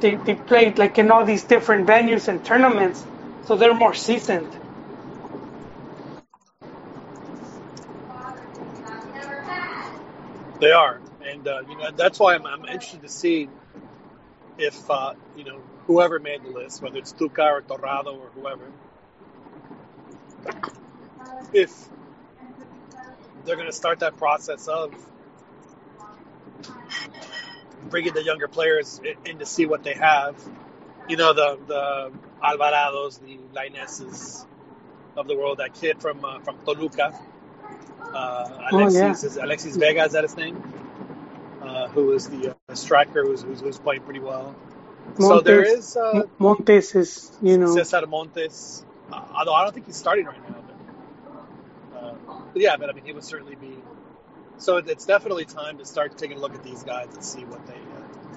[0.00, 3.04] they they played like in all these different venues and tournaments.
[3.46, 4.50] so they're more seasoned.
[10.60, 13.48] They are, and uh, you know that's why I'm, I'm interested to see
[14.58, 18.72] if uh, you know whoever made the list, whether it's Tuca or Torrado or whoever,
[21.52, 21.72] if
[23.44, 24.94] they're going to start that process of
[27.88, 30.36] bringing the younger players in, in to see what they have.
[31.08, 32.12] You know the the
[32.42, 34.46] Alvarados, the Laineses
[35.16, 35.58] of the world.
[35.58, 37.18] That kid from uh, from Toluca,
[38.14, 39.12] uh, Alexis Oh, yeah.
[39.12, 40.04] is Alexis Vega.
[40.04, 40.62] Is that his name?
[41.62, 44.54] Uh, who is the uh, striker who's, who's who's playing pretty well.
[45.18, 48.84] so there is Montes- uh, Montes is, you know, Cesar Montes.
[49.12, 50.56] Uh, although I don't think he's starting right now.
[51.92, 52.14] But, uh,
[52.52, 53.76] but yeah, but I mean, he would certainly be.
[54.60, 57.44] So it- it's definitely time to start taking a look at these guys and see
[57.46, 58.28] what they uh,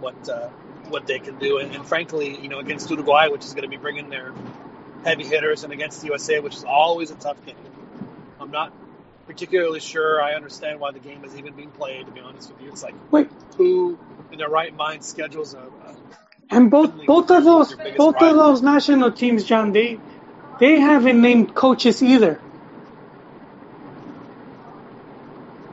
[0.00, 0.48] what uh,
[0.90, 1.58] what they can do.
[1.58, 4.34] And, and frankly, you know, against Uruguay, which is going to be bringing their
[5.04, 7.56] heavy hitters, and against the USA, which is always a tough game.
[8.40, 8.72] I'm not
[9.26, 12.06] particularly sure I understand why the game is even being played.
[12.06, 13.98] To be honest with you, it's like wait, who
[14.32, 15.96] in their right mind schedules a, a
[16.50, 20.00] and both both of those both of those national teams, John, they
[20.60, 22.42] they haven't named coaches either.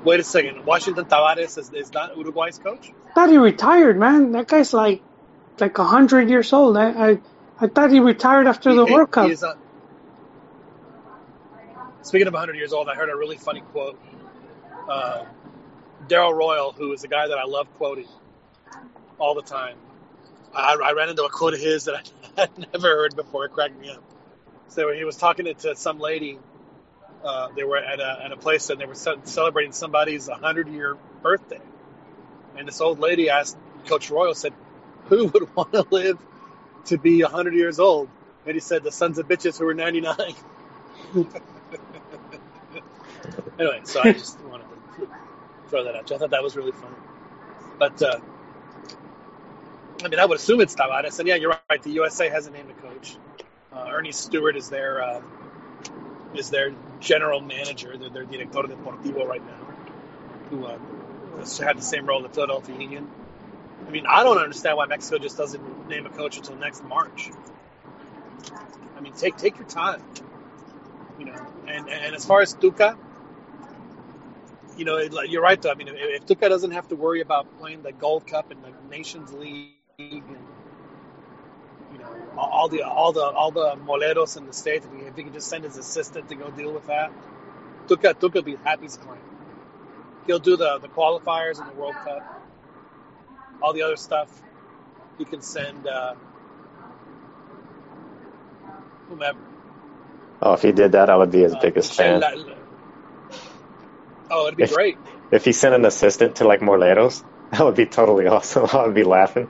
[0.04, 0.66] Wait a second.
[0.66, 2.92] Washington Tabárez is, is not Uruguay's coach?
[3.16, 4.34] thought he retired, man.
[4.34, 5.04] That guy's like
[5.60, 6.78] like a hundred years old.
[6.78, 7.20] I, I
[7.60, 9.38] I thought he retired after the He- World Cup.
[9.42, 9.60] not-
[12.04, 14.00] Speaking of 100 years old, I heard a really funny quote.
[14.90, 15.26] Uh,
[16.08, 18.08] Darrell Royal, who is a guy that I love quoting
[19.20, 19.78] all the time,
[20.56, 22.04] I, I ran into a quote of his that I
[22.42, 23.46] had never heard before.
[23.46, 24.04] It cracked me up.
[24.70, 26.40] So he was talking to, to some lady,
[27.24, 28.96] uh, they were at a, at a place and they were
[29.26, 31.62] celebrating somebody's 100 year birthday.
[32.58, 33.58] And this old lady asked
[33.88, 34.54] Coach Royal, said,
[35.06, 36.20] Who would want to live
[36.86, 38.10] to be 100 years old?
[38.46, 40.18] And he said, The sons of bitches who were 99.
[43.60, 46.12] anyway, so I just wanted to throw that out.
[46.12, 46.96] I thought that was really funny.
[47.80, 48.20] But, uh,
[50.04, 51.20] I mean, I would assume it's Tabárez.
[51.20, 51.84] And yeah, you're right.
[51.84, 53.18] The USA hasn't named a coach.
[53.74, 55.04] Uh, Earnie Stewart is there.
[55.04, 55.22] uh,
[56.36, 57.96] is their general manager.
[57.98, 59.66] They're their director deportivo right now,
[60.50, 60.78] who uh,
[61.64, 63.10] had the same role in the Philadelphia Union.
[63.88, 67.30] I mean, I don't understand why Mexico just doesn't name a coach until next March.
[68.96, 70.02] I mean, take take your time.
[71.20, 72.98] You know, and and as far as Tuca,
[74.78, 75.72] you know, it, you're right though.
[75.72, 78.64] I mean, if, if Tuca doesn't have to worry about playing the Gold Cup and
[78.64, 80.24] the Nations League, and
[82.38, 85.24] all all the all the all the moleros in the states, if he, if he
[85.24, 87.12] could just send his assistant to go deal with that,
[87.88, 89.20] Tuca Tuca will be happy as claim.
[90.28, 92.24] He'll do the the qualifiers in the World Cup,
[93.62, 94.30] all the other stuff.
[95.18, 96.16] He can send uh,
[99.10, 99.40] whomever.
[100.42, 102.24] Oh, if he did that, I would be his Uh, biggest fan.
[104.32, 104.98] Oh, it'd be If- great.
[105.32, 108.68] If he sent an assistant to like Morleros, that would be totally awesome.
[108.74, 109.48] I would be laughing.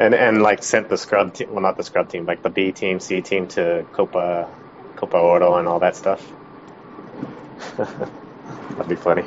[0.00, 2.72] And and like sent the scrub team, well not the scrub team, like the B
[2.72, 4.48] team, C team to Copa
[4.96, 6.26] Copa Oro and all that stuff.
[7.76, 9.24] That'd be funny.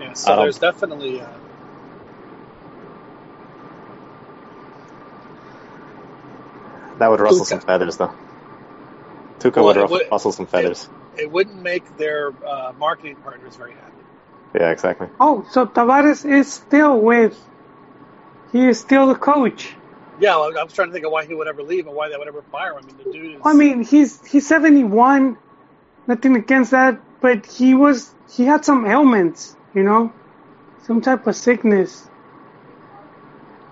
[0.00, 1.20] Yeah, so there's definitely.
[1.20, 1.26] Uh,
[6.98, 7.48] That would rustle Tuca.
[7.48, 8.14] some feathers though.
[9.40, 10.88] Tuca Well, would ruffle, would- rustle some feathers.
[11.18, 14.01] it wouldn't make their uh, marketing partners very happy.
[14.54, 15.08] Yeah, exactly.
[15.18, 17.38] Oh, so Tabárez is still with.
[18.52, 19.74] He is still the coach.
[20.20, 22.10] Yeah, well, I was trying to think of why he would ever leave and why
[22.10, 22.84] they would ever fire him.
[22.84, 23.40] I mean, the dude is.
[23.44, 25.38] I mean, he's he's 71.
[26.06, 30.12] Nothing against that, but he was he had some ailments, you know,
[30.82, 32.08] some type of sickness.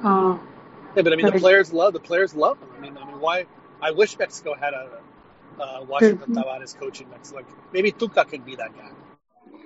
[0.03, 0.39] Uh,
[0.97, 2.69] yeah, but I mean, the like- players love the players love him.
[2.77, 3.47] I mean, I mean, why?
[3.83, 4.89] I wish Mexico had a
[5.61, 6.43] uh, Washington Mhm.
[6.43, 7.39] Tabárez coaching Mexico.
[7.39, 8.91] Like maybe Tuca could be that guy.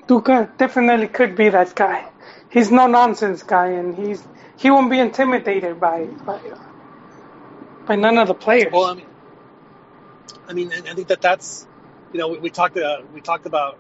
[0.06, 2.04] Tuca definitely could be that guy.
[2.50, 4.22] He's no nonsense guy, and he's
[4.56, 6.58] he won't be intimidated by by, uh,
[7.86, 8.72] by none of the players.
[8.72, 9.06] Well, I mean,
[10.48, 11.66] I mean, I think that that's,
[12.12, 13.78] you know, we, we talked uh, we talked about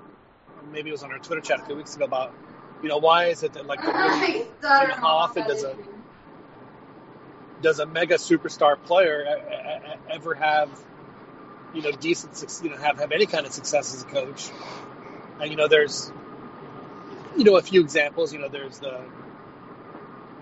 [0.72, 2.32] maybe it was on our Twitter chat a few weeks ago about,
[2.82, 5.76] you know, why is it that like really, you know, how often does a
[7.62, 9.24] does a mega superstar player
[10.10, 10.70] ever have,
[11.74, 14.50] you know, decent, suc- you know, have have any kind of success as a coach?
[15.40, 16.12] And you know, there's,
[17.36, 18.32] you know, a few examples.
[18.32, 19.04] You know, there's the,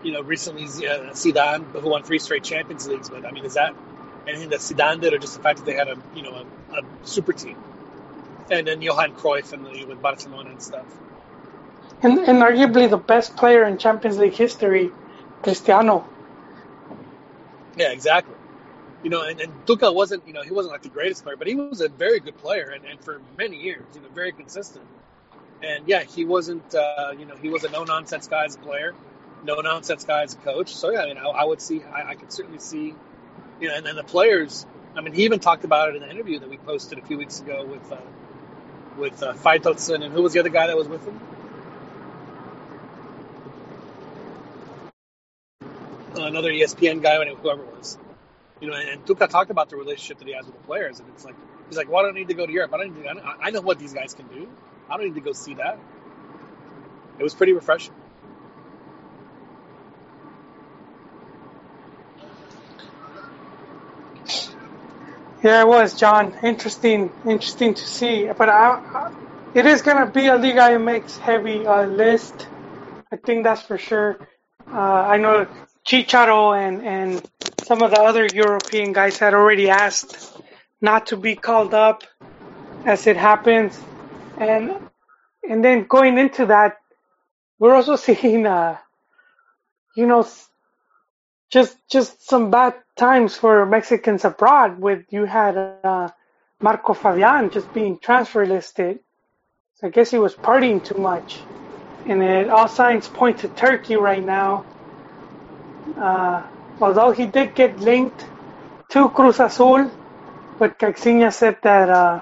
[0.02, 3.10] you know, recently uh, Zidane who won three straight Champions Leagues.
[3.10, 3.74] But I mean, is that
[4.28, 6.78] anything that Zidane did, or just the fact that they had a, you know, a,
[6.78, 7.56] a super team?
[8.50, 10.86] And then Johan Cruyff and the, with Barcelona and stuff.
[12.02, 14.90] and and arguably the best player in Champions League history,
[15.42, 16.08] Cristiano.
[17.76, 18.34] Yeah, exactly.
[19.02, 21.48] You know, and, and Tuca wasn't, you know, he wasn't like the greatest player, but
[21.48, 24.84] he was a very good player, and, and for many years, you know, very consistent.
[25.62, 28.58] And yeah, he wasn't, uh, you know, he was a no nonsense guy as a
[28.58, 28.94] player,
[29.44, 30.74] no nonsense guy as a coach.
[30.74, 32.94] So yeah, you know, I would see, I, I could certainly see,
[33.60, 34.66] you know, and then the players.
[34.94, 37.16] I mean, he even talked about it in the interview that we posted a few
[37.16, 37.96] weeks ago with uh,
[38.98, 41.20] with uh, Faitelson, and who was the other guy that was with him?
[46.14, 47.98] Another ESPN guy, whoever it was.
[48.62, 51.00] You know, and, and Tuca talked about the relationship that he has with the players,
[51.00, 51.34] and it's like
[51.68, 52.72] he's like, "Well, I don't need to go to Europe.
[52.72, 54.48] I don't need to, I, know what these guys can do.
[54.88, 55.80] I don't need to go see that."
[57.18, 57.92] It was pretty refreshing.
[65.42, 66.32] Yeah, it was, John.
[66.44, 68.26] Interesting, interesting to see.
[68.26, 69.12] But I, I,
[69.54, 72.46] it is going to be a Liga MX heavy uh, list.
[73.10, 74.28] I think that's for sure.
[74.72, 75.48] Uh, I know
[75.84, 77.30] Chicharo and, and
[77.62, 80.36] some of the other European guys had already asked
[80.80, 82.02] not to be called up
[82.84, 83.78] as it happens.
[84.38, 84.74] And
[85.48, 86.78] and then going into that,
[87.58, 88.78] we're also seeing, uh,
[89.96, 90.26] you know,
[91.50, 94.80] just just some bad times for Mexicans abroad.
[94.80, 96.08] With you had uh,
[96.60, 98.98] Marco Fabian just being transfer listed.
[99.76, 101.40] So I guess he was partying too much,
[102.06, 104.64] and it, all signs point to Turkey right now.
[105.96, 106.42] Uh,
[106.82, 108.26] although he did get linked
[108.90, 109.90] to Cruz Azul,
[110.58, 112.20] but Caixinha said that uh,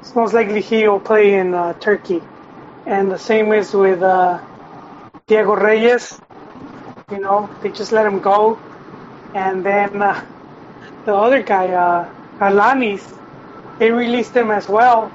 [0.00, 2.22] it's most likely he will play in uh, Turkey.
[2.86, 4.40] And the same is with uh,
[5.26, 6.20] Diego Reyes.
[7.10, 8.58] You know, they just let him go.
[9.34, 10.24] And then uh,
[11.04, 13.02] the other guy, uh, Alanis,
[13.78, 15.10] they released him as well.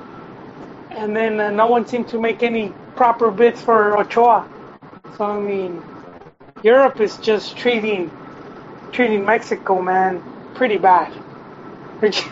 [0.90, 4.48] And then uh, no one seemed to make any proper bids for Ochoa.
[5.18, 5.82] So I mean,
[6.64, 8.12] Europe is just treating
[8.92, 10.22] treating Mexico, man,
[10.56, 11.12] pretty bad.
[12.02, 12.24] It's-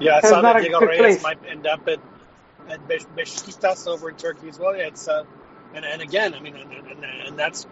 [0.00, 1.22] Yeah, I saw that Diego Reyes place.
[1.22, 2.00] might end up at
[2.68, 4.76] at Beşiktaş over in Turkey as well.
[4.76, 5.24] Yeah, it's uh,
[5.74, 7.66] and and again, I mean, and, and, and that's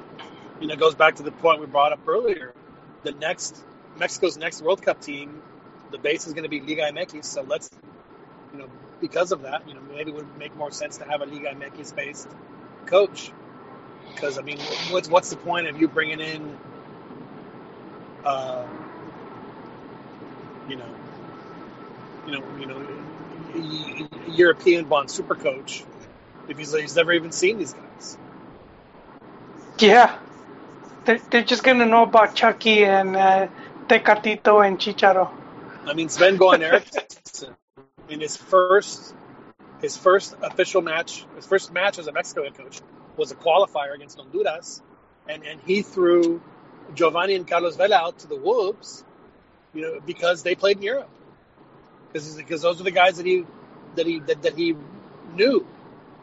[0.60, 2.52] you know goes back to the point we brought up earlier.
[3.04, 3.56] The next
[3.98, 5.40] Mexico's next World Cup team,
[5.90, 7.24] the base is going to be Liga MX.
[7.24, 7.70] So let's
[8.52, 8.68] you know
[9.00, 11.48] because of that, you know maybe it would make more sense to have a Liga
[11.54, 12.28] MX based
[12.86, 13.32] coach.
[14.14, 14.58] Because I mean,
[14.90, 16.58] what's what's the point of you bringing in,
[18.24, 18.66] uh,
[20.68, 20.88] you know,
[22.26, 25.84] you know, you know, European bond super coach
[26.48, 28.18] if he's he's never even seen these guys.
[29.78, 30.16] yeah,
[31.04, 33.48] they're, they're just gonna know about Chucky and uh,
[33.88, 35.30] Tecatito and Chicharo.
[35.86, 37.54] I mean, Sven Goran Eriksson
[38.08, 39.14] in his first
[39.80, 42.80] his first official match, his first match as a Mexico head coach
[43.16, 44.82] was a qualifier against Honduras,
[45.28, 46.40] and and he threw
[46.94, 49.04] Giovani and Carlos Vela out to the wolves,
[49.74, 51.10] you know, because they played in Europe,
[52.12, 53.44] because because those are the guys that he
[53.96, 54.76] that he that, that he
[55.34, 55.66] knew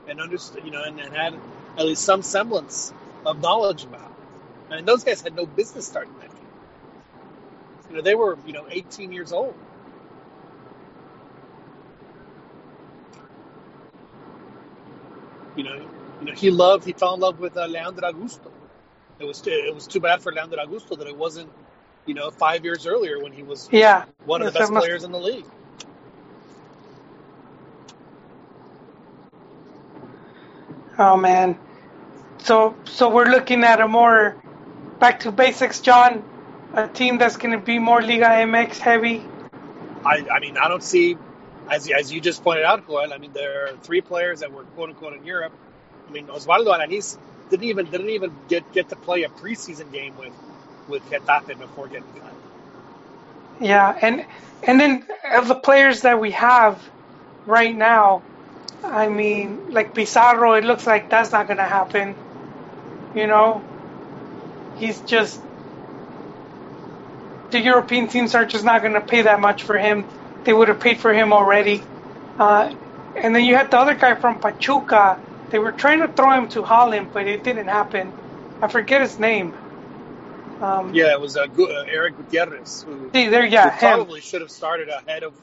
[0.08, 1.34] and understood, you know, and, and had
[1.78, 2.94] at least some semblance
[3.26, 4.12] of knowledge about.
[4.70, 6.40] And those guys had no business starting that game.
[7.90, 9.54] You know, they were, you know, 18 years old.
[15.56, 15.90] You know,
[16.24, 18.50] you know, he loved, he fell in love with uh, Leandro Augusto.
[19.20, 21.52] It was, it was too bad for Leandro Augusto that it wasn't,
[22.06, 25.04] you know, five years earlier when he was Yeah, one of the best must- players
[25.04, 25.46] in the league.
[30.98, 31.58] Oh man.
[32.38, 34.42] So so we're looking at a more
[35.00, 36.24] back to basics, John.
[36.74, 39.24] A team that's going to be more Liga MX heavy.
[40.06, 41.18] I, I mean, I don't see,
[41.70, 44.64] as, as you just pointed out, Joel, I mean, there are three players that were
[44.64, 45.54] quote unquote in Europe.
[46.14, 47.18] I mean, Osvaldo Alanis
[47.50, 50.36] didn't even didn't even get, get to play a preseason game with
[50.88, 52.36] with Getafe before getting cut.
[53.60, 54.26] Yeah, and
[54.64, 56.84] and then of the players that we have
[57.46, 58.26] right now,
[58.84, 62.18] I mean, like Pizarro, it looks like that's not going to happen.
[63.14, 63.68] You know,
[64.74, 65.42] he's just
[67.52, 70.08] the European teams are just not going to pay that much for him.
[70.46, 71.86] They would have paid for him already.
[72.38, 72.74] Uh,
[73.16, 75.20] and then you had the other guy from Pachuca.
[75.54, 78.12] They were trying to throw him to Holland, but it didn't happen.
[78.60, 79.54] I forget his name.
[80.60, 84.42] Um, Yeah, it was uh, uh, Erick Gutierrez who, see, there, yeah, who probably should
[84.42, 85.36] have started ahead of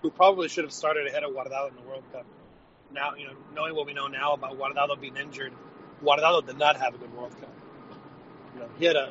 [0.00, 2.24] who probably should have started ahead of Guardado in the World Cup.
[2.92, 5.52] Now, you know, knowing what we know now about Guardado being injured,
[6.04, 7.50] Guardado did not have a good World Cup.
[8.54, 9.10] You know, he had a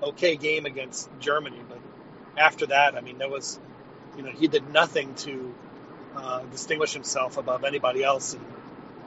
[0.00, 1.80] okay game against Germany, but
[2.40, 3.58] after that, I mean, there was,
[4.16, 5.52] you know, he did nothing to
[6.14, 8.44] uh, distinguish himself above anybody else, and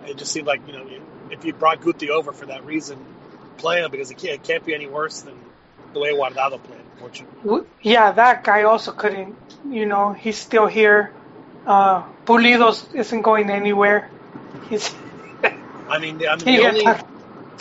[0.07, 0.87] it just seemed like, you know,
[1.31, 2.97] if you brought Guti over for that reason,
[3.57, 5.35] play him because it can't, it can't be any worse than
[5.93, 7.65] the way Guardado played, unfortunately.
[7.81, 9.35] Yeah, that guy also couldn't.
[9.69, 11.11] You know, he's still here.
[11.65, 14.09] Uh, Pulidos isn't going anywhere.
[14.69, 14.93] He's
[15.43, 16.85] I mean, I mean the only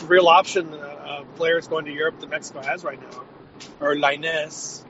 [0.06, 3.22] real option uh, players going to Europe that Mexico has right now
[3.80, 4.82] are Lainez,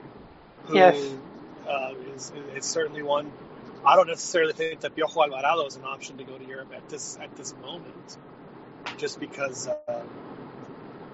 [0.65, 1.13] who Yes.
[1.67, 3.31] uh, is, is certainly one.
[3.85, 6.87] I don't necessarily think that Piojo Alvarado is an option to go to Europe at
[6.89, 8.17] this at this moment,
[8.97, 9.67] just because.
[9.67, 10.03] Uh,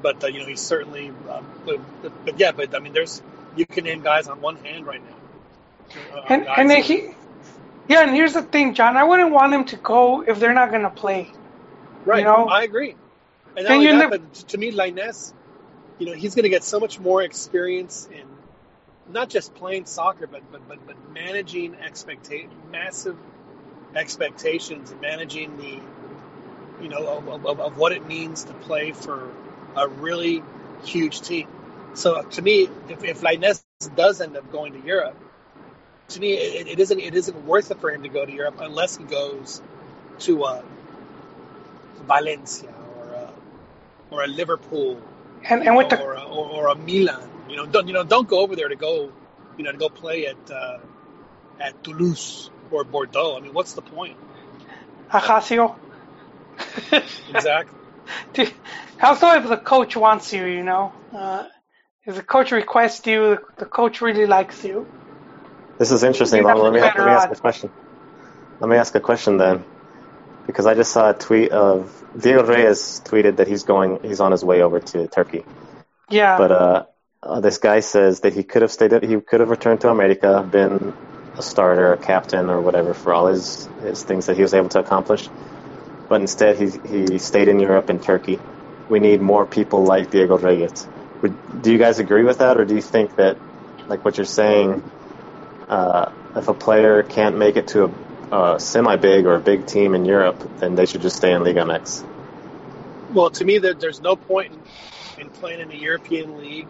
[0.01, 1.11] but uh, you know, he's certainly.
[1.29, 3.21] Uh, but, but, but yeah, but I mean, there's
[3.55, 6.17] you can name guys on one hand right now.
[6.17, 7.09] Uh, and and then he.
[7.87, 8.97] Yeah, and here's the thing, John.
[8.97, 11.31] I wouldn't want him to go if they're not gonna play.
[12.07, 12.19] Right.
[12.19, 12.47] You know?
[12.47, 12.95] I agree.
[13.57, 15.33] And you that, but to me, Lainez,
[15.97, 18.23] you know, he's going to get so much more experience in
[19.11, 23.17] not just playing soccer, but but but, but managing expectation, massive
[23.95, 25.79] expectations, and managing the,
[26.83, 29.31] you know, of, of, of what it means to play for
[29.75, 30.43] a really
[30.85, 31.47] huge team.
[31.95, 33.63] So to me, if, if Lainez
[33.95, 35.17] does end up going to Europe,
[36.09, 38.57] to me, it, it isn't it isn't worth it for him to go to Europe
[38.59, 39.61] unless he goes
[40.19, 40.63] to uh,
[42.07, 43.33] Valencia or a,
[44.11, 45.01] or a Liverpool
[45.49, 47.29] And and with the or, a, or, or a Milan.
[47.49, 48.03] You know, don't you know?
[48.03, 49.11] Don't go over there to go,
[49.57, 50.79] you know, to go play at uh,
[51.59, 53.37] at Toulouse or Bordeaux.
[53.37, 54.17] I mean, what's the point?
[55.11, 55.75] Ajaccio.
[57.33, 57.77] Exactly.
[58.33, 58.53] Dude,
[59.01, 61.45] Also, if the coach wants you, you know, uh,
[62.05, 64.87] if the coach requests you, the coach really likes you.
[65.77, 66.41] This is interesting.
[66.41, 67.69] You Let me, let me ask a question.
[68.59, 69.63] Let me ask a question then,
[70.47, 74.31] because I just saw a tweet of Diego Reyes tweeted that he's going, he's on
[74.31, 75.45] his way over to Turkey.
[76.09, 76.37] Yeah.
[76.37, 76.85] But uh,
[77.23, 80.47] uh, this guy says that he could have stayed, he could have returned to America,
[80.49, 80.93] been
[81.37, 84.69] a starter, a captain, or whatever for all his his things that he was able
[84.69, 85.27] to accomplish.
[86.09, 88.39] But instead, he he stayed in Europe and Turkey.
[88.89, 90.87] We need more people like Diego Reyes.
[91.21, 93.37] Would, do you guys agree with that, or do you think that,
[93.87, 94.83] like what you're saying,
[95.67, 97.91] uh, if a player can't make it to
[98.31, 101.61] a, semi-big or a big team in Europe, then they should just stay in Liga
[101.61, 102.05] MX?
[103.13, 104.53] Well, to me, there, there's no point
[105.17, 106.67] in, in playing in a European league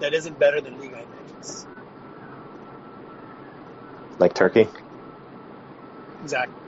[0.00, 1.66] that isn't better than Liga MX.
[4.18, 4.68] Like Turkey?
[6.20, 6.64] Exactly.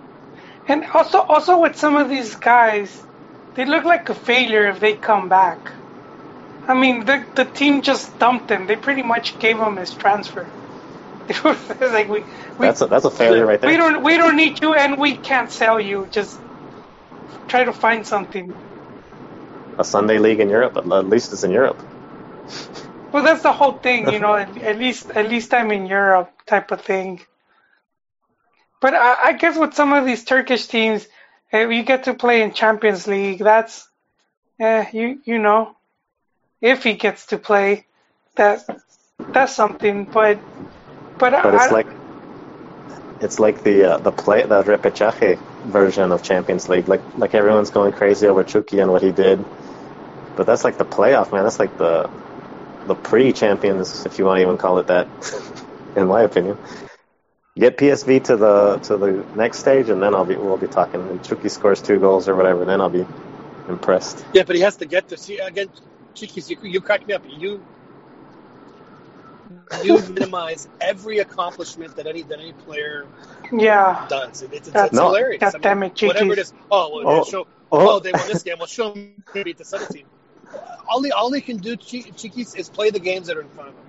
[0.68, 3.06] And also, also with some of these guys,
[3.54, 5.72] they look like a failure if they come back.
[6.68, 8.66] I mean, the the team just dumped him.
[8.66, 10.54] They pretty much gave him his transfer.
[11.80, 12.24] Like we
[12.58, 13.70] we, That's a, that's a failure right there.
[13.70, 16.08] we don't we don't need you and we can't sell you.
[16.10, 16.40] Just
[17.48, 18.56] try to find something.
[19.78, 21.82] a Sunday league in Europe, but at least it's in Europe.
[23.12, 24.34] Well, that's the whole thing, you know.
[24.34, 27.20] At, at least, at least I'm in Europe, type of thing.
[28.80, 31.06] But I, I guess with some of these Turkish teams,
[31.52, 33.86] if you get to play in Champions League, that's,
[34.58, 35.76] eh, you you know,
[36.60, 37.86] if he gets to play,
[38.36, 38.64] that
[39.32, 40.04] that's something.
[40.06, 40.40] But
[41.18, 41.86] but, But I, it's like
[43.20, 46.88] it's like the uh, the play the repechaje version of Champions League.
[46.88, 49.44] Like like everyone's going crazy over Chucky and what he did,
[50.36, 51.44] but that's like the playoff, man.
[51.44, 52.08] That's like the
[52.86, 55.08] the pre-champions, if you want to even call it that,
[55.96, 56.58] in my opinion.
[57.56, 61.00] Get PSV to the to the next stage, and then I'll be we'll be talking.
[61.02, 63.04] And Chucky scores two goals or whatever, then I'll be
[63.68, 64.24] impressed.
[64.32, 65.68] Yeah, but he has to get to See, again,
[66.14, 67.22] Chiquis, you, you crack me up.
[67.28, 67.62] You
[69.82, 73.06] you minimize every accomplishment that any that any player
[73.52, 74.42] yeah, does.
[74.42, 75.08] It, it's, it's, it's No.
[75.08, 75.40] hilarious.
[75.40, 76.52] God damn it, whatever it is.
[76.70, 77.24] Oh, well, Oh.
[77.24, 77.96] show, Oh.
[77.96, 78.58] oh, they won this game.
[78.58, 80.06] Well, show me beat this other team.
[80.88, 83.50] All he, all he can do, Chi- Chiquis, is play the games that are in
[83.50, 83.84] front of him.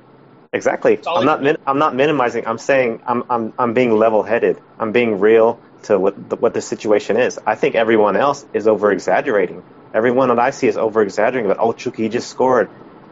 [0.54, 1.02] Exactly.
[1.16, 1.44] I'm not.
[1.44, 2.48] Min- I'm not minimizing.
[2.48, 3.24] I'm saying I'm.
[3.30, 3.54] I'm.
[3.58, 4.62] I'm being level-headed.
[4.80, 7.40] I'm being real to what the, what the situation is.
[7.46, 9.64] I think everyone else is over-exaggerating.
[9.94, 11.50] Everyone that I see is over-exaggerating.
[11.50, 12.72] But oh, Chucky, just scored.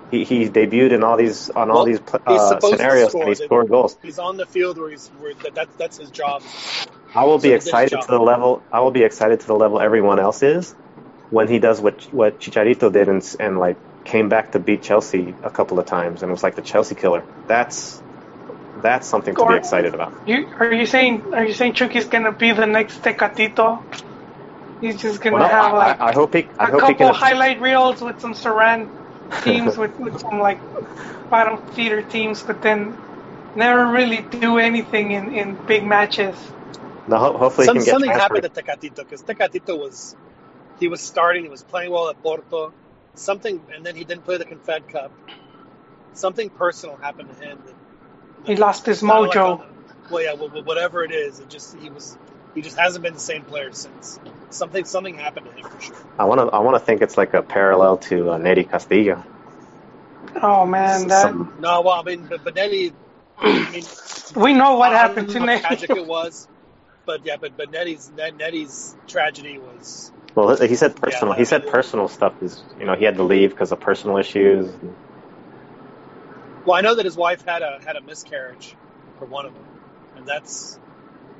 [0.10, 3.98] He he debuted in all these on all these uh, scenarios and he scored goals.
[4.02, 6.44] He's on the field where he's where that, that that's his job.
[7.16, 8.66] I will So be he did his excited to the level.
[8.72, 10.76] I will be excited to the level everyone else is
[11.32, 15.38] when he does what what Chicharito did and, and like came back to beat Chelsea
[15.44, 17.28] a couple of times and was like the Chelsea killer.
[17.48, 18.04] That's
[18.76, 20.16] that's something to be excited about.
[20.26, 23.86] you are you saying are you saying Chucky's gonna be the next Tecatito?
[24.82, 26.50] He's just gonna Well, have I, like I, I hope he.
[26.60, 27.14] I a hope he couple can.
[27.14, 28.92] highlight reels with some Saran
[29.42, 30.64] teams with, with some like
[31.30, 33.00] bottom feeder teams, but then
[33.56, 36.38] never really do anything in, in big matches.
[37.08, 38.14] No, hopefully Some, he can get something transferred.
[38.14, 40.16] happened to Tecatito because Tecatito was
[40.82, 42.74] he was starting, he was playing well at Porto.
[43.14, 45.12] Something, and then he didn't play the Confed Cup.
[46.14, 47.60] Something personal happened to him.
[47.66, 47.76] That,
[48.48, 49.64] He lost his kinda like mojo.
[50.10, 52.18] well, yeah, well, well, whatever it is, it just he was
[52.56, 54.20] he just hasn't been the same player since.
[54.50, 55.96] Something something happened to him for sure.
[56.18, 56.48] I want to.
[56.48, 59.24] I want to think it's like a parallel to uh, Nery Castillo.
[60.42, 62.94] Oh man, that Some- No, well, I mean, but Benetti.
[63.38, 63.84] I mean,
[64.36, 66.48] we know what happened to know how tragic it was,
[67.06, 68.34] but yeah, but but Netty's Net,
[69.08, 70.12] tragedy was.
[70.36, 71.34] Well, he said personal.
[71.34, 74.18] Yeah, he said personal stuff is, you know, he had to leave because of personal
[74.18, 74.74] issues.
[76.66, 78.76] Well, I know that his wife had a had a miscarriage
[79.18, 79.66] for one of them,
[80.16, 80.80] and that's,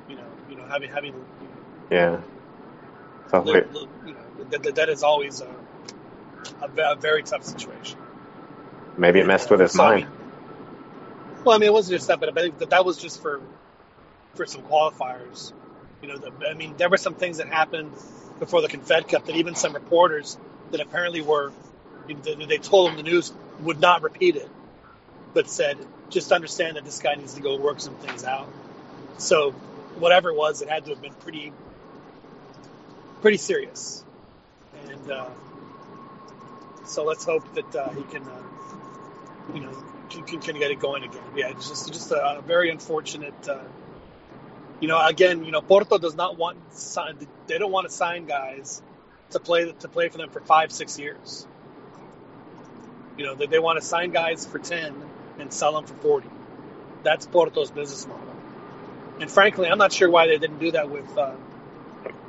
[0.08, 1.14] you know, you know, having having,
[1.90, 2.20] Yeah.
[3.30, 3.64] So li- wait,
[4.04, 5.48] you know, that, that, is always a,
[6.60, 7.98] a, very tough situation.
[8.98, 10.04] maybe it messed with his So, I mind.
[10.04, 10.18] mean-
[11.44, 13.40] well, I mean, it wasn't just that, but I think that that was just for
[14.34, 15.52] for some qualifiers.
[16.02, 17.92] You know, the, I mean, there were some things that happened
[18.42, 20.36] before the Confed Cup that even some reporters
[20.72, 21.52] that apparently were,
[22.08, 24.50] they told them the news would not repeat it,
[25.32, 25.78] but said
[26.10, 28.48] just understand that this guy needs to go work some things out.
[29.16, 29.52] So,
[30.00, 31.52] whatever it was, it had to have been pretty
[33.20, 34.04] pretty serious,
[34.88, 35.28] and uh,
[36.84, 41.04] so let's hope that uh, he can, uh, you know, can, can, get it going
[41.04, 41.22] again.
[41.36, 43.48] Yeah, it's just just a, a very unfortunate.
[44.82, 46.58] You know, again, you know, Porto does not want.
[47.46, 48.82] They don't want to sign guys
[49.30, 51.46] to play to play for them for five, six years.
[53.16, 54.92] You know, they, they want to sign guys for ten
[55.38, 56.28] and sell them for forty.
[57.04, 58.34] That's Porto's business model.
[59.20, 61.36] And frankly, I'm not sure why they didn't do that with uh,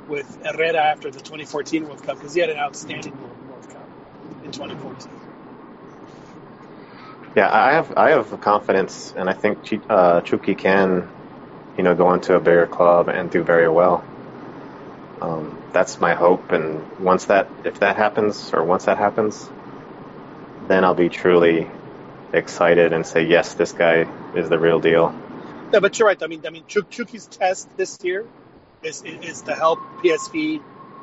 [0.06, 3.88] with Herrera after the 2014 World Cup because he had an outstanding World, Cup
[4.44, 5.10] in 2014.
[7.36, 9.58] Yeah, I have I have confidence, and I think
[9.88, 11.08] uh, Chucky can,
[11.76, 14.04] you know, go into a bigger club and do very well.
[15.20, 19.48] Um, that's my hope, and once that if that happens, or once that happens,
[20.68, 21.70] then I'll be truly
[22.32, 25.14] excited and say, yes, this guy is the real deal.
[25.72, 26.20] No, but you're right.
[26.22, 28.26] I mean, I mean, Chuk- Chuki's test this year
[28.82, 30.62] is, is is to help PSV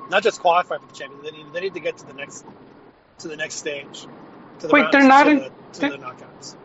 [0.10, 1.24] not just qualify for the champions.
[1.24, 2.46] They need, they need to get to the next
[3.20, 4.08] to the next stage.
[4.60, 6.56] To the Wait, round- they're not to in- the, to they- the knockouts.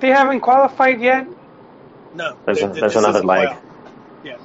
[0.00, 1.26] They haven't qualified yet.
[2.14, 3.48] No, There's they- a- there's another leg.
[3.48, 3.58] playoff.
[4.24, 4.36] Yeah,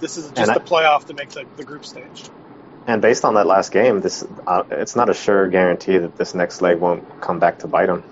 [0.00, 2.24] this is And just I- a playoff to make the, the group stage.
[2.86, 6.34] And based on that last game, this uh, it's not a sure guarantee that this
[6.34, 8.04] next leg won't come back to bite them.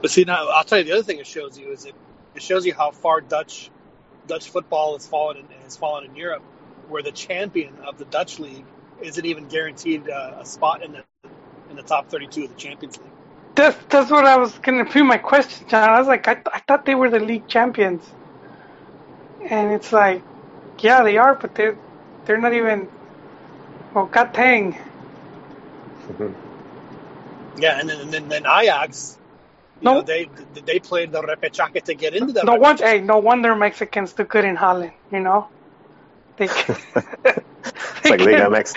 [0.00, 1.94] But see, now I'll tell you the other thing it shows you is it
[2.34, 3.70] it shows you how far Dutch
[4.26, 6.42] Dutch football has fallen in, has fallen in Europe,
[6.88, 8.64] where the champion of the Dutch league
[9.02, 11.04] isn't even guaranteed uh, a spot in the
[11.68, 13.08] in the top 32 of the Champions League.
[13.54, 15.88] That's that's what I was gonna be my question, John.
[15.88, 18.02] I was like, I, th- I thought they were the league champions,
[19.50, 20.22] and it's like,
[20.80, 21.76] yeah, they are, but they're
[22.24, 22.88] they're not even.
[23.94, 24.78] Well, God dang.
[27.58, 29.18] Yeah, and then and then, then Ajax,
[29.82, 29.96] No.
[29.96, 30.26] know, they
[30.64, 32.46] they played the repechaje to get into that.
[32.46, 34.92] No one, hey, no wonder Mexicans do good in Holland.
[35.10, 35.48] You know,
[36.38, 36.48] they.
[38.04, 38.74] It's like Liga MX.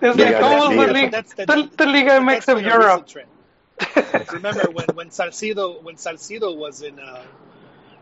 [0.00, 0.86] It's Liga like almost MX.
[0.86, 3.06] the, league, That's the- the, the Liga MX of been Europe.
[3.06, 3.28] trend.
[4.32, 7.22] Remember when when Salcido when Salcido was in uh,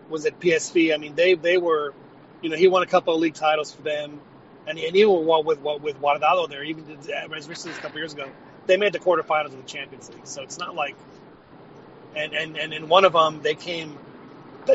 [0.08, 0.94] was at PSV?
[0.94, 1.94] I mean, they they were,
[2.42, 4.20] you know, he won a couple of league titles for them,
[4.66, 6.84] and and even with with with Guardado there, even
[7.36, 8.30] as recently as a couple years ago,
[8.66, 10.26] they made the quarterfinals of the Champions League.
[10.26, 10.96] So it's not like,
[12.16, 13.98] and and and in one of them they came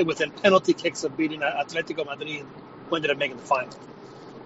[0.05, 2.45] within penalty kicks of beating Atletico Madrid,
[2.89, 3.69] who ended up making the final.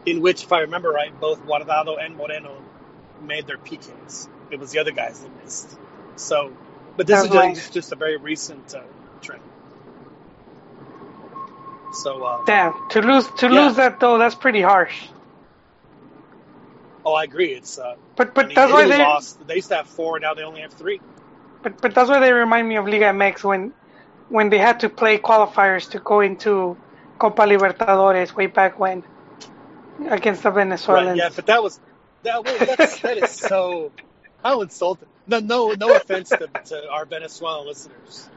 [0.05, 2.61] In which, if I remember right, both Guardado and Moreno
[3.21, 4.27] made their PKs.
[4.51, 5.77] It was the other guys that missed.
[6.17, 6.53] So,
[6.97, 8.81] but this is just, just a very recent uh,
[9.21, 9.41] trend.
[11.93, 13.65] So, uh, Damn, to lose to Yeah.
[13.65, 14.95] lose that though, that's pretty harsh.
[17.05, 17.53] oh, I agree.
[17.53, 19.47] It's uh, But but I mean, that's why they lost.
[19.47, 21.01] They used to have four, now they only have three.
[21.63, 23.73] but but that's why they remind me of Liga MX when
[24.29, 26.77] when they had to play qualifiers to go into
[27.19, 29.03] Copa Libertadores way back when
[30.09, 31.07] against the Venezuelans.
[31.07, 31.17] Right?
[31.17, 31.79] Yeah, but that was
[32.23, 32.45] that.
[32.45, 33.91] Was, that's, that is so.
[34.43, 35.07] How insulting!
[35.25, 38.29] No, no, no offense to, to our Venezuelan listeners,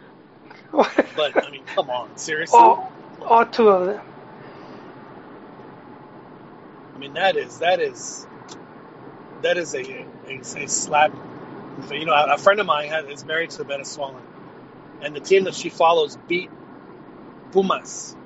[0.72, 2.58] but I mean, come on, seriously.
[2.58, 2.92] all,
[3.24, 4.00] all two of them.
[6.94, 8.26] I mean, that is that is
[9.42, 9.80] that is a
[10.28, 11.12] a, a slap.
[11.90, 14.22] You know, a, friend of mine has, is married to a Venezuelan,
[15.02, 16.50] and the team that she follows beat
[17.50, 18.16] Pumas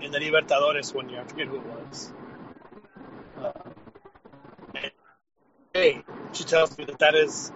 [0.00, 1.20] in the Libertadores one year.
[1.20, 2.12] I forget who it was.
[3.42, 4.80] Uh,
[5.74, 7.52] hey, she tells me that that is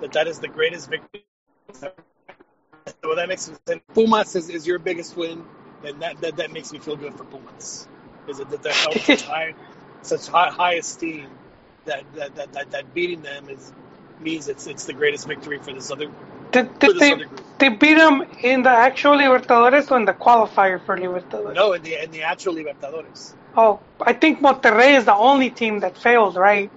[0.00, 1.24] that that is the greatest victory.
[3.04, 3.60] Well, that makes sense.
[3.94, 5.44] Pumas is, is your biggest win,
[5.84, 7.88] and that, that that makes me feel good for Pumas.
[8.28, 9.54] Is it that they're held such high
[10.02, 11.28] such high, high esteem
[11.84, 13.72] that that, that, that that beating them is
[14.20, 16.10] means it's it's the greatest victory for this other
[16.52, 17.46] Did, did this they other group.
[17.58, 21.54] they beat them in the actual Libertadores or in the qualifier for Libertadores?
[21.54, 23.34] No, in the in the actual Libertadores.
[23.56, 26.70] Oh, I think Monterrey is the only team that failed, right?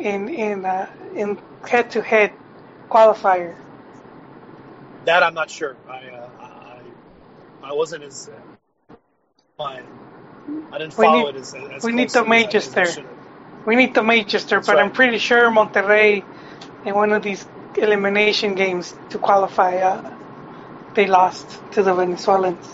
[0.00, 2.32] In in uh, in head-to-head
[2.90, 3.54] qualifier.
[5.04, 5.76] That I'm not sure.
[5.88, 6.78] I uh, I,
[7.70, 9.82] I wasn't as uh, I,
[10.72, 12.66] I didn't We follow need- it as, as we need closely the as I- majors
[12.68, 12.86] as I there.
[12.86, 13.10] should've.
[13.66, 16.24] We need the Manchester, That's but I'm pretty sure Monterrey,
[16.86, 17.46] in one of these
[17.76, 20.16] elimination games to qualify, uh,
[20.94, 22.66] they lost to the Venezuelans.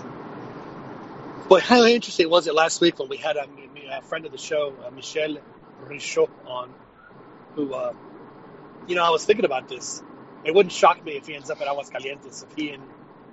[1.49, 3.47] But how interesting was it last week when we had a,
[3.91, 5.39] a friend of the show, uh, Michel
[5.89, 6.73] Richaud, on,
[7.57, 7.93] who, uh,
[8.87, 10.03] you know, I was thinking about this.
[10.45, 12.83] It wouldn't shock me if he ends up at Aguascalientes, if he and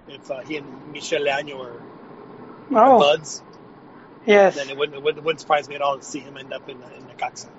[0.08, 1.82] if uh, he and Michel Leaño are
[2.72, 3.44] Oh, buds,
[4.26, 4.56] yes.
[4.56, 6.52] then it wouldn't, it wouldn't, it wouldn't surprise me at all to see him end
[6.54, 7.50] up in in Necaxa.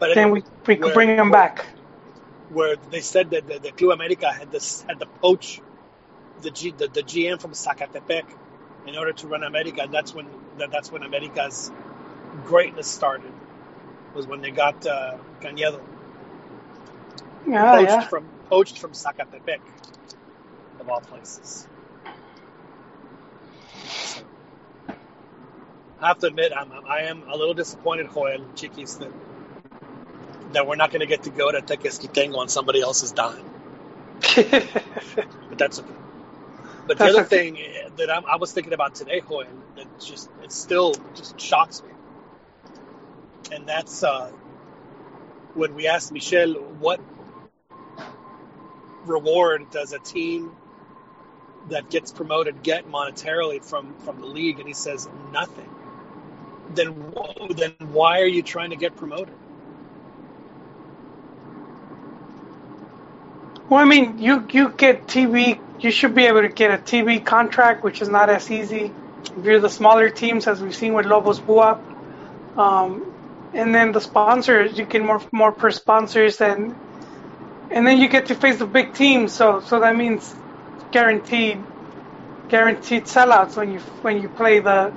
[0.00, 1.66] But Then anyway, we, we could where- bring him where- back.
[2.50, 5.60] where they said that the, the Club America had this had to poach
[6.42, 8.24] the, G, the the GM from Zacatepec
[8.86, 9.82] in order to run America.
[9.82, 10.26] And that's when
[10.58, 11.70] that, that's when America's
[12.44, 13.32] greatness started.
[14.14, 15.80] Was when they got uh, Cañedo
[17.46, 18.08] Yeah, poached yeah.
[18.10, 19.60] from poached from Zacatepec,
[20.80, 21.68] of all places.
[24.02, 24.22] So,
[26.00, 29.12] I have to admit, I'm I am a little disappointed, Joel Chiquis, that
[30.52, 33.44] that we're not going to get to go to Tequesquitengo on somebody else's dime.
[35.48, 35.94] But that's okay.
[36.86, 37.24] But the That's other okay.
[37.24, 37.58] thing
[37.96, 39.46] that I'm, I was thinking about today, Joel,
[39.76, 41.90] that just it still just shocks me,
[43.50, 44.30] and that's uh,
[45.54, 47.00] when we asked Michelle what
[49.08, 50.52] reward does a team
[51.70, 55.70] that gets promoted get monetarily from from the league, and he says nothing.
[56.70, 59.36] Then wh- then why are you trying to get promoted?
[63.68, 65.60] Well, I mean, you you get TV.
[65.80, 68.96] You should be able to get a TV contract, which is not as easy
[69.36, 71.80] if you're the smaller teams, as we've seen with Lobos Buap.
[72.56, 73.12] Um,
[73.52, 76.76] and then the sponsors, you get more more per sponsors, and
[77.70, 79.32] and then you get to face the big teams.
[79.32, 80.34] So so that means
[80.92, 81.62] guaranteed
[82.48, 84.92] guaranteed sellouts when you when you play the,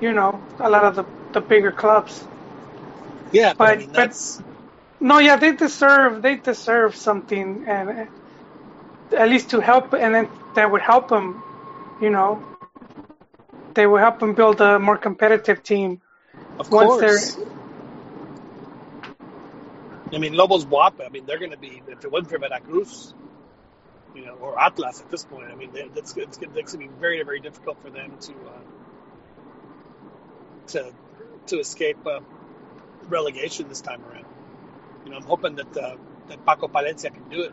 [0.00, 2.24] you know, a lot of the the bigger clubs.
[3.32, 4.42] Yeah, but, I But- mean but-
[5.00, 10.28] No, yeah, they deserve they deserve something, and uh, at least to help, and then
[10.56, 11.42] that would help them,
[12.00, 12.42] you know.
[13.74, 16.00] They would help them build a more competitive team.
[16.58, 17.34] of once course.
[17.34, 17.46] they're-
[20.12, 21.04] I mean, Lobos Buap.
[21.04, 23.14] I mean, they're going to be if it wasn't for Veracruz,
[24.14, 25.50] you know, or Atlas at this point.
[25.50, 28.60] I mean, that's it's, going to be very very difficult for them to uh,
[30.68, 30.92] to
[31.48, 32.20] to escape uh,
[33.08, 34.26] relegation this time around.
[35.04, 35.96] You know, I'm hoping that uh,
[36.28, 37.52] that Paco Palencia can do it,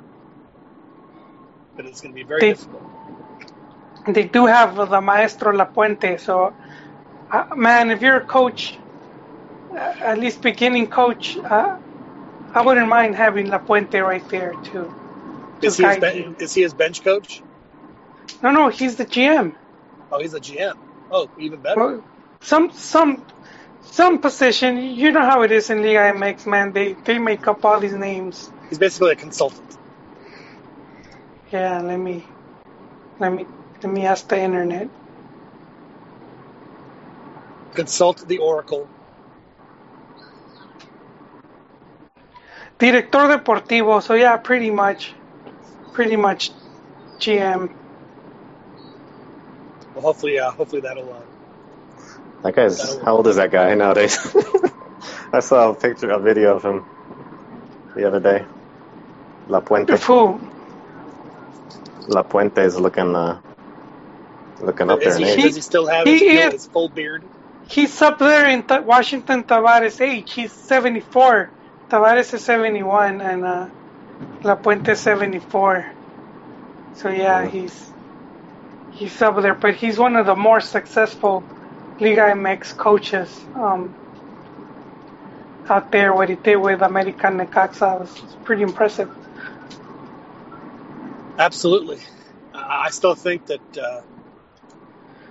[1.75, 2.83] but it's going to be very They- difficult.
[4.07, 6.53] They do have the Maestro La Puente, so
[7.31, 8.77] uh, man, if you're a coach,
[9.71, 11.77] uh, at least beginning coach, uh,
[12.55, 14.93] I wouldn't mind having La Puente right there too.
[15.61, 17.43] to Is he, his ben- is he his bench coach?
[18.43, 19.55] No, no, he's the GM.
[20.11, 20.75] Oh, he's a GM.
[21.11, 21.81] Oh, even better.
[21.81, 22.03] Well,
[22.41, 23.25] some some
[23.81, 24.77] some position.
[24.77, 26.73] You know how it is in Liga MX, man.
[26.73, 28.51] They they make up all these names.
[28.69, 29.77] He's basically a consultant.
[31.51, 32.25] Yeah, let me
[33.19, 33.47] let me
[33.83, 34.89] let me ask the internet.
[37.73, 38.87] Consult the Oracle.
[42.77, 44.01] Director deportivo.
[44.01, 45.13] So yeah, pretty much,
[45.93, 46.51] pretty much
[47.19, 47.69] GM.
[49.93, 51.11] Well, hopefully, uh, hopefully that'll.
[51.13, 51.21] Uh,
[52.43, 54.17] That guy's how old is that guy nowadays?
[55.33, 56.85] I saw a picture, a video of him
[57.95, 58.45] the other day.
[59.47, 59.97] La Puente.
[59.97, 60.39] Who?
[62.07, 63.39] La Puente is looking, uh,
[64.61, 65.43] looking up is there in he, age.
[65.43, 67.23] does he still have He his, is- his full beard?
[67.67, 70.33] He's up there in Ta Washington Tabárez' age.
[70.33, 71.49] He's 74.
[71.89, 73.69] Tabárez is 71, and uh,
[74.43, 75.85] La Puente is 74.
[76.93, 77.93] So yeah, he's
[78.91, 81.43] he's up there, but he's one of the more successful
[81.99, 83.95] Liga MX coaches um,
[85.69, 86.13] out there.
[86.13, 89.11] What he did with American Necaxa was pretty impressive.
[91.37, 91.99] Absolutely.
[92.53, 94.01] I I still think that uh,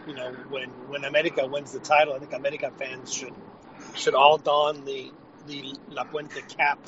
[0.07, 3.35] you know when when America wins the title, I think America fans should
[3.95, 5.13] should all don the
[5.47, 6.79] the La Puente cap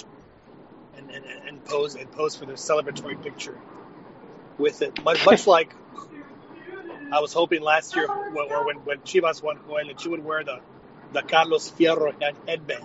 [0.96, 3.58] and and, and pose and pose for their celebratory picture
[4.58, 5.02] with it.
[5.04, 5.74] Much, much like
[7.12, 10.24] I was hoping last year, when, or when when Chivas won, Joel, that you would
[10.24, 10.60] wear the
[11.12, 12.12] the Carlos Fierro
[12.48, 12.84] headband.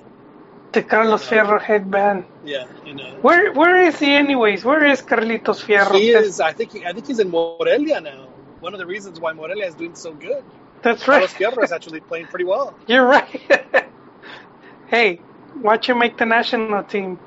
[0.73, 2.25] The Carlos Fierro headband.
[2.45, 3.17] Yeah, you know.
[3.21, 4.63] Where where is he anyways?
[4.63, 5.99] Where is Carlitos Fierro?
[5.99, 6.39] He is.
[6.39, 6.73] I think.
[6.73, 8.27] He, I think he's in Morelia now.
[8.59, 10.43] One of the reasons why Morelia is doing so good.
[10.83, 11.27] That's right.
[11.27, 12.75] Carlos Fierro is actually playing pretty well.
[12.87, 13.41] You're right.
[14.87, 15.19] hey,
[15.55, 17.19] watch him make the national team.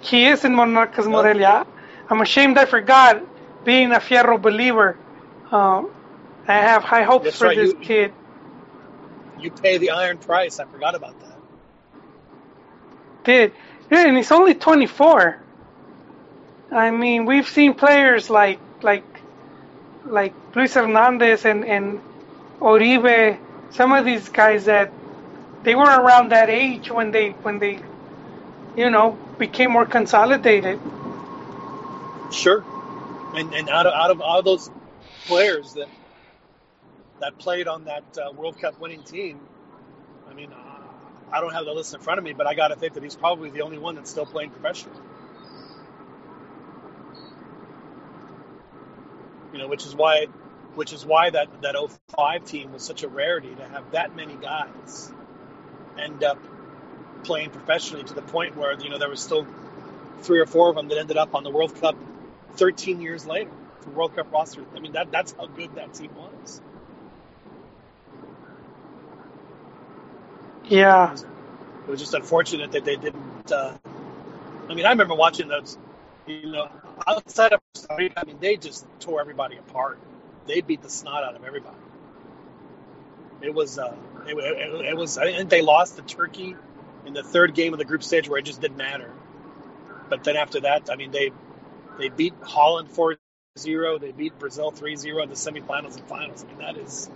[0.00, 1.66] He is in Monarcas Morelia.
[2.10, 3.22] I'm ashamed I forgot.
[3.64, 4.96] being a Fierro believer,
[5.50, 5.90] um,
[6.46, 8.12] I have high hopes That's for right, this you- kid.
[9.40, 10.60] You pay the iron price.
[10.60, 11.36] I forgot about that.
[13.24, 13.52] Did
[13.90, 15.38] yeah, and he's only 24.
[16.72, 19.04] I mean, we've seen players like like
[20.04, 22.00] like Luis Hernandez and and
[22.60, 23.38] Oribe,
[23.70, 24.92] some of these guys that
[25.64, 27.80] they were around that age when they when they
[28.76, 30.78] you know became more consolidated.
[32.30, 32.64] Sure.
[33.34, 34.70] And and out of out of all those
[35.26, 35.88] players that
[37.20, 39.40] that played on that uh, World Cup winning team,
[40.30, 40.56] I mean, uh,
[41.32, 43.02] I don't have the list in front of me, but I got to think that
[43.02, 45.00] he's probably the only one that's still playing professionally.
[49.52, 50.26] You know, which is why,
[50.74, 51.76] which is why that that
[52.16, 55.12] 05 team was such a rarity to have that many guys
[55.98, 56.38] end up
[57.24, 59.46] playing professionally to the point where you know there was still
[60.22, 61.96] three or four of them that ended up on the World Cup
[62.54, 63.50] 13 years later,
[63.82, 64.64] the World Cup roster.
[64.76, 66.60] I mean, that that's how good that team was.
[70.68, 71.14] Yeah,
[71.70, 73.52] It was just unfortunate that they didn't.
[73.52, 73.76] Uh,
[74.68, 75.78] I mean, I remember watching those.
[76.26, 76.68] You know,
[77.06, 79.98] outside of Costa Rica, I mean, they just tore everybody apart.
[80.46, 81.76] They beat the snot out of everybody.
[83.42, 83.78] It was.
[83.78, 83.94] Uh,
[84.28, 85.18] it, it, it was.
[85.18, 86.56] I think they lost to Turkey
[87.06, 89.12] in the third game of the group stage, where it just didn't matter.
[90.08, 91.32] But then after that, I mean, they
[91.98, 93.18] they beat Holland 4-0.
[94.00, 96.44] They beat Brazil 3-0 in the semifinals and finals.
[96.44, 97.10] I mean, that is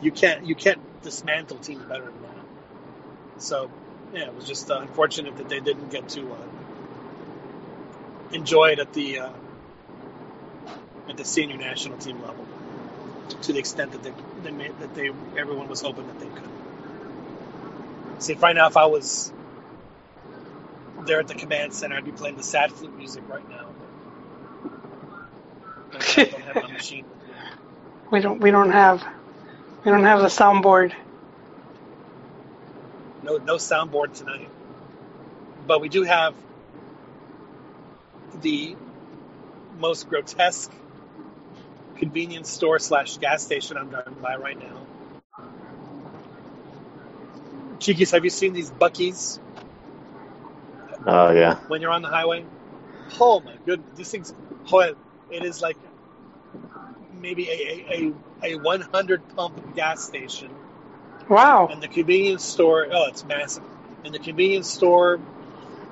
[0.00, 3.42] you can't you can't dismantle teams better than that.
[3.42, 3.70] So,
[4.12, 6.36] yeah, it was just uh, unfortunate that they didn't get to uh,
[8.32, 9.30] enjoy it at the uh,
[11.08, 12.46] at the senior national team level
[13.42, 16.50] to the extent that they, they made, that they everyone was hoping that they could.
[18.18, 19.32] See, right now, if I was
[21.06, 23.66] there at the command center, I'd be playing the sad flute music right now.
[25.92, 27.04] I don't have my machine
[28.10, 29.04] we don't we don't have
[29.84, 30.92] we don't have the soundboard.
[33.22, 34.48] No, no soundboard tonight.
[35.66, 36.34] But we do have
[38.40, 38.76] the
[39.78, 40.70] most grotesque
[42.04, 44.76] convenience store slash gas station I'm driving by right now.
[47.80, 49.40] Chiquis, have you seen these Buc-ee's
[51.06, 51.60] Oh yeah.
[51.68, 52.46] when you're on the highway?
[53.20, 54.34] Oh my goodness, these things.
[54.68, 54.94] Joel,
[55.30, 55.78] it is like
[57.12, 58.14] maybe a, a,
[58.50, 60.50] a, a 100 pump gas station
[61.28, 61.70] Wow.
[61.70, 63.64] and the convenience store oh it's massive
[64.04, 65.20] and the convenience store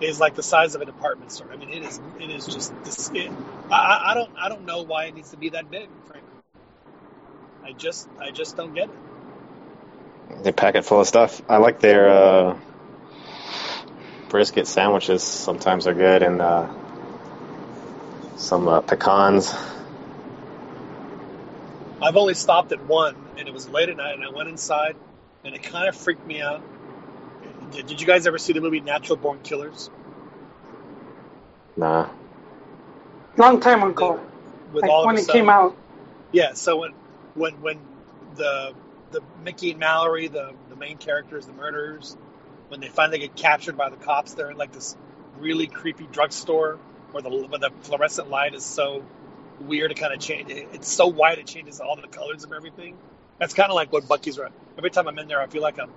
[0.05, 2.73] is like the size of a department store i mean it is it is just
[2.85, 3.31] this it,
[3.71, 6.31] I, I don't i don't know why it needs to be that big frankly
[7.65, 8.97] i just i just don't get it
[10.43, 11.43] They pack it full of stuff.
[11.49, 12.59] I like their uh,
[14.29, 15.23] brisket sandwiches.
[15.23, 16.69] Sometimes are good, and uh,
[18.37, 19.55] some uh, pecans.
[22.03, 24.97] i've only stopped at one and it was late at night and i went inside
[25.45, 26.63] and it kind of freaked me out
[27.73, 29.91] did, did you guys ever see the movie natural born killers
[31.77, 32.09] Nah.
[33.37, 34.21] Long time ago,
[34.73, 35.77] with like all when it a came out.
[36.33, 36.93] Yeah, so when
[37.35, 37.79] when when
[38.37, 38.75] the
[39.11, 42.17] the Mickey and Mallory, the the main characters, the murderers,
[42.69, 44.97] when they finally get captured by the cops, they're in like this
[45.39, 46.79] really creepy drugstore
[47.13, 49.03] where the where the fluorescent light is so
[49.61, 50.51] weird to kind of change.
[50.51, 52.99] It's so white it changes all the colors of everything.
[53.39, 54.51] That's kind of like what Buc-ee's are.
[54.77, 55.91] Every time I'm in there, I feel like I'm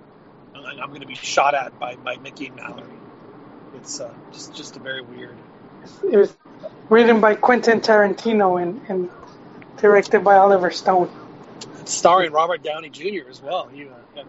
[0.56, 2.88] I'm, I'm going to be shot at by, by Mickey and Mallory.
[3.76, 5.36] It's uh, just just a very weird.
[6.10, 6.36] It was
[6.90, 9.10] written by Quentin Tarantino and, and
[9.78, 11.10] directed by Oliver Stone.
[11.82, 13.30] It's starring Robert Downey Jr.
[13.30, 13.70] as well.
[13.74, 14.24] You uh,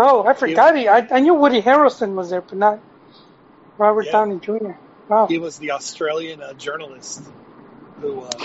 [0.00, 0.86] Oh, I forgot he.
[0.88, 2.78] I, I knew Woody Harrelson was there, but not
[3.76, 4.12] Robert Yeah.
[4.12, 4.72] Downey Jr.
[5.08, 5.26] Wow.
[5.26, 7.22] he was the Australian uh, journalist
[8.00, 8.20] who.
[8.22, 8.30] Uh,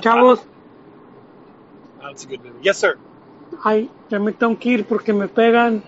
[0.00, 0.44] Chavos,
[2.00, 2.58] that's a good movie.
[2.62, 2.98] Yes, sir.
[3.64, 5.82] Ay, ya me tengo que ir porque me pegan.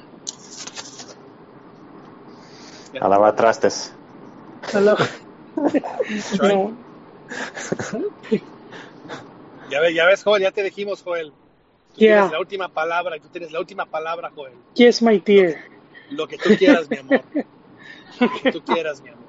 [3.00, 3.92] A lavar trastes.
[4.72, 4.96] Hello.
[6.38, 6.74] right.
[7.92, 8.10] No.
[9.70, 11.32] Ya ves, ya ves, Joel, ya te dijimos, Joel.
[11.94, 12.14] Tú Yeah.
[12.16, 14.52] Tienes la última palabra tú tienes la última palabra, Joel.
[14.74, 15.64] Yes, my dear.
[16.10, 17.22] Lo que tú quieras, mi amor.
[18.20, 19.24] Lo que tú quieras, mi amor.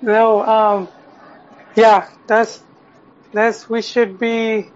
[0.00, 0.88] No, um,
[1.74, 2.62] yeah, that's,
[3.32, 4.70] that's, we should be,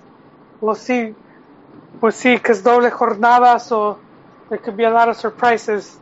[0.60, 1.14] we'll see,
[2.00, 3.98] we'll see, cause doble jornada, so
[4.48, 5.96] there could be a lot of surprises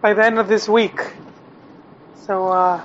[0.00, 1.00] by the end of this week.
[2.26, 2.80] So, uh,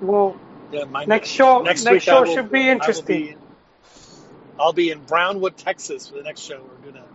[0.00, 0.36] we'll,
[0.72, 3.26] Yeah, my, next show, next, next, show will- should be interesting.
[3.26, 3.36] be-
[4.58, 6.60] I'll be in Brownwood, Texas for the next show.
[6.60, 7.06] We're doing a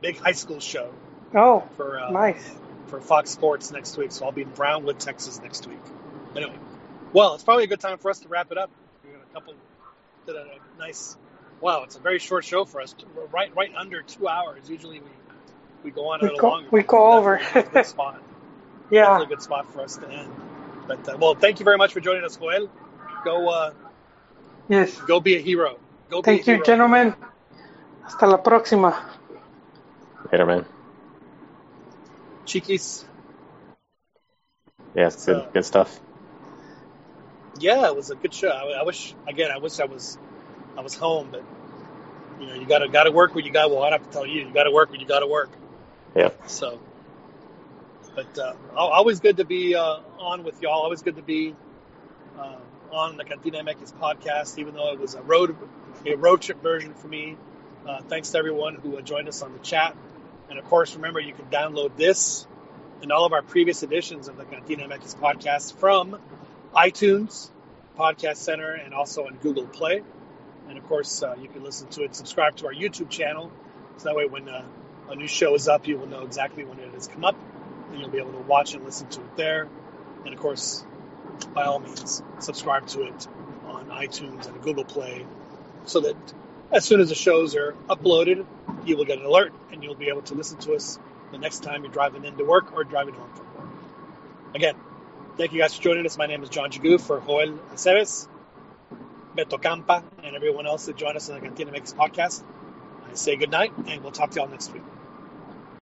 [0.00, 0.90] big high school show
[1.34, 2.54] oh, for uh, nice.
[2.86, 4.12] for Fox Sports next week.
[4.12, 5.78] So I'll be in Brownwood, Texas next week.
[6.34, 6.54] Anyway,
[7.12, 8.70] Well, it's probably a good time for us to wrap it up.
[9.04, 9.54] We got a couple,
[10.26, 10.46] did a
[10.78, 11.16] nice.
[11.60, 12.94] Wow, it's a very short show for us.
[13.14, 14.68] We're right, right under two hours.
[14.70, 15.10] Usually we
[15.82, 16.68] we go on a little go- longer.
[16.70, 17.40] we go over.
[17.54, 18.22] A good spot.
[18.90, 19.02] Yeah.
[19.02, 20.30] Definitely a good spot for us to end.
[20.88, 22.70] But uh, well, thank you very much for joining us, Joel.
[23.24, 23.72] Go, uh,
[24.68, 24.98] Yes.
[25.02, 25.78] go be a hero.
[26.10, 26.64] Go be Thank a you, hero.
[26.64, 27.14] gentlemen.
[28.02, 28.96] Hasta la próxima.
[30.32, 30.64] Later, man.
[32.46, 33.04] Chiquis.
[34.94, 36.00] Yeah, it's good, So- good stuff.
[37.58, 38.48] Yeah, it was a good show.
[38.48, 39.50] I, I wish again.
[39.50, 40.16] I wish I was,
[40.80, 41.44] I was home, but
[42.40, 43.70] you know, you gotta gotta work when you got.
[43.70, 44.46] Well, I don't have to tell you.
[44.46, 45.50] You gotta work when you gotta work.
[46.16, 46.30] Yeah.
[46.46, 46.80] So,
[48.14, 50.80] but uh, always good to be uh, on with y'all.
[50.80, 51.54] Always good to be
[52.38, 52.56] uh,
[52.92, 55.54] on the Cantina MX podcast, even though it was a road
[56.06, 57.36] a road trip version for me.
[57.86, 59.94] Uh, thanks to everyone who uh, joined us on the chat,
[60.48, 62.46] and of course, remember you can download this
[63.02, 66.18] and all of our previous editions of the Cantina MX podcast from
[66.74, 67.50] iTunes,
[67.98, 70.02] Podcast Center, and also on Google Play.
[70.70, 73.50] And of course, uh, you can listen to it, subscribe to our YouTube channel,
[73.96, 74.62] so that way when uh,
[75.10, 77.34] a new show is up, you will know exactly when it has come up,
[77.90, 79.66] and you'll be able to watch and listen to it there.
[80.24, 80.84] And of course,
[81.52, 83.26] by all means, subscribe to it
[83.66, 85.26] on iTunes and Google Play,
[85.86, 86.16] so that
[86.70, 88.46] as soon as the shows are uploaded,
[88.86, 91.00] you will get an alert, and you'll be able to listen to us
[91.32, 94.54] the next time you're driving into work or driving home from work.
[94.54, 94.76] Again,
[95.36, 96.16] thank you guys for joining us.
[96.16, 98.28] My name is John Jagu for Joel Aceves,
[99.36, 102.42] Beto Campa, and everyone else that joined us on the Cantina MX podcast.
[103.10, 104.82] I say good night, and we'll talk to y'all next week.